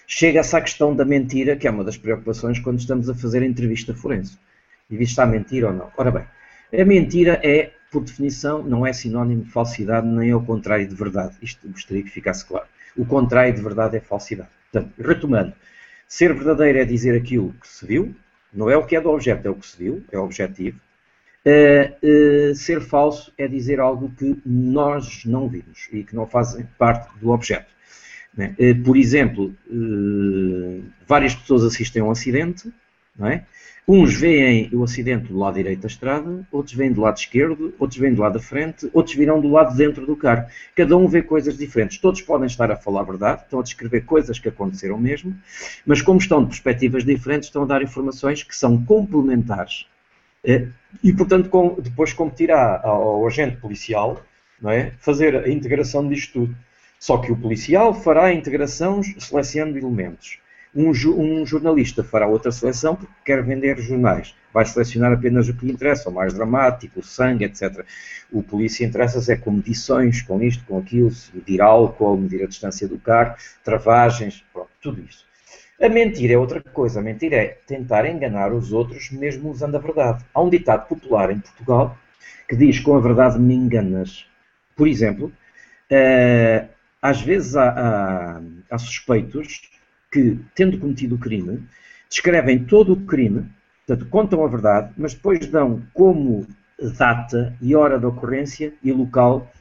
chega-se 0.08 0.56
à 0.56 0.62
questão 0.62 0.96
da 0.96 1.06
mentira, 1.06 1.56
que 1.56 1.68
é 1.68 1.72
uma 1.72 1.84
das 1.84 1.98
preocupações 1.98 2.60
quando 2.60 2.80
estamos 2.80 3.10
a 3.10 3.16
fazer 3.16 3.42
a 3.42 3.46
entrevista 3.46 3.94
forense. 3.94 4.38
E 4.90 5.02
está 5.02 5.24
a 5.24 5.26
mentir 5.26 5.64
ou 5.64 5.74
não. 5.74 5.92
Ora 5.98 6.12
bem, 6.12 6.26
a 6.80 6.86
mentira 6.86 7.40
é, 7.44 7.72
por 7.92 8.04
definição, 8.04 8.64
não 8.64 8.86
é 8.86 8.94
sinónimo 8.94 9.44
de 9.44 9.52
falsidade, 9.52 10.08
nem 10.08 10.30
é 10.30 10.36
o 10.36 10.44
contrário 10.44 10.88
de 10.88 10.96
verdade. 10.96 11.36
Isto 11.42 11.68
gostaria 11.70 12.04
que 12.04 12.10
ficasse 12.10 12.46
claro. 12.46 12.66
O 12.98 13.06
contrário 13.06 13.54
de 13.54 13.62
verdade 13.62 13.98
é 13.98 14.00
falsidade. 14.00 14.50
Portanto, 14.72 14.94
retomando, 15.00 15.54
ser 16.08 16.34
verdadeiro 16.34 16.80
é 16.80 16.86
dizer 16.86 17.16
aquilo 17.16 17.54
que 17.60 17.68
se 17.68 17.86
viu, 17.86 18.16
não 18.54 18.70
é 18.70 18.78
o 18.78 18.86
que 18.86 18.96
é 18.96 19.02
do 19.02 19.10
objeto, 19.10 19.48
é 19.48 19.52
o 19.52 19.56
que 19.56 19.66
se 19.66 19.78
viu, 19.78 20.04
é 20.12 20.18
o 20.18 20.24
objetivo. 20.24 20.80
Uh, 21.46 22.52
uh, 22.52 22.56
ser 22.56 22.80
falso 22.80 23.34
é 23.38 23.48
dizer 23.48 23.80
algo 23.80 24.10
que 24.18 24.40
nós 24.46 25.26
não 25.26 25.50
vimos 25.50 25.90
e 25.92 26.04
que 26.04 26.16
não 26.16 26.26
faz 26.26 26.56
parte 26.78 27.10
do 27.20 27.32
objeto. 27.32 27.74
Né? 28.36 28.56
Eh, 28.58 28.74
por 28.74 28.98
exemplo, 28.98 29.54
eh, 29.70 30.82
várias 31.08 31.36
pessoas 31.36 31.64
assistem 31.64 32.02
a 32.02 32.06
um 32.06 32.12
acidente, 32.12 32.72
não 33.18 33.28
é? 33.28 33.46
Uns 33.86 34.16
veem 34.16 34.70
o 34.72 34.82
acidente 34.82 35.28
do 35.28 35.38
lado 35.38 35.56
direito 35.56 35.82
da 35.82 35.88
estrada, 35.88 36.48
outros 36.50 36.74
veem 36.74 36.94
do 36.94 37.02
lado 37.02 37.18
esquerdo, 37.18 37.74
outros 37.78 38.00
veem 38.00 38.14
do 38.14 38.22
lado 38.22 38.34
da 38.34 38.40
frente, 38.40 38.90
outros 38.94 39.14
virão 39.14 39.42
do 39.42 39.50
lado 39.50 39.76
dentro 39.76 40.06
do 40.06 40.16
carro. 40.16 40.48
Cada 40.74 40.96
um 40.96 41.06
vê 41.06 41.22
coisas 41.22 41.58
diferentes. 41.58 41.98
Todos 41.98 42.22
podem 42.22 42.48
estar 42.48 42.72
a 42.72 42.78
falar 42.78 43.02
a 43.02 43.04
verdade, 43.04 43.42
estão 43.44 43.60
a 43.60 43.64
descrever 43.64 44.02
coisas 44.06 44.40
que 44.40 44.48
aconteceram 44.48 44.98
mesmo, 44.98 45.36
mas 45.86 46.02
como 46.02 46.18
estão 46.18 46.42
de 46.42 46.48
perspectivas 46.48 47.04
diferentes, 47.04 47.50
estão 47.50 47.64
a 47.64 47.66
dar 47.66 47.82
informações 47.82 48.42
que 48.42 48.56
são 48.56 48.82
complementares. 48.86 49.86
Eh, 50.46 50.68
e, 51.04 51.12
portanto, 51.12 51.78
depois 51.82 52.14
competirá 52.14 52.80
ao 52.84 53.28
agente 53.28 53.58
policial 53.58 54.24
não 54.62 54.72
é? 54.72 54.92
fazer 55.00 55.36
a 55.36 55.50
integração 55.50 56.08
disto 56.08 56.32
tudo. 56.32 56.56
Só 57.04 57.18
que 57.18 57.34
o 57.34 57.36
policial 57.36 57.94
fará 57.94 58.28
a 58.28 58.34
integração 58.34 59.02
selecionando 59.04 59.78
elementos. 59.78 60.40
Um, 60.74 60.92
um, 60.92 61.46
jornalista 61.46 62.02
fará 62.02 62.28
outra 62.28 62.50
seleção 62.50 62.96
porque 62.96 63.14
quer 63.26 63.44
vender 63.44 63.78
jornais. 63.78 64.34
Vai 64.54 64.66
selecionar 64.66 65.12
apenas 65.12 65.50
o 65.50 65.54
que 65.54 65.66
lhe 65.66 65.74
interessa, 65.74 66.10
o 66.10 66.14
mais 66.14 66.34
dramático, 66.34 67.02
o 67.02 67.04
sangue, 67.04 67.44
etc. 67.44 67.86
O 68.32 68.42
polícia 68.42 68.86
interessa-se 68.86 69.34
é 69.34 69.36
com 69.36 69.52
medições, 69.52 70.22
com 70.22 70.42
isto, 70.42 70.64
com 70.64 70.78
aquilo, 70.78 71.12
medir 71.34 71.62
álcool, 71.62 72.16
medir 72.16 72.42
a 72.42 72.48
distância 72.48 72.88
do 72.88 72.98
carro, 72.98 73.36
travagens, 73.66 74.42
pronto, 74.54 74.70
tudo 74.82 75.02
isso. 75.02 75.26
A 75.82 75.90
mentira 75.90 76.36
é 76.36 76.38
outra 76.38 76.62
coisa. 76.62 77.02
A 77.02 77.04
mentira 77.04 77.36
é 77.36 77.58
tentar 77.68 78.06
enganar 78.06 78.54
os 78.54 78.72
outros 78.72 79.12
mesmo 79.12 79.50
usando 79.50 79.76
a 79.76 79.80
verdade. 79.80 80.24
Há 80.34 80.42
um 80.42 80.50
ditado 80.50 80.88
popular 80.88 81.32
em 81.32 81.40
Portugal 81.42 81.98
que 82.48 82.56
diz 82.56 82.80
com 82.80 82.96
a 82.96 83.02
verdade 83.02 83.38
me 83.38 83.54
enganas. 83.54 84.26
Por 84.74 84.88
exemplo, 84.88 85.34
uh, 85.92 86.73
às 87.04 87.20
vezes 87.20 87.58
há, 87.58 87.70
há, 87.70 88.42
há 88.72 88.78
suspeitos 88.78 89.62
que, 90.10 90.40
tendo 90.56 90.80
cometido 90.80 91.16
o 91.16 91.20
crime, 91.20 91.68
descrevem 92.10 92.64
todo 92.64 92.94
o 92.94 93.02
crime, 93.06 93.46
portanto, 93.86 94.10
contam 94.10 94.46
a 94.46 94.48
verdade, 94.48 94.94
mas 94.98 95.14
depois 95.14 95.46
dão 95.48 95.84
como 95.94 96.48
data 96.98 97.54
e 97.62 97.76
hora 97.76 98.00
da 98.00 98.08
ocorrência 98.08 98.74
e 98.82 98.94
local 98.94 99.52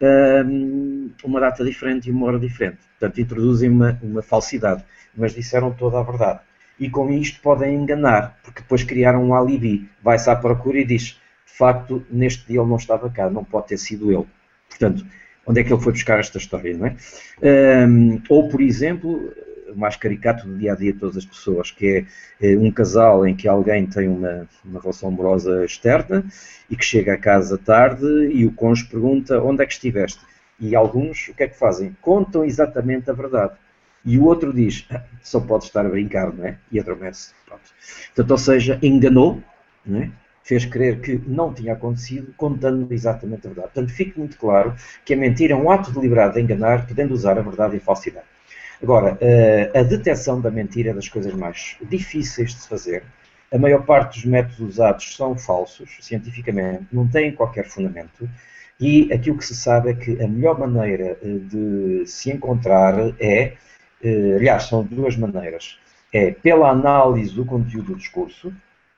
um, 0.00 1.10
uma 1.22 1.40
data 1.40 1.62
diferente 1.62 2.08
e 2.08 2.10
uma 2.10 2.26
hora 2.26 2.38
diferente. 2.38 2.78
Portanto, 2.98 3.20
introduzem 3.20 3.68
uma, 3.68 3.98
uma 4.02 4.22
falsidade, 4.22 4.82
mas 5.14 5.34
disseram 5.34 5.70
toda 5.70 6.00
a 6.00 6.02
verdade. 6.02 6.40
E 6.80 6.88
com 6.88 7.12
isto 7.12 7.42
podem 7.42 7.74
enganar, 7.74 8.38
porque 8.42 8.62
depois 8.62 8.82
criaram 8.82 9.22
um 9.22 9.34
alibi. 9.34 9.90
Vai-se 10.02 10.30
à 10.30 10.36
procura 10.36 10.78
e 10.78 10.86
diz: 10.86 11.20
de 11.46 11.52
facto, 11.52 12.06
neste 12.10 12.46
dia 12.46 12.60
ele 12.60 12.68
não 12.68 12.76
estava 12.76 13.10
cá, 13.10 13.28
não 13.28 13.44
pode 13.44 13.66
ter 13.66 13.76
sido 13.76 14.10
ele. 14.10 14.26
Portanto, 14.70 15.04
onde 15.48 15.60
é 15.60 15.64
que 15.64 15.72
ele 15.72 15.82
foi 15.82 15.92
buscar 15.92 16.20
esta 16.20 16.36
história, 16.36 16.76
não 16.76 16.86
é? 16.86 16.96
Um, 17.88 18.20
ou, 18.28 18.48
por 18.48 18.60
exemplo, 18.60 19.32
o 19.72 19.76
mais 19.76 19.96
caricato 19.96 20.46
do 20.46 20.58
dia 20.58 20.74
a 20.74 20.76
dia 20.76 20.92
de 20.92 20.98
todas 20.98 21.16
as 21.16 21.24
pessoas, 21.24 21.70
que 21.70 22.06
é, 22.40 22.52
é 22.52 22.56
um 22.56 22.70
casal 22.70 23.26
em 23.26 23.34
que 23.34 23.48
alguém 23.48 23.86
tem 23.86 24.08
uma, 24.08 24.46
uma 24.64 24.80
relação 24.80 25.08
amorosa 25.08 25.64
externa 25.64 26.24
e 26.68 26.76
que 26.76 26.84
chega 26.84 27.14
a 27.14 27.18
casa 27.18 27.56
tarde 27.56 28.06
e 28.32 28.44
o 28.44 28.52
cônjuge 28.52 28.90
pergunta 28.90 29.42
onde 29.42 29.62
é 29.62 29.66
que 29.66 29.72
estiveste. 29.72 30.20
E 30.60 30.76
alguns 30.76 31.28
o 31.28 31.34
que 31.34 31.44
é 31.44 31.48
que 31.48 31.58
fazem? 31.58 31.96
Contam 32.00 32.44
exatamente 32.44 33.10
a 33.10 33.14
verdade. 33.14 33.54
E 34.04 34.18
o 34.18 34.24
outro 34.24 34.52
diz, 34.52 34.86
ah, 34.90 35.02
só 35.22 35.40
pode 35.40 35.64
estar 35.64 35.84
a 35.84 35.88
brincar, 35.88 36.32
não 36.32 36.44
é? 36.44 36.58
E 36.70 36.78
adormece. 36.78 37.32
Pronto. 37.46 37.62
Portanto, 38.06 38.30
ou 38.30 38.38
seja, 38.38 38.78
enganou, 38.82 39.42
não 39.84 40.02
é? 40.02 40.10
Fez 40.48 40.64
crer 40.64 41.00
que 41.02 41.20
não 41.26 41.52
tinha 41.52 41.74
acontecido, 41.74 42.32
contando 42.34 42.90
exatamente 42.90 43.46
a 43.46 43.50
verdade. 43.50 43.68
Portanto, 43.74 43.92
fique 43.94 44.18
muito 44.18 44.38
claro 44.38 44.74
que 45.04 45.12
a 45.12 45.16
mentira 45.16 45.52
é 45.52 45.56
um 45.56 45.70
ato 45.70 45.92
deliberado 45.92 46.34
de 46.34 46.40
enganar, 46.40 46.86
podendo 46.86 47.12
usar 47.12 47.38
a 47.38 47.42
verdade 47.42 47.74
e 47.74 47.76
a 47.76 47.80
falsidade. 47.82 48.24
Agora, 48.82 49.18
eh, 49.20 49.70
a 49.74 49.82
detecção 49.82 50.40
da 50.40 50.50
mentira 50.50 50.90
é 50.90 50.94
das 50.94 51.06
coisas 51.06 51.34
mais 51.34 51.76
difíceis 51.82 52.54
de 52.54 52.62
se 52.62 52.68
fazer. 52.68 53.02
A 53.52 53.58
maior 53.58 53.84
parte 53.84 54.14
dos 54.14 54.24
métodos 54.24 54.60
usados 54.60 55.14
são 55.14 55.36
falsos, 55.36 55.98
cientificamente, 56.00 56.86
não 56.90 57.06
têm 57.06 57.30
qualquer 57.32 57.66
fundamento. 57.66 58.26
E 58.80 59.12
aquilo 59.12 59.36
que 59.36 59.44
se 59.44 59.54
sabe 59.54 59.90
é 59.90 59.94
que 59.94 60.22
a 60.22 60.26
melhor 60.26 60.58
maneira 60.58 61.18
eh, 61.22 61.38
de 61.42 62.06
se 62.06 62.30
encontrar 62.30 62.94
é, 63.20 63.52
eh, 64.02 64.34
aliás, 64.36 64.62
são 64.62 64.82
duas 64.82 65.14
maneiras. 65.14 65.78
É 66.10 66.30
pela 66.30 66.70
análise 66.70 67.34
do 67.34 67.44
conteúdo 67.44 67.92
do 67.92 67.98
discurso 67.98 68.50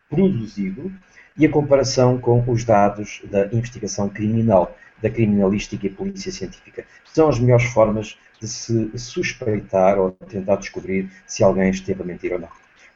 produzido 0.08 0.92
e 1.36 1.46
a 1.46 1.50
comparação 1.50 2.18
com 2.18 2.42
os 2.50 2.64
dados 2.64 3.22
da 3.30 3.46
investigação 3.46 4.08
criminal, 4.08 4.76
da 5.02 5.08
criminalística 5.08 5.86
e 5.86 5.90
polícia 5.90 6.30
científica. 6.30 6.84
São 7.04 7.28
as 7.28 7.38
melhores 7.38 7.64
formas 7.64 8.18
de 8.40 8.48
se 8.48 8.90
suspeitar 8.98 9.98
ou 9.98 10.10
tentar 10.10 10.56
descobrir 10.56 11.10
se 11.26 11.42
alguém 11.42 11.70
esteve 11.70 12.02
a 12.02 12.04
mentir 12.04 12.32
ou 12.32 12.38
não. 12.38 12.48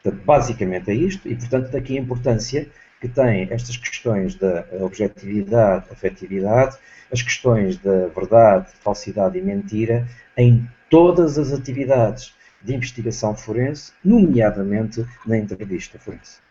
Portanto, 0.03 0.25
basicamente 0.25 0.91
é 0.91 0.95
isto, 0.95 1.27
e 1.29 1.35
portanto 1.35 1.71
daqui 1.71 1.97
a 1.97 2.01
importância 2.01 2.69
que 3.01 3.09
tem 3.09 3.49
estas 3.51 3.77
questões 3.77 4.35
da 4.35 4.65
objetividade, 4.81 5.87
afetividade, 5.91 6.77
as 7.13 7.23
questões 7.23 7.77
da 7.79 8.09
verdade, 8.09 8.69
falsidade 8.81 9.39
e 9.39 9.43
mentira 9.43 10.07
em 10.37 10.67
todas 10.89 11.39
as 11.39 11.53
atividades 11.53 12.35
de 12.63 12.75
investigação 12.75 13.37
forense, 13.37 13.93
nomeadamente 14.03 15.05
na 15.27 15.37
entrevista 15.37 15.99
forense. 15.99 16.44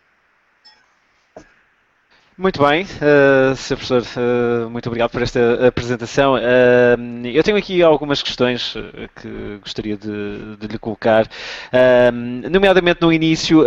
Muito 2.36 2.60
bem, 2.66 2.82
uh, 2.82 3.54
Sr. 3.54 3.76
Professor, 3.76 4.02
uh, 4.02 4.68
muito 4.68 4.88
obrigado 4.88 5.08
por 5.12 5.22
esta 5.22 5.68
apresentação. 5.68 6.34
Uh, 6.34 7.26
eu 7.32 7.44
tenho 7.44 7.56
aqui 7.56 7.80
algumas 7.80 8.24
questões 8.24 8.74
que 9.22 9.58
gostaria 9.62 9.96
de, 9.96 10.56
de 10.56 10.66
lhe 10.66 10.76
colocar, 10.76 11.26
uh, 11.26 12.50
nomeadamente 12.50 13.00
no 13.02 13.12
início, 13.12 13.62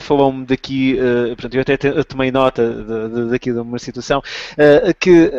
falou-me 0.00 0.44
daqui, 0.44 0.98
portanto, 1.28 1.54
eu 1.54 1.60
até 1.60 1.76
tomei 2.02 2.32
nota 2.32 2.68
de, 2.68 3.14
de, 3.14 3.30
daqui 3.30 3.52
de 3.52 3.58
uma 3.60 3.78
situação, 3.78 4.20
que 4.98 5.30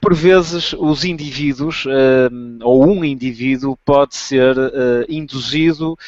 por 0.00 0.14
vezes 0.14 0.72
os 0.72 1.04
indivíduos, 1.04 1.84
ou 2.62 2.86
um 2.88 3.04
indivíduo, 3.04 3.76
pode 3.84 4.16
ser 4.16 4.56
induzido 5.08 5.98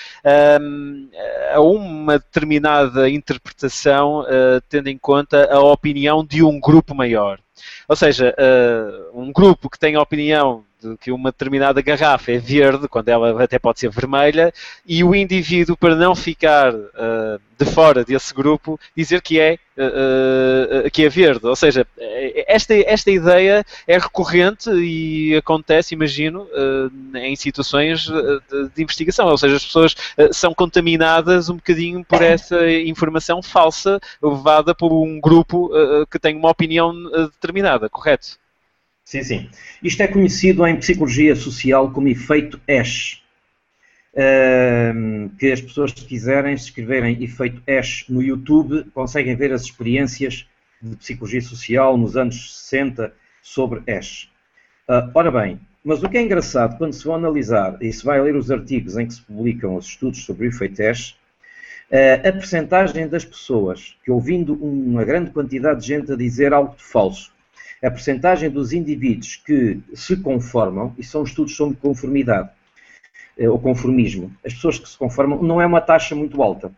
a 1.53 1.61
uma 1.61 2.19
determinada 2.19 3.11
interpretação, 3.11 4.25
tendo 4.71 4.89
em 4.89 4.97
conta 4.97 5.53
a 5.53 5.61
opinião 5.61 6.14
opinião 6.15 6.25
de 6.25 6.43
um 6.43 6.61
grupo 6.61 6.95
maior. 6.95 7.39
Ou 7.89 7.97
seja, 7.97 8.35
uh, 8.39 9.21
um 9.21 9.33
grupo 9.33 9.71
que 9.71 9.79
tem 9.79 9.95
a 9.95 10.03
opinião 10.03 10.65
que 11.01 11.11
uma 11.11 11.31
determinada 11.31 11.81
garrafa 11.83 12.33
é 12.33 12.39
verde, 12.39 12.89
quando 12.89 13.09
ela 13.09 13.43
até 13.43 13.59
pode 13.59 13.81
ser 13.81 13.91
vermelha, 13.91 14.53
e 14.87 15.03
o 15.03 15.15
indivíduo, 15.15 15.77
para 15.77 15.95
não 15.95 16.15
ficar 16.15 16.75
uh, 16.75 17.41
de 17.59 17.65
fora 17.65 18.05
desse 18.05 18.35
grupo, 18.35 18.79
dizer 18.97 19.23
que 19.23 19.39
é, 19.39 19.59
uh, 19.79 20.87
uh, 20.87 20.91
que 20.91 21.05
é 21.05 21.09
verde. 21.09 21.47
Ou 21.47 21.57
seja, 21.57 21.87
esta, 22.47 22.75
esta 22.75 23.11
ideia 23.11 23.65
é 23.87 23.99
recorrente 23.99 24.71
e 24.71 25.37
acontece, 25.37 25.95
imagino, 25.95 26.47
em 27.15 27.37
situações 27.37 28.03
de, 28.03 28.69
de, 28.75 28.83
investigação. 28.83 29.29
Ou 29.29 29.39
seja, 29.39 29.57
as 29.57 29.65
pessoas 29.65 29.95
são 30.33 30.53
contaminadas 30.55 31.49
um 31.49 31.57
bocadinho 31.57 32.05
por 32.05 32.21
essa 32.23 32.71
informação 32.71 33.43
falsa 33.43 34.01
levada 34.23 34.75
por 34.75 34.93
um 34.93 35.21
grupo 35.21 35.71
que 36.11 36.19
tem 36.19 36.37
uma 36.37 36.51
opinião 36.51 36.93
determinada, 37.31 37.89
correto? 37.89 38.44
Sim, 39.05 39.23
sim. 39.23 39.51
Isto 39.83 40.03
é 40.03 40.09
conhecido 40.09 40.67
em 40.67 40.77
psicologia 40.77 41.37
social 41.37 41.91
como 41.93 42.09
efeito 42.09 42.59
Ash. 42.67 43.23
Uh, 44.15 45.29
que 45.39 45.51
as 45.51 45.61
pessoas, 45.61 45.91
se 45.91 46.07
quiserem, 46.07 46.57
se 46.57 46.67
escreverem 46.67 47.23
efeito 47.23 47.61
Ash 47.69 48.05
no 48.09 48.23
YouTube, 48.23 48.85
conseguem 48.95 49.35
ver 49.35 49.53
as 49.53 49.63
experiências 49.63 50.47
de 50.81 50.97
psicologia 50.97 51.43
social 51.43 51.99
nos 51.99 52.17
anos 52.17 52.55
60 52.63 53.13
sobre 53.43 53.83
Ash. 53.93 54.31
Uh, 54.89 55.11
ora 55.13 55.31
bem, 55.31 55.61
mas 55.85 56.03
o 56.03 56.09
que 56.09 56.17
é 56.17 56.23
engraçado, 56.23 56.79
quando 56.79 56.93
se 56.93 57.05
vão 57.05 57.17
analisar 57.17 57.77
e 57.83 57.93
se 57.93 58.05
vai 58.05 58.21
ler 58.23 58.37
os 58.37 58.51
artigos 58.51 58.97
em 58.97 59.07
que 59.07 59.15
se 59.15 59.23
publicam 59.23 59.77
os 59.77 59.87
estudos 59.87 60.25
sobre 60.25 60.47
o 60.47 60.49
efeito 60.49 60.81
Ash, 60.83 61.17
uh, 61.91 62.29
a 62.29 62.33
percentagem 62.33 63.09
das 63.09 63.25
pessoas 63.25 63.97
que, 64.05 64.13
ouvindo 64.13 64.55
uma 64.55 65.05
grande 65.05 65.31
quantidade 65.31 65.81
de 65.81 65.89
gente 65.89 66.13
a 66.13 66.17
dizer 66.17 66.55
algo 66.55 66.77
de 66.77 66.85
falso, 66.85 67.34
a 67.85 67.91
percentagem 67.91 68.51
dos 68.51 68.73
indivíduos 68.73 69.37
que 69.37 69.79
se 69.95 70.17
conformam, 70.17 70.95
e 70.99 71.05
são 71.05 71.23
estudos 71.23 71.55
sobre 71.55 71.77
conformidade, 71.77 72.49
eh, 73.37 73.49
ou 73.49 73.59
conformismo, 73.59 74.33
as 74.45 74.55
pessoas 74.55 74.79
que 74.79 74.89
se 74.89 74.97
conformam, 74.97 75.43
não 75.43 75.61
é 75.61 75.67
uma 75.67 75.81
taxa 75.81 76.15
muito 76.15 76.43
alta. 76.43 76.73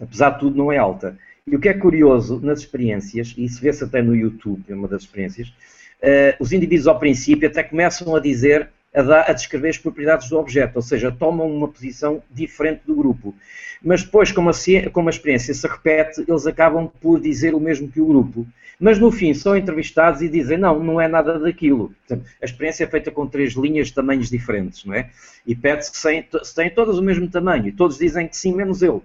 Apesar 0.00 0.30
de 0.30 0.40
tudo, 0.40 0.56
não 0.56 0.70
é 0.70 0.78
alta. 0.78 1.16
E 1.46 1.56
o 1.56 1.60
que 1.60 1.68
é 1.68 1.74
curioso 1.74 2.40
nas 2.40 2.60
experiências, 2.60 3.34
e 3.36 3.44
isso 3.44 3.60
vê-se 3.60 3.82
até 3.82 4.02
no 4.02 4.14
YouTube, 4.14 4.64
é 4.68 4.74
uma 4.74 4.88
das 4.88 5.02
experiências, 5.02 5.48
uh, 5.48 6.36
os 6.38 6.52
indivíduos 6.52 6.86
ao 6.86 6.98
princípio 6.98 7.48
até 7.48 7.62
começam 7.62 8.14
a 8.14 8.20
dizer, 8.20 8.68
a, 8.94 9.02
dar, 9.02 9.30
a 9.30 9.32
descrever 9.32 9.70
as 9.70 9.78
propriedades 9.78 10.28
do 10.28 10.38
objeto, 10.38 10.76
ou 10.76 10.82
seja, 10.82 11.10
tomam 11.10 11.50
uma 11.50 11.68
posição 11.68 12.22
diferente 12.30 12.82
do 12.86 12.94
grupo. 12.94 13.34
Mas 13.82 14.02
depois, 14.02 14.30
como 14.30 14.50
a, 14.50 14.52
como 14.92 15.08
a 15.08 15.10
experiência 15.10 15.52
se 15.52 15.66
repete, 15.66 16.24
eles 16.26 16.46
acabam 16.46 16.90
por 17.00 17.20
dizer 17.20 17.54
o 17.54 17.60
mesmo 17.60 17.88
que 17.88 18.00
o 18.00 18.06
grupo 18.06 18.46
mas 18.82 18.98
no 18.98 19.12
fim 19.12 19.32
são 19.32 19.56
entrevistados 19.56 20.22
e 20.22 20.28
dizem 20.28 20.58
não, 20.58 20.82
não 20.82 21.00
é 21.00 21.06
nada 21.06 21.38
daquilo. 21.38 21.94
Portanto, 22.00 22.28
a 22.42 22.44
experiência 22.44 22.82
é 22.82 22.86
feita 22.88 23.12
com 23.12 23.28
três 23.28 23.52
linhas 23.52 23.86
de 23.86 23.94
tamanhos 23.94 24.28
diferentes, 24.28 24.84
não 24.84 24.92
é? 24.92 25.08
E 25.46 25.54
pede-se 25.54 25.92
que 25.92 25.98
se 26.44 26.54
têm 26.56 26.68
todas 26.68 26.98
o 26.98 27.02
mesmo 27.02 27.30
tamanho, 27.30 27.68
e 27.68 27.72
todos 27.72 27.96
dizem 27.96 28.26
que 28.26 28.36
sim, 28.36 28.52
menos 28.52 28.82
ele. 28.82 29.00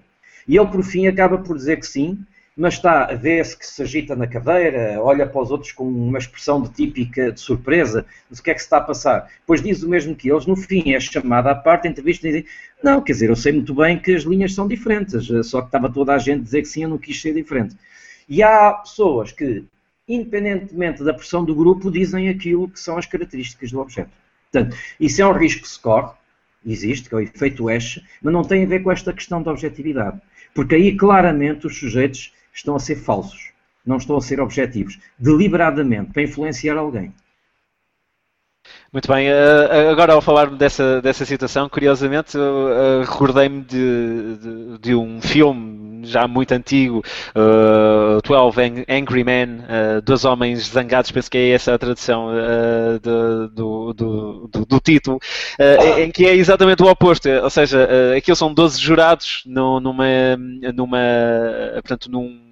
E 0.48 0.58
ele, 0.58 0.66
por 0.66 0.84
fim, 0.84 1.06
acaba 1.06 1.38
por 1.38 1.56
dizer 1.56 1.78
que 1.78 1.86
sim, 1.86 2.18
mas 2.58 2.74
está 2.74 3.06
a 3.06 3.14
ver-se 3.14 3.56
que 3.56 3.68
se 3.68 3.84
agita 3.84 4.16
na 4.16 4.26
cadeira, 4.26 5.00
olha 5.00 5.28
para 5.28 5.42
os 5.42 5.52
outros 5.52 5.72
com 5.72 5.88
uma 5.88 6.18
expressão 6.18 6.60
de 6.60 6.70
típica 6.72 7.32
de 7.32 7.40
surpresa, 7.40 8.04
o 8.32 8.42
que 8.42 8.50
é 8.50 8.54
que 8.56 8.60
se 8.60 8.66
está 8.66 8.78
a 8.78 8.82
passar? 8.82 9.32
Pois 9.46 9.62
diz 9.62 9.84
o 9.84 9.90
mesmo 9.90 10.16
que 10.16 10.32
eles, 10.32 10.48
no 10.48 10.56
fim 10.56 10.92
é 10.94 11.00
chamada 11.00 11.52
à 11.52 11.56
parte, 11.56 11.88
entrevista 11.88 12.28
e 12.28 12.44
não, 12.84 13.00
quer 13.00 13.14
dizer, 13.14 13.30
eu 13.30 13.36
sei 13.36 13.52
muito 13.54 13.76
bem 13.76 14.00
que 14.00 14.16
as 14.16 14.24
linhas 14.24 14.56
são 14.56 14.68
diferentes, 14.68 15.28
só 15.48 15.62
que 15.62 15.68
estava 15.68 15.88
toda 15.88 16.16
a 16.16 16.18
gente 16.18 16.40
a 16.40 16.44
dizer 16.44 16.62
que 16.64 16.68
sim, 16.68 16.82
eu 16.82 16.90
não 16.90 16.98
quis 16.98 17.22
ser 17.22 17.34
diferente. 17.36 17.76
E 18.28 18.42
há 18.42 18.74
pessoas 18.74 19.32
que, 19.32 19.64
independentemente 20.08 21.04
da 21.04 21.14
pressão 21.14 21.46
do 21.46 21.54
grupo, 21.54 21.92
dizem 21.92 22.28
aquilo 22.28 22.68
que 22.68 22.80
são 22.80 22.98
as 22.98 23.06
características 23.06 23.72
do 23.72 23.80
objeto. 23.80 24.10
Portanto, 24.52 24.76
isso 25.00 25.22
é 25.22 25.28
um 25.28 25.34
risco 25.34 25.62
que 25.62 25.70
se 25.70 25.80
corre, 25.80 26.12
existe, 26.66 27.08
que 27.08 27.14
é 27.14 27.18
o 27.20 27.22
efeito 27.22 27.70
Ash, 27.70 28.02
mas 28.22 28.34
não 28.34 28.44
tem 28.44 28.64
a 28.64 28.68
ver 28.68 28.82
com 28.82 28.92
esta 28.92 29.14
questão 29.14 29.44
da 29.44 29.52
objetividade. 29.52 30.20
Porque 30.56 30.74
aí 30.74 30.98
claramente 30.98 31.68
os 31.68 31.78
sujeitos 31.78 32.34
estão 32.58 32.76
a 32.76 32.80
ser 32.80 32.96
falsos, 32.96 33.52
não 33.86 33.98
estão 33.98 34.18
a 34.18 34.22
ser 34.22 34.42
objetivos, 34.42 35.00
deliberadamente, 35.18 36.12
para 36.12 36.24
influenciar 36.24 36.78
alguém. 36.78 37.14
Muito 38.92 39.08
bem, 39.12 39.30
uh, 39.30 39.90
agora 39.92 40.14
ao 40.14 40.22
falar 40.22 40.50
dessa, 40.50 41.02
dessa 41.02 41.26
situação, 41.26 41.68
curiosamente, 41.70 42.38
uh, 42.38 43.02
recordei-me 43.02 43.62
de, 43.62 44.38
de, 44.38 44.78
de, 44.80 44.96
um 44.96 45.22
filme 45.22 46.06
já 46.06 46.28
muito 46.28 46.54
antigo, 46.54 47.04
uh, 47.36 48.22
12 48.26 48.86
Angry 48.88 49.24
Men, 49.24 49.60
uh, 49.60 50.02
Dois 50.02 50.24
Homens 50.24 50.70
Zangados, 50.70 51.12
penso 51.12 51.30
que 51.30 51.38
é 51.38 51.50
essa 51.50 51.74
a 51.74 51.78
tradução 51.78 52.30
uh, 52.30 53.00
do, 53.00 53.48
do, 53.50 54.48
do, 54.48 54.66
do, 54.66 54.80
título, 54.80 55.20
em 55.98 56.10
que 56.10 56.26
é 56.26 56.34
exatamente 56.34 56.82
o 56.82 56.88
oposto, 56.88 57.30
ou 57.30 57.50
seja, 57.50 57.88
uh, 57.88 58.18
aquilo 58.18 58.38
são 58.38 58.54
12 58.54 58.80
jurados 58.80 59.44
numa, 59.46 60.06
numa, 60.74 60.98
portanto, 61.84 62.10
num 62.10 62.47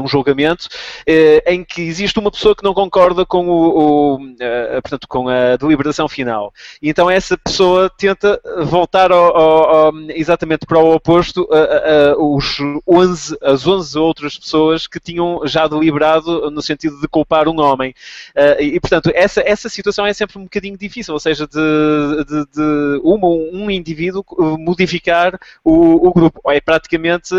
num 0.00 0.08
julgamento 0.08 0.68
eh, 1.06 1.42
em 1.46 1.62
que 1.62 1.82
existe 1.82 2.18
uma 2.18 2.30
pessoa 2.30 2.56
que 2.56 2.64
não 2.64 2.72
concorda 2.72 3.26
com, 3.26 3.48
o, 3.48 4.16
o 4.16 4.34
eh, 4.40 4.80
portanto, 4.80 5.06
com 5.06 5.28
a 5.28 5.56
deliberação 5.56 6.08
final. 6.08 6.52
E 6.80 6.88
então 6.88 7.10
essa 7.10 7.36
pessoa 7.36 7.90
tenta 7.90 8.40
voltar 8.64 9.12
ao, 9.12 9.36
ao, 9.36 9.92
exatamente 10.08 10.66
para 10.66 10.78
o 10.78 10.94
oposto 10.94 11.46
a, 11.52 12.12
a, 12.12 12.18
os 12.18 12.58
11, 12.86 13.36
as 13.42 13.66
11 13.66 13.98
outras 13.98 14.38
pessoas 14.38 14.86
que 14.86 14.98
tinham 14.98 15.42
já 15.44 15.66
deliberado 15.66 16.50
no 16.50 16.62
sentido 16.62 16.98
de 17.00 17.08
culpar 17.08 17.48
um 17.48 17.60
homem. 17.60 17.94
Eh, 18.34 18.64
e, 18.64 18.80
portanto, 18.80 19.10
essa, 19.14 19.42
essa 19.44 19.68
situação 19.68 20.06
é 20.06 20.12
sempre 20.12 20.38
um 20.38 20.44
bocadinho 20.44 20.76
difícil, 20.76 21.12
ou 21.14 21.20
seja, 21.20 21.46
de, 21.46 22.24
de, 22.24 22.46
de 22.52 23.00
uma, 23.02 23.28
um 23.28 23.70
indivíduo 23.70 24.24
modificar 24.58 25.38
o, 25.62 26.08
o 26.08 26.12
grupo. 26.12 26.40
É 26.50 26.60
praticamente, 26.60 27.30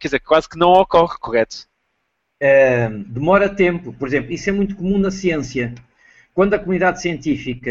quer 0.00 0.08
dizer, 0.08 0.20
quase 0.20 0.48
que 0.48 0.58
não 0.58 0.72
ocorre, 0.72 1.16
correto? 1.20 1.68
Uh, 2.42 3.04
demora 3.06 3.48
tempo. 3.48 3.92
Por 3.92 4.08
exemplo, 4.08 4.32
isso 4.32 4.48
é 4.48 4.52
muito 4.52 4.76
comum 4.76 4.98
na 4.98 5.10
ciência. 5.10 5.74
Quando 6.34 6.54
a 6.54 6.58
comunidade 6.58 7.02
científica 7.02 7.70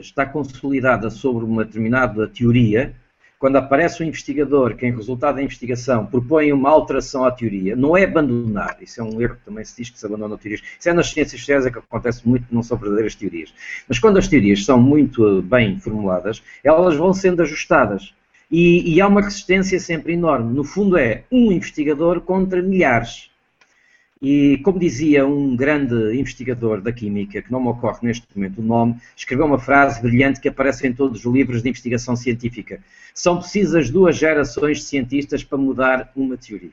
está 0.00 0.26
consolidada 0.26 1.08
sobre 1.08 1.44
uma 1.44 1.64
determinada 1.64 2.28
teoria, 2.28 2.94
quando 3.38 3.56
aparece 3.56 4.02
um 4.02 4.06
investigador 4.06 4.74
que, 4.74 4.86
em 4.86 4.94
resultado 4.94 5.36
da 5.36 5.42
investigação, 5.42 6.06
propõe 6.06 6.52
uma 6.52 6.70
alteração 6.70 7.24
à 7.24 7.30
teoria, 7.30 7.76
não 7.76 7.96
é 7.96 8.04
abandonar, 8.04 8.78
isso 8.80 9.00
é 9.00 9.04
um 9.04 9.20
erro 9.20 9.36
que 9.36 9.44
também 9.44 9.64
se 9.64 9.76
diz 9.76 9.90
que 9.90 9.98
se 9.98 10.06
abandona 10.06 10.38
teorias. 10.38 10.62
Isso 10.78 10.88
é 10.88 10.92
nas 10.92 11.10
ciências 11.10 11.40
sociais 11.40 11.66
é 11.66 11.70
que 11.70 11.78
acontece 11.78 12.26
muito, 12.26 12.46
não 12.50 12.62
são 12.62 12.78
verdadeiras 12.78 13.14
teorias. 13.14 13.52
Mas 13.88 13.98
quando 13.98 14.16
as 14.16 14.28
teorias 14.28 14.64
são 14.64 14.80
muito 14.80 15.42
bem 15.42 15.78
formuladas, 15.78 16.42
elas 16.62 16.96
vão 16.96 17.12
sendo 17.12 17.42
ajustadas. 17.42 18.14
E, 18.50 18.94
e 18.94 19.00
há 19.00 19.06
uma 19.06 19.20
resistência 19.20 19.78
sempre 19.80 20.12
enorme. 20.14 20.54
No 20.54 20.64
fundo, 20.64 20.96
é 20.96 21.24
um 21.30 21.52
investigador 21.52 22.20
contra 22.22 22.62
milhares. 22.62 23.30
E, 24.26 24.56
como 24.64 24.78
dizia 24.78 25.26
um 25.26 25.54
grande 25.54 26.18
investigador 26.18 26.80
da 26.80 26.90
química, 26.90 27.42
que 27.42 27.52
não 27.52 27.60
me 27.60 27.68
ocorre 27.68 27.98
neste 28.04 28.26
momento 28.34 28.62
o 28.62 28.64
nome, 28.64 28.96
escreveu 29.14 29.44
uma 29.44 29.58
frase 29.58 30.00
brilhante 30.00 30.40
que 30.40 30.48
aparece 30.48 30.86
em 30.86 30.94
todos 30.94 31.26
os 31.26 31.30
livros 31.30 31.62
de 31.62 31.68
investigação 31.68 32.16
científica. 32.16 32.80
São 33.14 33.36
precisas 33.36 33.90
duas 33.90 34.16
gerações 34.16 34.78
de 34.78 34.84
cientistas 34.84 35.44
para 35.44 35.58
mudar 35.58 36.10
uma 36.16 36.38
teoria. 36.38 36.70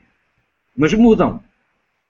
Mas 0.74 0.94
mudam. 0.94 1.44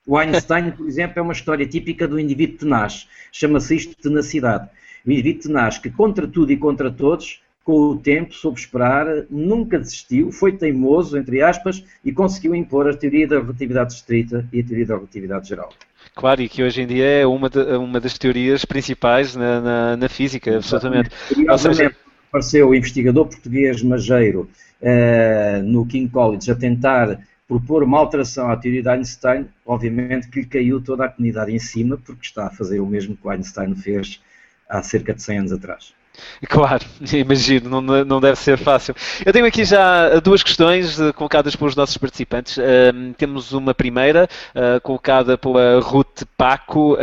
O 0.07 0.17
Einstein, 0.17 0.71
por 0.71 0.87
exemplo, 0.87 1.19
é 1.19 1.21
uma 1.21 1.33
história 1.33 1.67
típica 1.67 2.07
do 2.07 2.17
indivíduo 2.17 2.59
tenaz. 2.59 3.05
Chama-se 3.29 3.75
isto 3.75 4.01
tenacidade. 4.01 4.69
O 5.05 5.11
indivíduo 5.11 5.41
tenaz 5.41 5.77
que, 5.77 5.89
contra 5.89 6.25
tudo 6.25 6.53
e 6.53 6.57
contra 6.57 6.89
todos, 6.89 7.42
com 7.63 7.91
o 7.91 7.97
tempo, 7.97 8.33
soube 8.33 8.59
esperar, 8.59 9.07
nunca 9.29 9.79
desistiu, 9.79 10.31
foi 10.31 10.51
teimoso, 10.51 11.17
entre 11.17 11.41
aspas, 11.41 11.83
e 12.03 12.11
conseguiu 12.11 12.53
impor 12.53 12.89
a 12.89 12.95
teoria 12.95 13.27
da 13.27 13.39
relatividade 13.39 13.93
estrita 13.93 14.45
e 14.51 14.59
a 14.59 14.63
teoria 14.63 14.85
da 14.85 14.95
relatividade 14.95 15.47
geral. 15.47 15.69
Claro, 16.13 16.41
e 16.41 16.49
que 16.49 16.61
hoje 16.61 16.81
em 16.81 16.87
dia 16.87 17.05
é 17.05 17.25
uma, 17.25 17.49
de, 17.49 17.59
uma 17.77 17.99
das 17.99 18.17
teorias 18.17 18.65
principais 18.65 19.35
na, 19.35 19.61
na, 19.61 19.97
na 19.97 20.09
física, 20.09 20.57
absolutamente. 20.57 21.09
Seja, 21.57 21.95
apareceu 22.27 22.69
o 22.69 22.75
investigador 22.75 23.27
português 23.27 23.81
Mageiro 23.81 24.49
uh, 24.81 25.63
no 25.63 25.85
King 25.85 26.09
College 26.09 26.51
a 26.51 26.55
tentar 26.55 27.19
propor 27.47 27.83
uma 27.83 27.97
alteração 27.97 28.51
à 28.51 28.57
teoria 28.57 28.81
de 28.81 28.89
Einstein, 28.89 29.47
obviamente 29.65 30.27
que 30.27 30.41
lhe 30.41 30.45
caiu 30.45 30.81
toda 30.81 31.05
a 31.05 31.09
comunidade 31.09 31.51
em 31.53 31.59
cima, 31.59 31.97
porque 31.97 32.25
está 32.25 32.47
a 32.47 32.49
fazer 32.49 32.79
o 32.79 32.85
mesmo 32.85 33.15
que 33.15 33.25
o 33.25 33.29
Einstein 33.29 33.73
fez 33.75 34.21
há 34.67 34.83
cerca 34.83 35.13
de 35.13 35.21
100 35.21 35.37
anos 35.39 35.53
atrás. 35.53 35.93
Claro, 36.47 36.85
imagino, 37.13 37.81
não, 37.81 38.05
não 38.05 38.21
deve 38.21 38.37
ser 38.37 38.57
fácil. 38.57 38.95
Eu 39.25 39.33
tenho 39.33 39.45
aqui 39.45 39.65
já 39.65 40.19
duas 40.19 40.43
questões 40.43 40.99
uh, 40.99 41.13
colocadas 41.13 41.55
pelos 41.55 41.75
nossos 41.75 41.97
participantes. 41.97 42.57
Uh, 42.57 43.13
temos 43.17 43.53
uma 43.53 43.73
primeira, 43.73 44.29
uh, 44.55 44.79
colocada 44.81 45.37
pela 45.37 45.79
Ruth 45.79 46.23
Paco. 46.37 46.97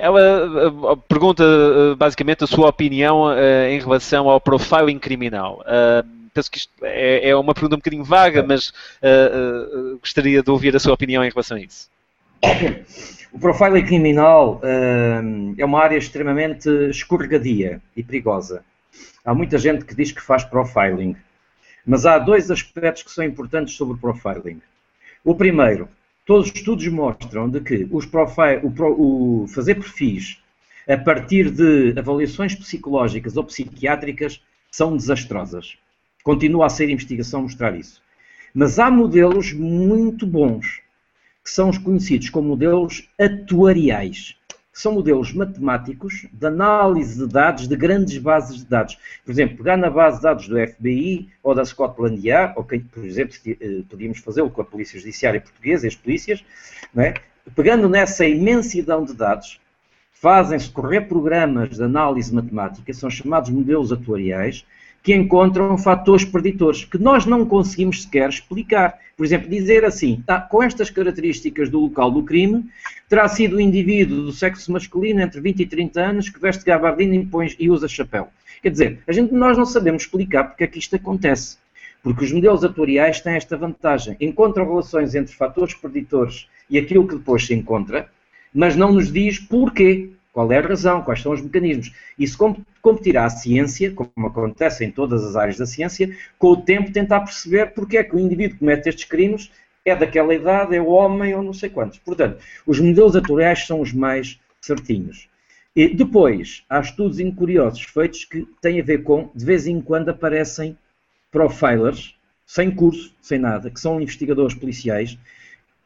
ela 0.00 0.96
pergunta 1.08 1.44
basicamente 1.96 2.44
a 2.44 2.46
sua 2.46 2.68
opinião 2.68 3.26
em 3.68 3.78
relação 3.78 4.28
ao 4.28 4.40
profiling 4.40 4.98
criminal 4.98 5.64
penso 6.32 6.50
que 6.50 6.58
isto 6.58 6.72
é, 6.82 7.28
é, 7.28 7.36
uma 7.36 7.54
pergunta 7.54 7.76
um 7.76 7.78
bocadinho 7.78 8.04
vaga, 8.04 8.42
mas 8.42 8.68
uh, 8.68 9.94
uh, 9.94 9.98
gostaria 9.98 10.42
de 10.42 10.50
ouvir 10.50 10.74
a 10.74 10.78
sua 10.78 10.94
opinião 10.94 11.24
em 11.24 11.30
relação 11.30 11.56
a 11.56 11.60
isso. 11.60 11.88
O 13.32 13.38
profiling 13.38 13.84
criminal 13.84 14.56
uh, 14.56 15.54
é 15.56 15.64
uma 15.64 15.80
área 15.80 15.96
extremamente 15.96 16.68
escorregadia 16.90 17.80
e 17.96 18.02
perigosa. 18.02 18.64
Há 19.24 19.32
muita 19.32 19.56
gente 19.56 19.84
que 19.84 19.94
diz 19.94 20.10
que 20.10 20.20
faz 20.20 20.42
profiling, 20.42 21.14
mas 21.86 22.04
há 22.06 22.18
dois 22.18 22.50
aspectos 22.50 23.04
que 23.04 23.10
são 23.10 23.24
importantes 23.24 23.74
sobre 23.76 23.94
o 23.94 23.98
profiling. 23.98 24.60
O 25.24 25.34
primeiro, 25.36 25.88
todos 26.26 26.48
os 26.48 26.56
estudos 26.56 26.88
mostram 26.88 27.48
de 27.48 27.60
que 27.60 27.88
o, 27.88 28.00
o 29.42 29.46
fazer 29.46 29.76
perfis 29.76 30.42
a 30.88 30.96
partir 30.96 31.50
de 31.50 31.96
avaliações 31.96 32.56
psicológicas 32.56 33.36
ou 33.36 33.44
psiquiátricas 33.44 34.42
são 34.72 34.96
desastrosas. 34.96 35.76
Continua 36.24 36.66
a 36.66 36.70
ser 36.70 36.90
investigação 36.90 37.42
mostrar 37.42 37.76
isso. 37.76 38.02
Mas 38.52 38.80
há 38.80 38.90
modelos 38.90 39.52
muito 39.52 40.26
bons, 40.26 40.82
que 41.50 41.54
são 41.54 41.68
os 41.68 41.78
conhecidos 41.78 42.30
como 42.30 42.50
modelos 42.50 43.08
atuariais, 43.18 44.36
são 44.72 44.92
modelos 44.92 45.32
matemáticos 45.32 46.28
de 46.32 46.46
análise 46.46 47.18
de 47.18 47.26
dados 47.26 47.66
de 47.66 47.74
grandes 47.74 48.18
bases 48.18 48.58
de 48.58 48.66
dados. 48.66 48.96
Por 49.24 49.32
exemplo, 49.32 49.56
pegar 49.56 49.76
na 49.76 49.90
base 49.90 50.18
de 50.18 50.22
dados 50.22 50.46
do 50.46 50.56
FBI 50.56 51.28
ou 51.42 51.52
da 51.52 51.64
Scotland 51.64 52.24
Yard, 52.24 52.54
ou 52.56 52.62
que, 52.62 52.78
por 52.78 53.04
exemplo, 53.04 53.34
eh, 53.48 53.82
podíamos 53.90 54.20
fazê-lo 54.20 54.48
com 54.48 54.62
a 54.62 54.64
Polícia 54.64 54.96
Judiciária 54.96 55.40
Portuguesa 55.40 55.88
as 55.88 55.96
polícias, 55.96 56.44
é? 56.96 57.14
pegando 57.56 57.88
nessa 57.88 58.24
imensidão 58.24 59.04
de 59.04 59.12
dados, 59.12 59.60
fazem-se 60.12 60.70
correr 60.70 61.08
programas 61.08 61.70
de 61.70 61.82
análise 61.82 62.32
matemática, 62.32 62.94
são 62.94 63.10
chamados 63.10 63.50
modelos 63.50 63.90
atuariais, 63.90 64.64
que 65.02 65.14
encontram 65.14 65.76
fatores 65.78 66.24
preditores 66.24 66.84
que 66.84 66.98
nós 66.98 67.24
não 67.24 67.46
conseguimos 67.46 68.02
sequer 68.02 68.28
explicar. 68.28 68.98
Por 69.16 69.24
exemplo, 69.24 69.48
dizer 69.48 69.84
assim, 69.84 70.22
tá, 70.26 70.40
com 70.40 70.62
estas 70.62 70.90
características 70.90 71.68
do 71.68 71.80
local 71.80 72.10
do 72.10 72.22
crime, 72.22 72.64
terá 73.08 73.28
sido 73.28 73.56
um 73.56 73.60
indivíduo 73.60 74.24
do 74.24 74.32
sexo 74.32 74.70
masculino 74.72 75.20
entre 75.20 75.40
20 75.40 75.60
e 75.60 75.66
30 75.66 76.00
anos 76.00 76.28
que 76.28 76.40
veste 76.40 76.64
gabardina 76.64 77.14
e, 77.14 77.26
põe, 77.26 77.54
e 77.58 77.70
usa 77.70 77.88
chapéu. 77.88 78.28
Quer 78.62 78.70
dizer, 78.70 78.98
a 79.06 79.12
gente, 79.12 79.32
nós 79.32 79.56
não 79.56 79.64
sabemos 79.64 80.02
explicar 80.02 80.44
porque 80.44 80.64
é 80.64 80.66
que 80.66 80.78
isto 80.78 80.96
acontece. 80.96 81.56
Porque 82.02 82.24
os 82.24 82.32
modelos 82.32 82.64
atuariais 82.64 83.20
têm 83.20 83.34
esta 83.34 83.56
vantagem. 83.56 84.16
Encontram 84.20 84.66
relações 84.66 85.14
entre 85.14 85.34
fatores 85.34 85.74
preditores 85.74 86.46
e 86.68 86.78
aquilo 86.78 87.06
que 87.06 87.16
depois 87.16 87.46
se 87.46 87.54
encontra, 87.54 88.08
mas 88.54 88.76
não 88.76 88.92
nos 88.92 89.12
diz 89.12 89.38
porquê. 89.38 90.10
Qual 90.32 90.50
é 90.52 90.58
a 90.58 90.62
razão? 90.62 91.02
Quais 91.02 91.20
são 91.20 91.32
os 91.32 91.42
mecanismos? 91.42 91.92
Isso 92.18 92.38
competirá 92.80 93.24
a 93.24 93.30
ciência, 93.30 93.92
como 93.92 94.26
acontece 94.26 94.84
em 94.84 94.90
todas 94.90 95.24
as 95.24 95.36
áreas 95.36 95.58
da 95.58 95.66
ciência, 95.66 96.16
com 96.38 96.48
o 96.48 96.56
tempo 96.56 96.92
tentar 96.92 97.20
perceber 97.20 97.72
porque 97.74 97.98
é 97.98 98.04
que 98.04 98.14
o 98.14 98.18
indivíduo 98.18 98.58
comete 98.58 98.88
estes 98.88 99.04
crimes 99.04 99.50
é 99.84 99.96
daquela 99.96 100.34
idade, 100.34 100.76
é 100.76 100.80
o 100.80 100.88
homem 100.88 101.34
ou 101.34 101.42
não 101.42 101.52
sei 101.52 101.68
quantos. 101.70 101.98
Portanto, 101.98 102.38
os 102.66 102.78
modelos 102.78 103.16
atuariais 103.16 103.66
são 103.66 103.80
os 103.80 103.92
mais 103.92 104.38
certinhos. 104.60 105.28
E 105.74 105.88
depois, 105.88 106.64
há 106.68 106.80
estudos 106.80 107.18
incuriosos 107.18 107.82
feitos 107.82 108.24
que 108.24 108.46
têm 108.60 108.80
a 108.80 108.84
ver 108.84 109.02
com, 109.02 109.30
de 109.34 109.44
vez 109.44 109.66
em 109.66 109.80
quando 109.80 110.10
aparecem 110.10 110.76
profilers, 111.30 112.14
sem 112.44 112.70
curso, 112.70 113.14
sem 113.22 113.38
nada, 113.38 113.70
que 113.70 113.80
são 113.80 114.00
investigadores 114.00 114.54
policiais, 114.54 115.16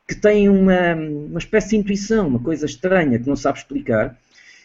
que 0.09 0.14
têm 0.14 0.49
uma, 0.49 0.95
uma 0.95 1.38
espécie 1.38 1.70
de 1.70 1.76
intuição, 1.76 2.28
uma 2.28 2.38
coisa 2.38 2.66
estranha 2.66 3.18
que 3.18 3.28
não 3.28 3.36
sabe 3.36 3.59
explicar, 3.59 4.18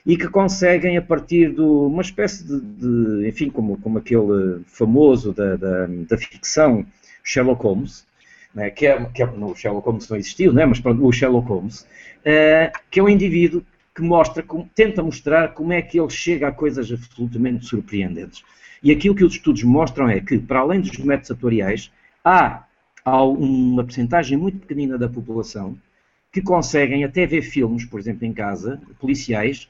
e 0.10 0.18
que 0.18 0.28
conseguem, 0.28 0.98
a 0.98 1.04
partir 1.04 1.54
de 1.54 1.62
uma 1.62 2.02
espécie 2.02 2.44
de, 2.44 2.60
de 2.60 3.30
enfim, 3.30 3.48
como, 3.48 3.80
como 3.80 4.00
aquele 4.00 4.64
famoso 4.66 5.32
da, 5.32 5.56
da, 5.56 5.86
da 5.86 6.18
ficção 6.18 6.84
Sherlock 7.24 7.62
Holmes, 7.62 8.08
né, 8.52 8.72
que, 8.72 8.88
é, 8.88 9.06
que 9.06 9.22
é, 9.22 9.28
no 9.28 9.56
Sherlock 9.56 9.86
Holmes 9.86 10.10
não 10.10 10.18
existiu, 10.18 10.52
né, 10.52 10.66
mas 10.66 10.80
pronto, 10.80 11.06
o 11.06 11.12
Sherlock 11.12 11.48
Holmes, 11.48 11.82
uh, 11.82 12.76
que 12.90 13.00
é 13.00 13.04
um 13.04 13.08
indivíduo 13.08 13.64
que 13.94 14.02
mostra, 14.02 14.44
tenta 14.74 15.04
mostrar 15.04 15.50
como 15.50 15.74
é 15.74 15.80
que 15.80 16.00
ele 16.00 16.10
chega 16.10 16.48
a 16.48 16.52
coisas 16.52 16.92
absolutamente 16.92 17.68
surpreendentes. 17.68 18.44
E 18.82 18.92
aquilo 18.92 19.14
que 19.14 19.24
os 19.24 19.34
estudos 19.34 19.62
mostram 19.62 20.10
é 20.10 20.20
que, 20.20 20.40
para 20.40 20.62
além 20.62 20.82
dos 20.82 20.98
métodos 20.98 21.30
atoriais, 21.30 21.92
há, 22.26 22.64
há 23.06 23.24
uma 23.24 23.84
porcentagem 23.84 24.40
muito 24.40 24.58
pequenina 24.58 24.98
da 24.98 25.08
população 25.08 25.78
que 26.32 26.42
conseguem 26.42 27.04
até 27.04 27.28
ver 27.28 27.44
filmes, 27.44 27.86
por 27.86 28.00
exemplo, 28.00 28.26
em 28.26 28.34
casa, 28.34 28.82
policiais, 29.00 29.70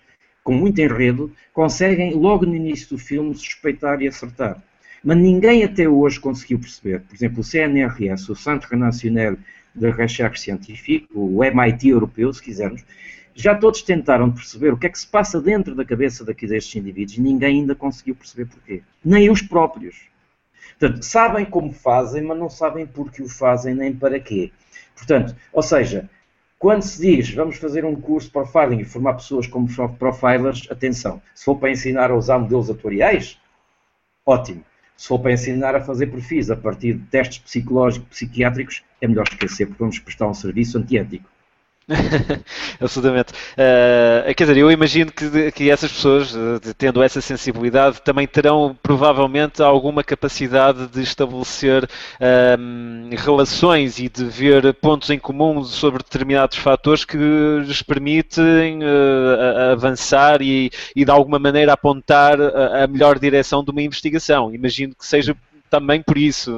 com 0.50 0.56
muito 0.56 0.82
enredo, 0.82 1.32
conseguem 1.54 2.16
logo 2.16 2.44
no 2.44 2.56
início 2.56 2.90
do 2.90 2.98
filme 2.98 3.36
suspeitar 3.36 4.02
e 4.02 4.08
acertar. 4.08 4.60
Mas 5.04 5.16
ninguém 5.16 5.64
até 5.64 5.88
hoje 5.88 6.20
conseguiu 6.20 6.58
perceber. 6.58 7.02
Por 7.02 7.14
exemplo, 7.14 7.42
o 7.42 7.44
CNRS, 7.44 8.28
o 8.32 8.36
Centre 8.36 8.76
National 8.76 9.38
de 9.76 9.92
Recherche 9.92 10.42
Científique, 10.42 11.08
o 11.14 11.44
MIT 11.44 11.90
europeu, 11.90 12.34
se 12.34 12.42
quisermos, 12.42 12.84
já 13.36 13.54
todos 13.54 13.84
tentaram 13.84 14.32
perceber 14.32 14.74
o 14.74 14.78
que 14.78 14.88
é 14.88 14.90
que 14.90 14.98
se 14.98 15.06
passa 15.06 15.40
dentro 15.40 15.76
da 15.76 15.86
cabeça 15.86 16.26
daqui 16.26 16.48
destes 16.48 16.76
indivíduos 16.76 17.20
e 17.20 17.22
ninguém 17.22 17.60
ainda 17.60 17.76
conseguiu 17.76 18.16
perceber 18.16 18.46
porquê. 18.46 18.82
Nem 19.06 19.30
os 19.30 19.44
próprios. 19.44 20.08
Portanto, 20.80 21.04
sabem 21.04 21.46
como 21.46 21.72
fazem, 21.72 22.24
mas 22.24 22.40
não 22.40 22.50
sabem 22.50 22.88
por 22.88 23.12
que 23.12 23.22
o 23.22 23.30
fazem 23.30 23.76
nem 23.76 23.94
para 23.94 24.20
quê. 24.20 24.52
Portanto, 24.96 25.36
ou 25.54 25.62
seja, 25.62 26.10
quando 26.60 26.82
se 26.82 27.02
diz 27.02 27.34
vamos 27.34 27.56
fazer 27.56 27.86
um 27.86 27.96
curso 27.96 28.28
de 28.28 28.34
profiling 28.34 28.82
e 28.82 28.86
formar 28.86 29.14
pessoas 29.14 29.48
como 29.48 29.68
profilers, 29.98 30.68
atenção, 30.70 31.22
se 31.34 31.46
for 31.46 31.58
para 31.58 31.72
ensinar 31.72 32.12
a 32.12 32.16
usar 32.16 32.38
modelos 32.38 32.70
atuariais, 32.70 33.40
ótimo. 34.26 34.64
Se 34.98 35.08
for 35.08 35.20
para 35.20 35.32
ensinar 35.32 35.74
a 35.74 35.82
fazer 35.82 36.08
perfis 36.08 36.52
a 36.52 36.58
partir 36.58 36.96
de 36.96 37.06
testes 37.06 37.40
psicológicos, 37.40 38.10
psiquiátricos, 38.10 38.84
é 39.00 39.08
melhor 39.08 39.26
esquecer, 39.26 39.66
porque 39.66 39.80
vamos 39.80 39.98
prestar 39.98 40.28
um 40.28 40.34
serviço 40.34 40.78
antiético. 40.78 41.30
Absolutamente. 42.80 43.34
Uh, 43.54 44.34
quer 44.36 44.44
dizer, 44.44 44.58
eu 44.58 44.72
imagino 44.72 45.12
que, 45.12 45.52
que 45.52 45.70
essas 45.70 45.92
pessoas, 45.92 46.36
eh, 46.36 46.74
tendo 46.78 47.02
essa 47.02 47.20
sensibilidade, 47.20 48.02
também 48.02 48.28
terão 48.28 48.78
provavelmente 48.82 49.62
alguma 49.62 50.04
capacidade 50.04 50.88
de 50.88 51.02
estabelecer 51.02 51.86
uh, 51.86 53.16
relações 53.18 54.00
e 54.00 54.08
de 54.08 54.26
ver 54.26 54.74
pontos 54.76 55.10
em 55.10 55.18
comum 55.18 55.64
sobre 55.64 56.04
determinados 56.04 56.58
fatores 56.58 57.04
que 57.04 57.18
lhes 57.18 57.82
permitem 57.82 58.84
uh, 58.84 59.72
avançar 59.72 60.42
e, 60.42 60.72
e, 60.96 61.04
de 61.04 61.12
alguma 61.12 61.40
maneira, 61.40 61.74
apontar 61.74 62.40
a, 62.40 62.84
a, 62.84 62.88
melhor 62.88 63.18
direção 63.18 63.64
de 63.64 63.72
uma 63.72 63.82
investigação. 63.82 64.54
Imagino 64.54 64.94
que 64.96 65.06
seja 65.06 65.36
também 65.70 66.02
por 66.02 66.18
isso. 66.18 66.52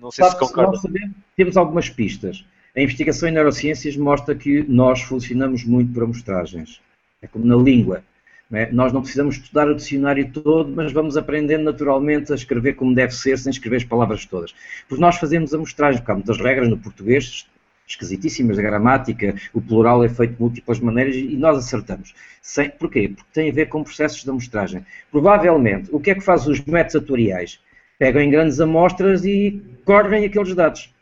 não 0.00 0.10
sei 0.10 0.24
Sabe, 0.24 0.36
se 0.36 0.40
concorda. 0.40 0.76
Sabemos, 0.78 1.14
temos 1.36 1.56
algumas 1.56 1.90
pistas. 1.90 2.44
A 2.76 2.82
investigação 2.82 3.26
em 3.26 3.32
neurociências 3.32 3.96
mostra 3.96 4.34
que 4.34 4.62
nós 4.68 5.00
funcionamos 5.00 5.64
muito 5.64 5.94
por 5.94 6.02
amostragens. 6.02 6.78
É 7.22 7.26
como 7.26 7.46
na 7.46 7.56
língua. 7.56 8.04
Não 8.50 8.58
é? 8.58 8.70
Nós 8.70 8.92
não 8.92 9.00
precisamos 9.00 9.36
estudar 9.36 9.66
o 9.66 9.74
dicionário 9.74 10.30
todo, 10.30 10.70
mas 10.76 10.92
vamos 10.92 11.16
aprendendo 11.16 11.64
naturalmente 11.64 12.32
a 12.32 12.34
escrever 12.34 12.74
como 12.74 12.94
deve 12.94 13.14
ser, 13.14 13.38
sem 13.38 13.50
escrever 13.50 13.76
as 13.76 13.84
palavras 13.84 14.26
todas. 14.26 14.54
Porque 14.86 15.00
nós 15.00 15.16
fazemos 15.16 15.54
amostragens, 15.54 16.00
porque 16.00 16.12
há 16.12 16.14
muitas 16.16 16.38
regras 16.38 16.68
no 16.68 16.76
português, 16.76 17.46
esquisitíssimas, 17.88 18.58
da 18.58 18.62
gramática, 18.62 19.34
o 19.54 19.60
plural 19.62 20.04
é 20.04 20.08
feito 20.10 20.34
de 20.34 20.40
múltiplas 20.40 20.78
maneiras 20.78 21.16
e 21.16 21.34
nós 21.34 21.56
acertamos. 21.56 22.14
Sem, 22.42 22.68
porquê? 22.68 23.08
Porque 23.08 23.30
tem 23.32 23.50
a 23.50 23.54
ver 23.54 23.70
com 23.70 23.82
processos 23.82 24.22
de 24.22 24.28
amostragem. 24.28 24.84
Provavelmente, 25.10 25.88
o 25.90 25.98
que 25.98 26.10
é 26.10 26.14
que 26.14 26.20
faz 26.20 26.46
os 26.46 26.62
métodos 26.66 26.96
atoriais? 26.96 27.58
Pegam 27.98 28.20
em 28.20 28.30
grandes 28.30 28.60
amostras 28.60 29.24
e 29.24 29.62
correm 29.86 30.26
aqueles 30.26 30.54
dados. 30.54 30.94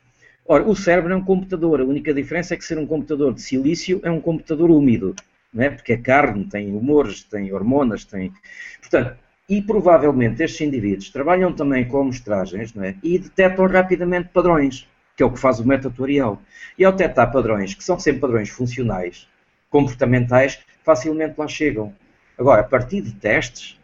Ora, 0.46 0.64
o 0.68 0.76
cérebro 0.76 1.12
é 1.12 1.16
um 1.16 1.24
computador, 1.24 1.80
a 1.80 1.84
única 1.84 2.12
diferença 2.12 2.54
é 2.54 2.56
que 2.56 2.64
ser 2.64 2.78
um 2.78 2.86
computador 2.86 3.32
de 3.34 3.40
silício 3.42 4.00
é 4.02 4.10
um 4.10 4.20
computador 4.20 4.70
úmido, 4.70 5.14
não 5.52 5.64
é? 5.64 5.70
porque 5.70 5.94
é 5.94 5.96
carne, 5.96 6.44
tem 6.44 6.74
humores, 6.74 7.22
tem 7.24 7.52
hormonas, 7.52 8.04
tem. 8.04 8.32
Portanto, 8.80 9.16
E 9.48 9.60
provavelmente 9.60 10.42
estes 10.42 10.60
indivíduos 10.62 11.10
trabalham 11.10 11.52
também 11.52 11.86
com 11.86 12.00
amostragens 12.00 12.72
não 12.74 12.82
é? 12.84 12.96
e 13.02 13.18
detectam 13.18 13.66
rapidamente 13.66 14.30
padrões, 14.30 14.88
que 15.16 15.22
é 15.22 15.26
o 15.26 15.30
que 15.30 15.38
faz 15.38 15.60
o 15.60 15.66
metatorial. 15.66 16.40
E 16.78 16.84
ao 16.84 16.92
detectar 16.92 17.30
padrões, 17.30 17.74
que 17.74 17.84
são 17.84 17.98
sempre 17.98 18.22
padrões 18.22 18.48
funcionais, 18.48 19.28
comportamentais, 19.70 20.60
facilmente 20.82 21.34
lá 21.38 21.46
chegam. 21.46 21.94
Agora, 22.38 22.62
a 22.62 22.64
partir 22.64 23.02
de 23.02 23.12
testes, 23.12 23.78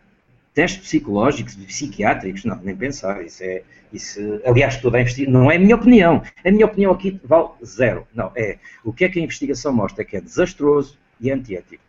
testes 0.55 0.83
psicológicos, 0.83 1.55
psiquiátricos, 1.55 2.45
não, 2.45 2.57
nem 2.57 2.77
pensar. 2.77 3.25
Isso 3.25 3.43
é, 3.43 3.63
isso, 3.93 4.21
aliás, 4.45 4.77
toda 4.77 4.99
a 4.99 5.01
investigação, 5.01 5.41
não 5.41 5.51
é 5.51 5.57
a 5.57 5.59
minha 5.59 5.77
opinião. 5.77 6.23
A 6.45 6.51
minha 6.51 6.67
opinião 6.67 6.93
aqui 6.93 7.21
vale 7.25 7.49
zero. 7.65 8.07
Não, 8.15 8.33
é 8.37 8.59
o 8.85 8.93
que 8.93 9.05
é 9.05 9.09
que 9.09 9.19
a 9.19 9.23
investigação 9.23 9.73
mostra 9.73 10.05
que 10.05 10.17
é 10.17 10.21
desastroso 10.21 10.99
e 11.21 11.31
antiético. 11.31 11.83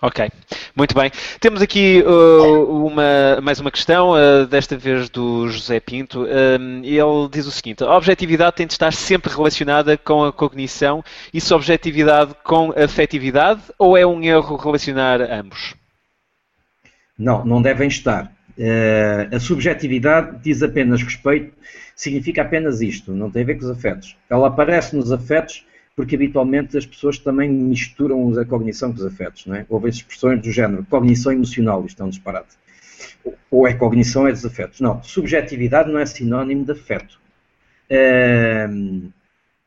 Ok, 0.00 0.30
muito 0.74 0.94
bem. 0.94 1.10
Temos 1.38 1.60
aqui 1.60 2.02
uh, 2.06 2.86
uma, 2.86 3.40
mais 3.42 3.60
uma 3.60 3.70
questão, 3.70 4.12
uh, 4.12 4.46
desta 4.46 4.76
vez 4.76 5.08
do 5.10 5.48
José 5.48 5.80
Pinto. 5.80 6.24
Um, 6.24 6.82
ele 6.82 7.28
diz 7.30 7.46
o 7.46 7.50
seguinte: 7.50 7.84
a 7.84 7.94
objetividade 7.94 8.56
tem 8.56 8.66
de 8.66 8.72
estar 8.72 8.92
sempre 8.92 9.32
relacionada 9.32 9.96
com 9.98 10.24
a 10.24 10.32
cognição 10.32 11.04
e 11.32 11.40
se 11.40 11.52
objetividade 11.52 12.34
com 12.42 12.72
afetividade 12.72 13.62
ou 13.78 13.96
é 13.96 14.06
um 14.06 14.22
erro 14.22 14.56
relacionar 14.56 15.20
ambos? 15.20 15.74
Não, 17.18 17.44
não 17.44 17.62
devem 17.62 17.88
estar. 17.88 18.32
Uh, 18.58 19.34
a 19.34 19.40
subjetividade 19.40 20.38
diz 20.42 20.62
apenas 20.62 21.02
respeito, 21.02 21.52
significa 21.94 22.42
apenas 22.42 22.80
isto, 22.80 23.12
não 23.12 23.30
tem 23.30 23.42
a 23.42 23.46
ver 23.46 23.56
com 23.56 23.64
os 23.64 23.70
afetos. 23.70 24.16
Ela 24.30 24.48
aparece 24.48 24.96
nos 24.96 25.12
afetos 25.12 25.64
porque 25.96 26.14
habitualmente 26.14 26.76
as 26.76 26.84
pessoas 26.84 27.18
também 27.18 27.50
misturam 27.50 28.38
a 28.38 28.44
cognição 28.44 28.92
com 28.92 28.98
os 28.98 29.06
afetos, 29.06 29.46
não 29.46 29.56
é? 29.56 29.64
Houve 29.66 29.88
expressões 29.88 30.42
do 30.42 30.52
género 30.52 30.84
cognição 30.84 31.32
emocional, 31.32 31.84
isto 31.86 32.02
é 32.02 32.04
um 32.04 32.10
disparate. 32.10 32.54
Ou 33.50 33.66
é 33.66 33.72
cognição 33.72 34.28
é 34.28 34.32
desafetos. 34.32 34.78
Não, 34.80 35.02
subjetividade 35.02 35.90
não 35.90 35.98
é 35.98 36.04
sinónimo 36.04 36.66
de 36.66 36.72
afeto. 36.72 37.18
Um, 37.90 39.10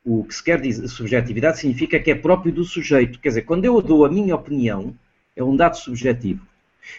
o 0.05 0.23
que 0.23 0.35
se 0.35 0.43
quer 0.43 0.61
dizer 0.61 0.87
subjetividade 0.87 1.59
significa 1.59 1.99
que 1.99 2.11
é 2.11 2.15
próprio 2.15 2.53
do 2.53 2.63
sujeito. 2.63 3.19
Quer 3.19 3.29
dizer, 3.29 3.41
quando 3.41 3.65
eu 3.65 3.81
dou 3.81 4.05
a 4.05 4.09
minha 4.09 4.35
opinião, 4.35 4.95
é 5.35 5.43
um 5.43 5.55
dado 5.55 5.77
subjetivo. 5.77 6.45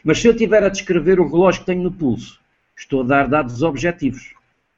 Mas 0.05 0.21
se 0.21 0.29
eu 0.29 0.37
tiver 0.37 0.63
a 0.63 0.69
descrever 0.69 1.21
o 1.21 1.29
relógio 1.29 1.61
que 1.61 1.67
tenho 1.67 1.83
no 1.83 1.93
pulso, 1.93 2.41
estou 2.77 3.03
a 3.03 3.07
dar 3.07 3.29
dados 3.29 3.63
objetivos. 3.63 4.35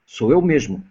Sou 0.07 0.31
eu 0.31 0.43
mesmo. 0.43 0.83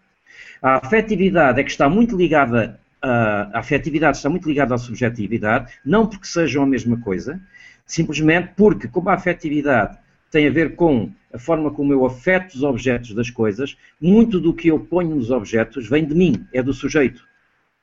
A 0.62 0.76
afetividade 0.76 1.60
é 1.60 1.64
que 1.64 1.72
está 1.72 1.90
muito 1.90 2.16
ligada 2.16 2.80
a 3.02 3.60
afetividade 3.60 4.18
está 4.18 4.30
muito 4.30 4.48
ligada 4.48 4.76
à 4.76 4.78
subjetividade, 4.78 5.74
não 5.84 6.06
porque 6.06 6.28
sejam 6.28 6.64
a 6.64 6.68
mesma 6.68 7.00
coisa, 7.00 7.42
simplesmente 7.86 8.52
porque, 8.56 8.88
como 8.88 9.10
a 9.10 9.16
afetividade 9.16 9.98
tem 10.30 10.48
a 10.48 10.52
ver 10.52 10.76
com 10.76 11.12
a 11.34 11.40
forma 11.40 11.72
como 11.72 11.92
eu 11.92 12.06
afeto 12.06 12.54
os 12.54 12.64
objetos 12.64 13.14
das 13.14 13.30
coisas, 13.30 13.76
muito 14.00 14.40
do 14.40 14.54
que 14.54 14.68
eu 14.68 14.80
ponho 14.80 15.16
nos 15.16 15.32
objetos 15.32 15.90
vem 15.90 16.06
de 16.06 16.14
mim, 16.14 16.46
é 16.54 16.62
do 16.62 16.74
sujeito. 16.74 17.26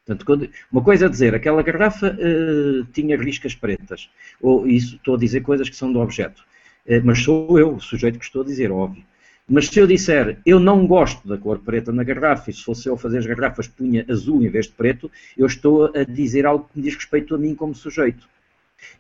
Portanto, 0.09 0.25
quando, 0.25 0.49
uma 0.73 0.83
coisa 0.83 1.05
é 1.05 1.09
dizer, 1.09 1.35
aquela 1.35 1.63
garrafa 1.63 2.17
uh, 2.17 2.85
tinha 2.95 3.15
riscas 3.15 3.55
pretas, 3.55 4.09
ou 4.41 4.67
isso 4.67 4.97
estou 4.97 5.17
a 5.17 5.19
dizer 5.19 5.43
coisas 5.43 5.69
que 5.69 5.77
são 5.77 5.93
do 5.93 6.01
objeto, 6.01 6.43
uh, 6.87 7.01
mas 7.05 7.23
sou 7.23 7.59
eu, 7.59 7.75
o 7.75 7.81
sujeito 7.81 8.19
que 8.19 8.25
estou 8.25 8.41
a 8.41 8.45
dizer, 8.45 8.73
óbvio. 8.73 9.05
Mas 9.47 9.67
se 9.67 9.79
eu 9.79 9.87
disser, 9.87 10.39
eu 10.47 10.59
não 10.59 10.87
gosto 10.87 11.29
da 11.29 11.37
cor 11.37 11.59
preta 11.59 11.93
na 11.93 12.03
garrafa, 12.03 12.51
e 12.51 12.55
se 12.55 12.65
fosse 12.65 12.89
eu 12.89 12.97
fazer 12.97 13.19
as 13.19 13.27
garrafas 13.27 13.69
punha 13.69 14.07
azul 14.09 14.43
em 14.43 14.49
vez 14.49 14.67
de 14.67 14.73
preto, 14.73 15.11
eu 15.37 15.47
estou 15.47 15.93
a 15.95 16.05
dizer 16.05 16.47
algo 16.47 16.67
que 16.73 16.79
me 16.79 16.85
diz 16.85 16.95
respeito 16.95 17.35
a 17.35 17.39
mim 17.39 17.55
como 17.55 17.75
sujeito. 17.75 18.27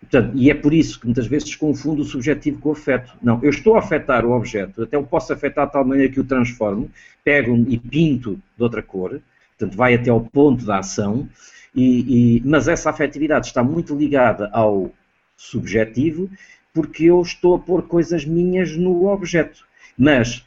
Portanto, 0.00 0.36
e 0.36 0.50
é 0.50 0.54
por 0.54 0.74
isso 0.74 1.00
que 1.00 1.06
muitas 1.06 1.26
vezes 1.26 1.54
confundo 1.54 2.02
o 2.02 2.04
subjetivo 2.04 2.60
com 2.60 2.68
o 2.70 2.72
afeto. 2.72 3.14
Não, 3.22 3.42
eu 3.42 3.50
estou 3.50 3.76
a 3.76 3.78
afetar 3.78 4.26
o 4.26 4.32
objeto, 4.32 4.82
até 4.82 4.96
eu 4.96 5.04
posso 5.04 5.32
afetar 5.32 5.66
de 5.66 5.72
tal 5.72 5.86
maneira 5.86 6.12
que 6.12 6.20
o 6.20 6.24
transformo, 6.24 6.90
pego 7.24 7.56
e 7.66 7.78
pinto 7.78 8.38
de 8.56 8.62
outra 8.62 8.82
cor, 8.82 9.20
portanto 9.58 9.76
vai 9.76 9.94
até 9.94 10.10
ao 10.10 10.20
ponto 10.20 10.64
da 10.64 10.78
ação, 10.78 11.28
e, 11.74 12.36
e, 12.36 12.42
mas 12.44 12.68
essa 12.68 12.90
afetividade 12.90 13.46
está 13.46 13.62
muito 13.62 13.96
ligada 13.96 14.48
ao 14.52 14.92
subjetivo, 15.36 16.30
porque 16.72 17.04
eu 17.04 17.20
estou 17.20 17.56
a 17.56 17.58
pôr 17.58 17.82
coisas 17.82 18.24
minhas 18.24 18.76
no 18.76 19.06
objeto. 19.08 19.66
Mas 19.96 20.44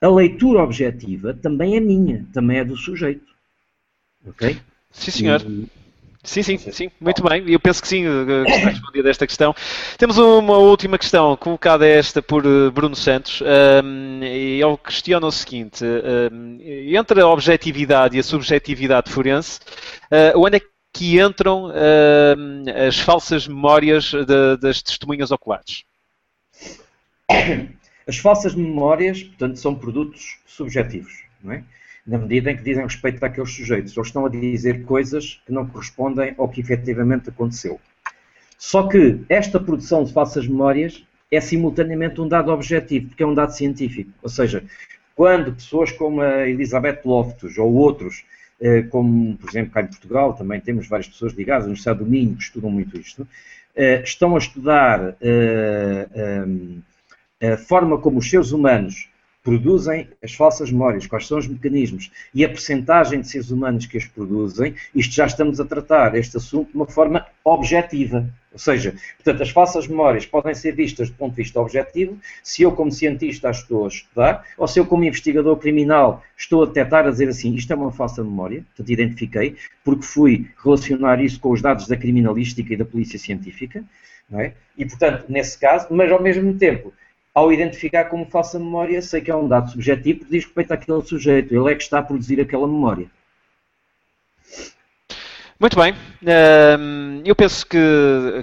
a 0.00 0.08
leitura 0.08 0.62
objetiva 0.62 1.34
também 1.34 1.76
é 1.76 1.80
minha, 1.80 2.26
também 2.32 2.58
é 2.58 2.64
do 2.64 2.76
sujeito. 2.76 3.32
Ok? 4.26 4.58
Sim, 4.90 5.10
senhor. 5.10 5.42
E... 5.42 5.68
Sim, 6.24 6.42
sim, 6.42 6.56
sim, 6.56 6.90
muito 6.98 7.22
bem. 7.22 7.44
Eu 7.46 7.60
penso 7.60 7.82
que 7.82 7.86
sim, 7.86 8.02
que 8.02 8.50
está 8.50 8.70
respondida 8.70 9.10
esta 9.10 9.26
questão. 9.26 9.54
Temos 9.98 10.16
uma 10.16 10.56
última 10.56 10.96
questão 10.96 11.36
colocada 11.36 11.86
esta 11.86 12.22
por 12.22 12.46
eh, 12.46 12.70
Bruno 12.70 12.96
Santos 12.96 13.42
um, 13.42 14.24
e 14.24 14.62
ele 14.62 14.76
questiona 14.78 15.26
o 15.26 15.30
seguinte: 15.30 15.84
um, 15.84 16.58
entre 16.62 17.20
a 17.20 17.28
objetividade 17.28 18.16
e 18.16 18.20
a 18.20 18.22
subjetividade 18.22 19.12
forense, 19.12 19.60
uh, 20.10 20.40
onde 20.40 20.56
é 20.56 20.60
que 20.94 21.20
entram 21.20 21.66
uh, 21.66 22.86
as 22.88 22.98
falsas 22.98 23.46
memórias 23.46 24.04
de, 24.04 24.56
das 24.56 24.80
testemunhas 24.82 25.30
oculares? 25.30 25.84
As 28.06 28.16
falsas 28.16 28.54
memórias, 28.54 29.22
portanto, 29.22 29.56
são 29.56 29.74
produtos 29.74 30.38
subjetivos, 30.46 31.24
não 31.42 31.52
é? 31.52 31.64
Na 32.06 32.18
medida 32.18 32.50
em 32.50 32.56
que 32.56 32.62
dizem 32.62 32.84
respeito 32.84 33.24
àqueles 33.24 33.54
sujeitos. 33.54 33.96
Eles 33.96 34.08
estão 34.08 34.26
a 34.26 34.28
dizer 34.28 34.84
coisas 34.84 35.40
que 35.46 35.52
não 35.52 35.66
correspondem 35.66 36.34
ao 36.36 36.48
que 36.48 36.60
efetivamente 36.60 37.30
aconteceu. 37.30 37.80
Só 38.58 38.86
que 38.88 39.20
esta 39.28 39.58
produção 39.58 40.04
de 40.04 40.12
falsas 40.12 40.46
memórias 40.46 41.04
é 41.30 41.40
simultaneamente 41.40 42.20
um 42.20 42.28
dado 42.28 42.52
objetivo, 42.52 43.08
porque 43.08 43.22
é 43.22 43.26
um 43.26 43.34
dado 43.34 43.50
científico. 43.50 44.10
Ou 44.22 44.28
seja, 44.28 44.64
quando 45.14 45.52
pessoas 45.52 45.92
como 45.92 46.20
a 46.20 46.48
Elizabeth 46.48 47.00
Loftus 47.04 47.58
ou 47.58 47.72
outros, 47.72 48.24
eh, 48.60 48.82
como 48.82 49.36
por 49.36 49.50
exemplo 49.50 49.72
cá 49.72 49.82
em 49.82 49.86
Portugal, 49.86 50.34
também 50.34 50.60
temos 50.60 50.88
várias 50.88 51.08
pessoas 51.08 51.32
ligadas, 51.32 51.66
no 51.66 51.74
Estado 51.74 52.04
do 52.04 52.10
Minho, 52.10 52.36
que 52.36 52.42
estudam 52.42 52.70
muito 52.70 52.98
isto, 52.98 53.26
eh, 53.76 54.02
estão 54.02 54.34
a 54.34 54.38
estudar 54.38 55.16
eh, 55.20 56.08
a 57.42 57.56
forma 57.58 57.98
como 57.98 58.18
os 58.18 58.30
seres 58.30 58.52
humanos 58.52 59.08
produzem 59.44 60.08
as 60.22 60.34
falsas 60.34 60.72
memórias, 60.72 61.06
quais 61.06 61.26
são 61.26 61.38
os 61.38 61.46
mecanismos 61.46 62.10
e 62.34 62.44
a 62.44 62.48
percentagem 62.48 63.20
de 63.20 63.28
seres 63.28 63.50
humanos 63.50 63.84
que 63.84 63.98
as 63.98 64.06
produzem, 64.06 64.74
isto 64.94 65.14
já 65.14 65.26
estamos 65.26 65.60
a 65.60 65.64
tratar 65.66 66.16
este 66.16 66.38
assunto 66.38 66.70
de 66.70 66.76
uma 66.76 66.86
forma 66.86 67.26
objetiva. 67.44 68.26
Ou 68.50 68.58
seja, 68.58 68.94
portanto, 69.16 69.42
as 69.42 69.50
falsas 69.50 69.86
memórias 69.86 70.24
podem 70.24 70.54
ser 70.54 70.72
vistas 70.72 71.10
do 71.10 71.16
ponto 71.16 71.32
de 71.32 71.42
vista 71.42 71.60
objetivo, 71.60 72.16
se 72.42 72.62
eu, 72.62 72.72
como 72.72 72.90
cientista, 72.90 73.50
as 73.50 73.58
estou 73.58 73.84
a 73.84 73.88
estudar, 73.88 74.46
ou 74.56 74.66
se 74.66 74.80
eu, 74.80 74.86
como 74.86 75.04
investigador 75.04 75.56
criminal, 75.58 76.22
estou 76.36 76.62
a 76.62 76.66
detectar, 76.66 77.06
a 77.06 77.10
dizer 77.10 77.28
assim, 77.28 77.54
isto 77.54 77.72
é 77.72 77.76
uma 77.76 77.92
falsa 77.92 78.24
memória, 78.24 78.64
portanto, 78.68 78.90
identifiquei, 78.90 79.56
porque 79.84 80.04
fui 80.04 80.48
relacionar 80.62 81.22
isso 81.22 81.38
com 81.38 81.50
os 81.50 81.60
dados 81.60 81.86
da 81.86 81.96
criminalística 81.96 82.72
e 82.72 82.76
da 82.76 82.84
polícia 82.84 83.18
científica, 83.18 83.84
é? 84.32 84.52
E, 84.78 84.86
portanto, 84.86 85.26
nesse 85.28 85.58
caso, 85.58 85.88
mas 85.90 86.10
ao 86.10 86.22
mesmo 86.22 86.54
tempo, 86.54 86.94
ao 87.34 87.52
identificar 87.52 88.04
como 88.04 88.24
falsa 88.26 88.58
memória, 88.58 89.02
sei 89.02 89.20
que 89.20 89.30
é 89.30 89.34
um 89.34 89.48
dado 89.48 89.70
subjetivo 89.72 90.20
porque 90.20 90.32
diz 90.32 90.44
respeito 90.44 90.72
àquele 90.72 91.02
sujeito, 91.02 91.52
ele 91.52 91.72
é 91.72 91.74
que 91.74 91.82
está 91.82 91.98
a 91.98 92.02
produzir 92.02 92.40
aquela 92.40 92.66
memória. 92.66 93.10
Muito 95.58 95.78
bem, 95.78 95.94
eu 97.24 97.36
penso 97.36 97.64
que, 97.64 97.78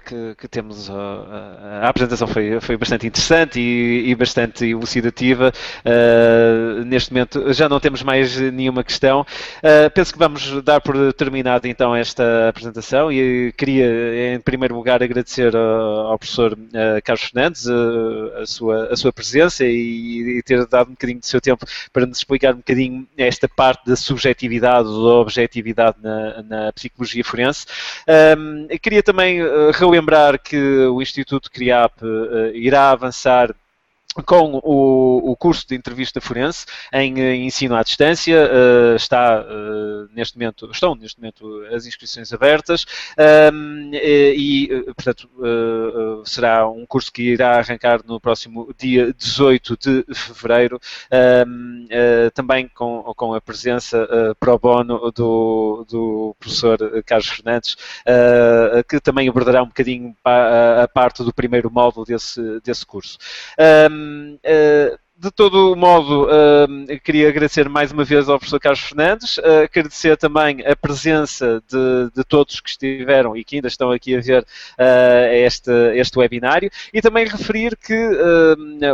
que, 0.06 0.36
que 0.36 0.48
temos 0.48 0.90
a, 0.90 1.82
a, 1.84 1.90
apresentação 1.90 2.26
foi, 2.26 2.62
foi 2.62 2.78
bastante 2.78 3.06
interessante 3.06 3.60
e, 3.60 4.10
e 4.10 4.16
bastante 4.16 4.66
elucidativa. 4.66 5.52
Uh, 5.86 6.86
neste 6.86 7.12
momento 7.12 7.52
já 7.52 7.68
não 7.68 7.82
temos 7.82 8.02
mais 8.02 8.40
nenhuma 8.40 8.82
questão. 8.82 9.22
Uh, 9.22 9.92
penso 9.94 10.14
que 10.14 10.20
vamos 10.20 10.64
dar 10.64 10.80
por 10.80 11.12
terminada 11.14 11.68
então 11.68 11.94
esta 11.94 12.48
apresentação 12.48 13.12
e 13.12 13.52
queria 13.58 14.34
em 14.34 14.40
primeiro 14.40 14.74
lugar 14.74 15.04
agradecer 15.04 15.54
ao, 15.54 16.18
professor 16.18 16.54
uh, 16.54 17.02
Carlos 17.04 17.26
Fernandes 17.26 17.68
a, 17.68 18.46
sua, 18.46 18.86
a 18.94 18.96
sua 18.96 19.12
presença 19.12 19.66
e, 19.66 20.38
e, 20.38 20.44
ter 20.44 20.66
dado 20.66 20.88
um 20.88 20.92
bocadinho 20.92 21.20
do 21.20 21.26
seu 21.26 21.42
tempo 21.42 21.66
para 21.92 22.06
nos 22.06 22.20
explicar 22.20 22.54
um 22.54 22.58
bocadinho 22.58 23.06
esta 23.18 23.50
parte 23.50 23.86
da 23.86 23.98
subjetividade 23.98 24.88
ou 24.88 25.04
da 25.04 25.16
objetividade 25.16 25.98
na, 26.02 26.44
na 26.44 26.74
psicologia 26.74 27.01
Tecnologia 27.02 27.24
Forense. 27.24 27.66
Um, 28.38 28.68
queria 28.78 29.04
também 29.04 29.42
uh, 29.44 29.72
relembrar 29.72 30.40
que 30.40 30.58
o 30.58 31.02
Instituto 31.02 31.52
CRIAP 31.52 32.02
uh, 32.02 32.56
irá 32.56 32.92
avançar 32.92 33.54
com 34.26 34.60
o, 34.64 35.32
o, 35.32 35.36
curso 35.38 35.66
de 35.68 35.76
entrevista 35.76 36.20
forense 36.20 36.66
em, 36.92 37.18
em 37.20 37.46
ensino 37.46 37.76
à 37.76 37.84
distância, 37.84 38.50
uh, 38.52 38.96
está 38.96 39.42
uh, 39.42 40.10
neste 40.14 40.38
momento, 40.38 40.70
estão 40.72 40.96
neste 40.96 41.20
momento 41.20 41.64
as 41.74 41.86
inscrições 41.86 42.34
abertas 42.34 42.86
um, 43.54 43.92
e, 43.94 44.68
portanto, 44.96 45.30
uh, 45.38 46.26
será 46.26 46.68
um 46.68 46.86
curso 46.86 47.12
que 47.12 47.34
irá 47.34 47.58
arrancar 47.58 48.02
no 48.06 48.20
próximo 48.20 48.74
dia 48.78 49.14
18 49.14 49.78
de 49.78 50.06
fevereiro, 50.14 50.80
um, 51.48 51.88
também 52.34 52.68
com, 52.68 53.14
com 53.16 53.34
a 53.34 53.42
presença 53.42 54.08
pro 54.40 54.58
bono 54.60 55.12
do, 55.12 55.86
do 55.90 56.36
professor 56.40 56.78
Carlos 57.06 57.28
Fernandes, 57.28 57.78
que 58.88 59.00
também 59.00 59.30
abordará 59.30 59.64
um 59.64 59.68
bocadinho 59.68 60.16
a, 60.24 60.84
a 60.84 60.88
parte 60.88 61.24
do 61.24 61.34
primeiro 61.34 61.72
módulo 61.72 62.06
desse, 62.06 62.60
desse 62.62 62.86
curso. 62.86 63.18
Um, 63.90 64.01
Uh, 64.46 64.98
de 65.22 65.30
todo 65.30 65.76
modo, 65.76 66.24
uh, 66.26 67.00
queria 67.04 67.30
agradecer 67.30 67.70
mais 67.70 67.92
uma 67.92 68.04
vez 68.04 68.28
ao 68.28 68.40
professor 68.40 68.60
Carlos 68.60 68.82
Fernandes, 68.82 69.38
uh, 69.38 69.66
agradecer 69.66 70.18
também 70.18 70.66
a 70.66 70.76
presença 70.76 71.62
de, 71.70 72.12
de, 72.16 72.24
todos 72.24 72.60
que 72.60 72.72
estiveram 72.72 73.38
e 73.38 73.44
que 73.44 73.58
ainda 73.58 73.68
estão 73.68 73.92
aqui 73.92 74.16
a 74.16 74.20
ver 74.20 74.42
uh, 74.42 75.32
este, 75.32 75.72
este 75.94 76.18
webinário 76.18 76.72
e 76.92 77.00
também 77.04 77.28
referir 77.28 77.78
que 77.78 77.94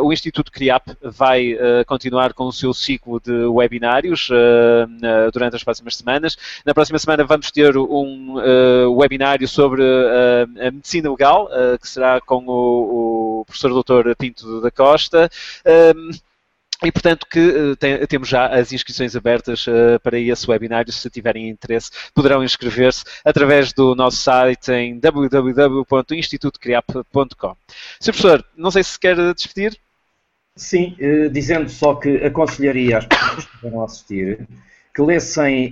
o 0.02 0.12
Instituto 0.12 0.52
CRIAP 0.52 0.98
vai 1.02 1.56
continuar 1.86 2.34
com 2.34 2.46
o 2.46 2.52
seu 2.52 2.74
ciclo 2.74 3.22
de 3.22 3.32
webinários 3.46 4.30
durante 5.32 5.56
as 5.56 5.64
próximas 5.64 5.96
semanas. 5.96 6.38
Na 6.66 6.74
próxima 6.74 7.00
semana 7.00 7.24
vamos 7.24 7.52
ter 7.52 7.78
um 7.78 8.36
webinário 8.98 9.48
sobre 9.48 9.84
a 9.84 10.72
medicina 10.72 11.10
legal, 11.10 11.50
que 11.80 11.88
será 11.88 12.20
com 12.20 12.46
o, 12.46 12.52
o 12.52 13.27
professor 13.46 13.84
Dr. 13.84 14.16
Pinto 14.18 14.62
da 14.62 14.72
Costa. 14.72 15.30
E, 16.84 16.92
portanto, 16.92 17.26
que 17.30 17.40
uh, 17.40 17.76
tem, 17.76 18.06
temos 18.06 18.30
já 18.30 18.46
as 18.48 18.72
inscrições 18.72 19.16
abertas 19.16 19.66
uh, 19.66 20.00
para 20.04 20.20
esse 20.20 20.48
webinário. 20.50 20.94
Se 20.94 21.10
tiverem 21.10 21.50
interesse, 21.50 21.90
poderão 22.14 22.44
inscrever-se 22.44 23.04
através 23.26 23.74
do 23.74 23.96
nosso 23.96 24.18
site 24.18 24.72
em 24.72 25.00
www.institutocreap.com. 25.00 27.56
Sr. 28.00 28.12
Professor, 28.12 28.46
não 28.56 28.70
sei 28.70 28.84
se 28.84 29.00
quer 29.00 29.16
despedir. 29.34 29.76
Sim, 30.56 30.96
uh, 31.00 31.32
dizendo 31.32 31.68
só 31.68 31.96
que 31.96 32.18
aconselharia 32.18 33.00
às 33.00 33.08
pessoas 33.08 33.46
que 33.46 33.70
vão 33.70 33.84
assistir 33.84 34.48
que 34.94 35.02
lessem 35.02 35.72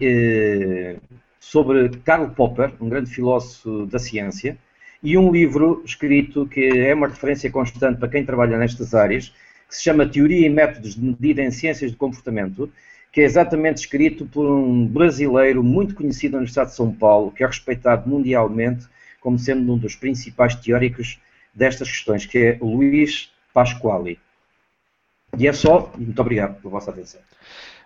sobre 1.39 1.89
Karl 2.03 2.29
Popper, 2.29 2.73
um 2.79 2.87
grande 2.87 3.09
filósofo 3.09 3.87
da 3.87 3.97
ciência, 3.97 4.55
e 5.05 5.19
um 5.19 5.31
livro 5.31 5.83
escrito 5.85 6.47
que 6.47 6.65
é 6.65 6.91
uma 6.91 7.07
referência 7.07 7.51
constante 7.51 7.99
para 7.99 8.09
quem 8.09 8.25
trabalha 8.25 8.57
nestas 8.57 8.95
áreas, 8.95 9.29
que 9.69 9.75
se 9.75 9.83
chama 9.83 10.07
Teoria 10.07 10.47
e 10.47 10.49
Métodos 10.49 10.95
de 10.95 11.01
Medida 11.01 11.43
em 11.43 11.51
Ciências 11.51 11.91
de 11.91 11.97
Comportamento, 11.97 12.71
que 13.11 13.21
é 13.21 13.23
exatamente 13.23 13.77
escrito 13.77 14.25
por 14.25 14.49
um 14.49 14.87
brasileiro 14.87 15.63
muito 15.63 15.93
conhecido 15.93 16.31
na 16.31 16.37
Universidade 16.39 16.71
de 16.71 16.75
São 16.75 16.91
Paulo, 16.91 17.31
que 17.31 17.43
é 17.43 17.47
respeitado 17.47 18.09
mundialmente 18.09 18.87
como 19.21 19.37
sendo 19.37 19.73
um 19.73 19.77
dos 19.77 19.95
principais 19.95 20.55
teóricos 20.55 21.19
destas 21.53 21.87
questões, 21.87 22.25
que 22.25 22.39
é 22.39 22.57
Luís 22.59 23.31
Pasquale. 23.53 24.19
E 25.37 25.47
é 25.47 25.53
só, 25.53 25.93
muito 25.95 26.19
obrigado 26.19 26.59
pela 26.59 26.71
vossa 26.71 26.89
atenção. 26.89 27.21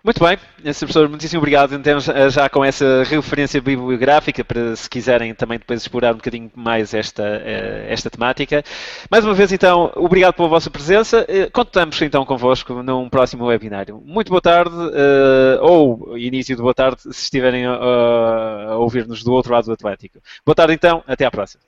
Muito 0.02 0.18
bem, 0.24 0.38
Sr. 0.72 0.78
Professor, 0.86 1.08
muitíssimo 1.10 1.40
obrigado. 1.40 1.74
Eh, 1.74 2.30
já 2.30 2.48
com 2.48 2.64
essa 2.64 3.04
referência 3.04 3.60
bibliográfica 3.60 4.42
para, 4.42 4.74
se 4.74 4.88
quiserem, 4.88 5.34
também 5.34 5.58
depois 5.58 5.82
explorar 5.82 6.12
um 6.12 6.16
bocadinho 6.16 6.50
mais 6.54 6.94
esta, 6.94 7.22
eh, 7.22 7.86
esta 7.90 8.08
temática. 8.08 8.64
Mais 9.10 9.26
uma 9.26 9.34
vez, 9.34 9.52
então, 9.52 9.92
obrigado 9.96 10.34
pela 10.34 10.48
vossa 10.48 10.70
presença. 10.70 11.26
Eh, 11.28 11.50
contamos, 11.50 12.00
então, 12.00 12.24
convosco 12.24 12.82
num 12.82 13.10
próximo 13.10 13.44
webinário. 13.44 14.00
Muito 14.02 14.30
boa 14.30 14.40
tarde, 14.40 14.74
ou 15.60 16.16
início 16.16 16.56
de 16.56 16.62
boa 16.62 16.74
tarde, 16.74 17.02
se 17.02 17.24
estiverem 17.24 17.66
a 17.66 18.76
ouvir-nos 18.76 19.22
do 19.22 19.32
outro 19.32 19.52
lado 19.52 19.66
do 19.66 19.72
Atlético. 19.72 20.18
Boa 20.46 20.54
tarde, 20.54 20.72
então. 20.74 21.04
Até 21.06 21.26
à 21.26 21.30
próxima. 21.30 21.62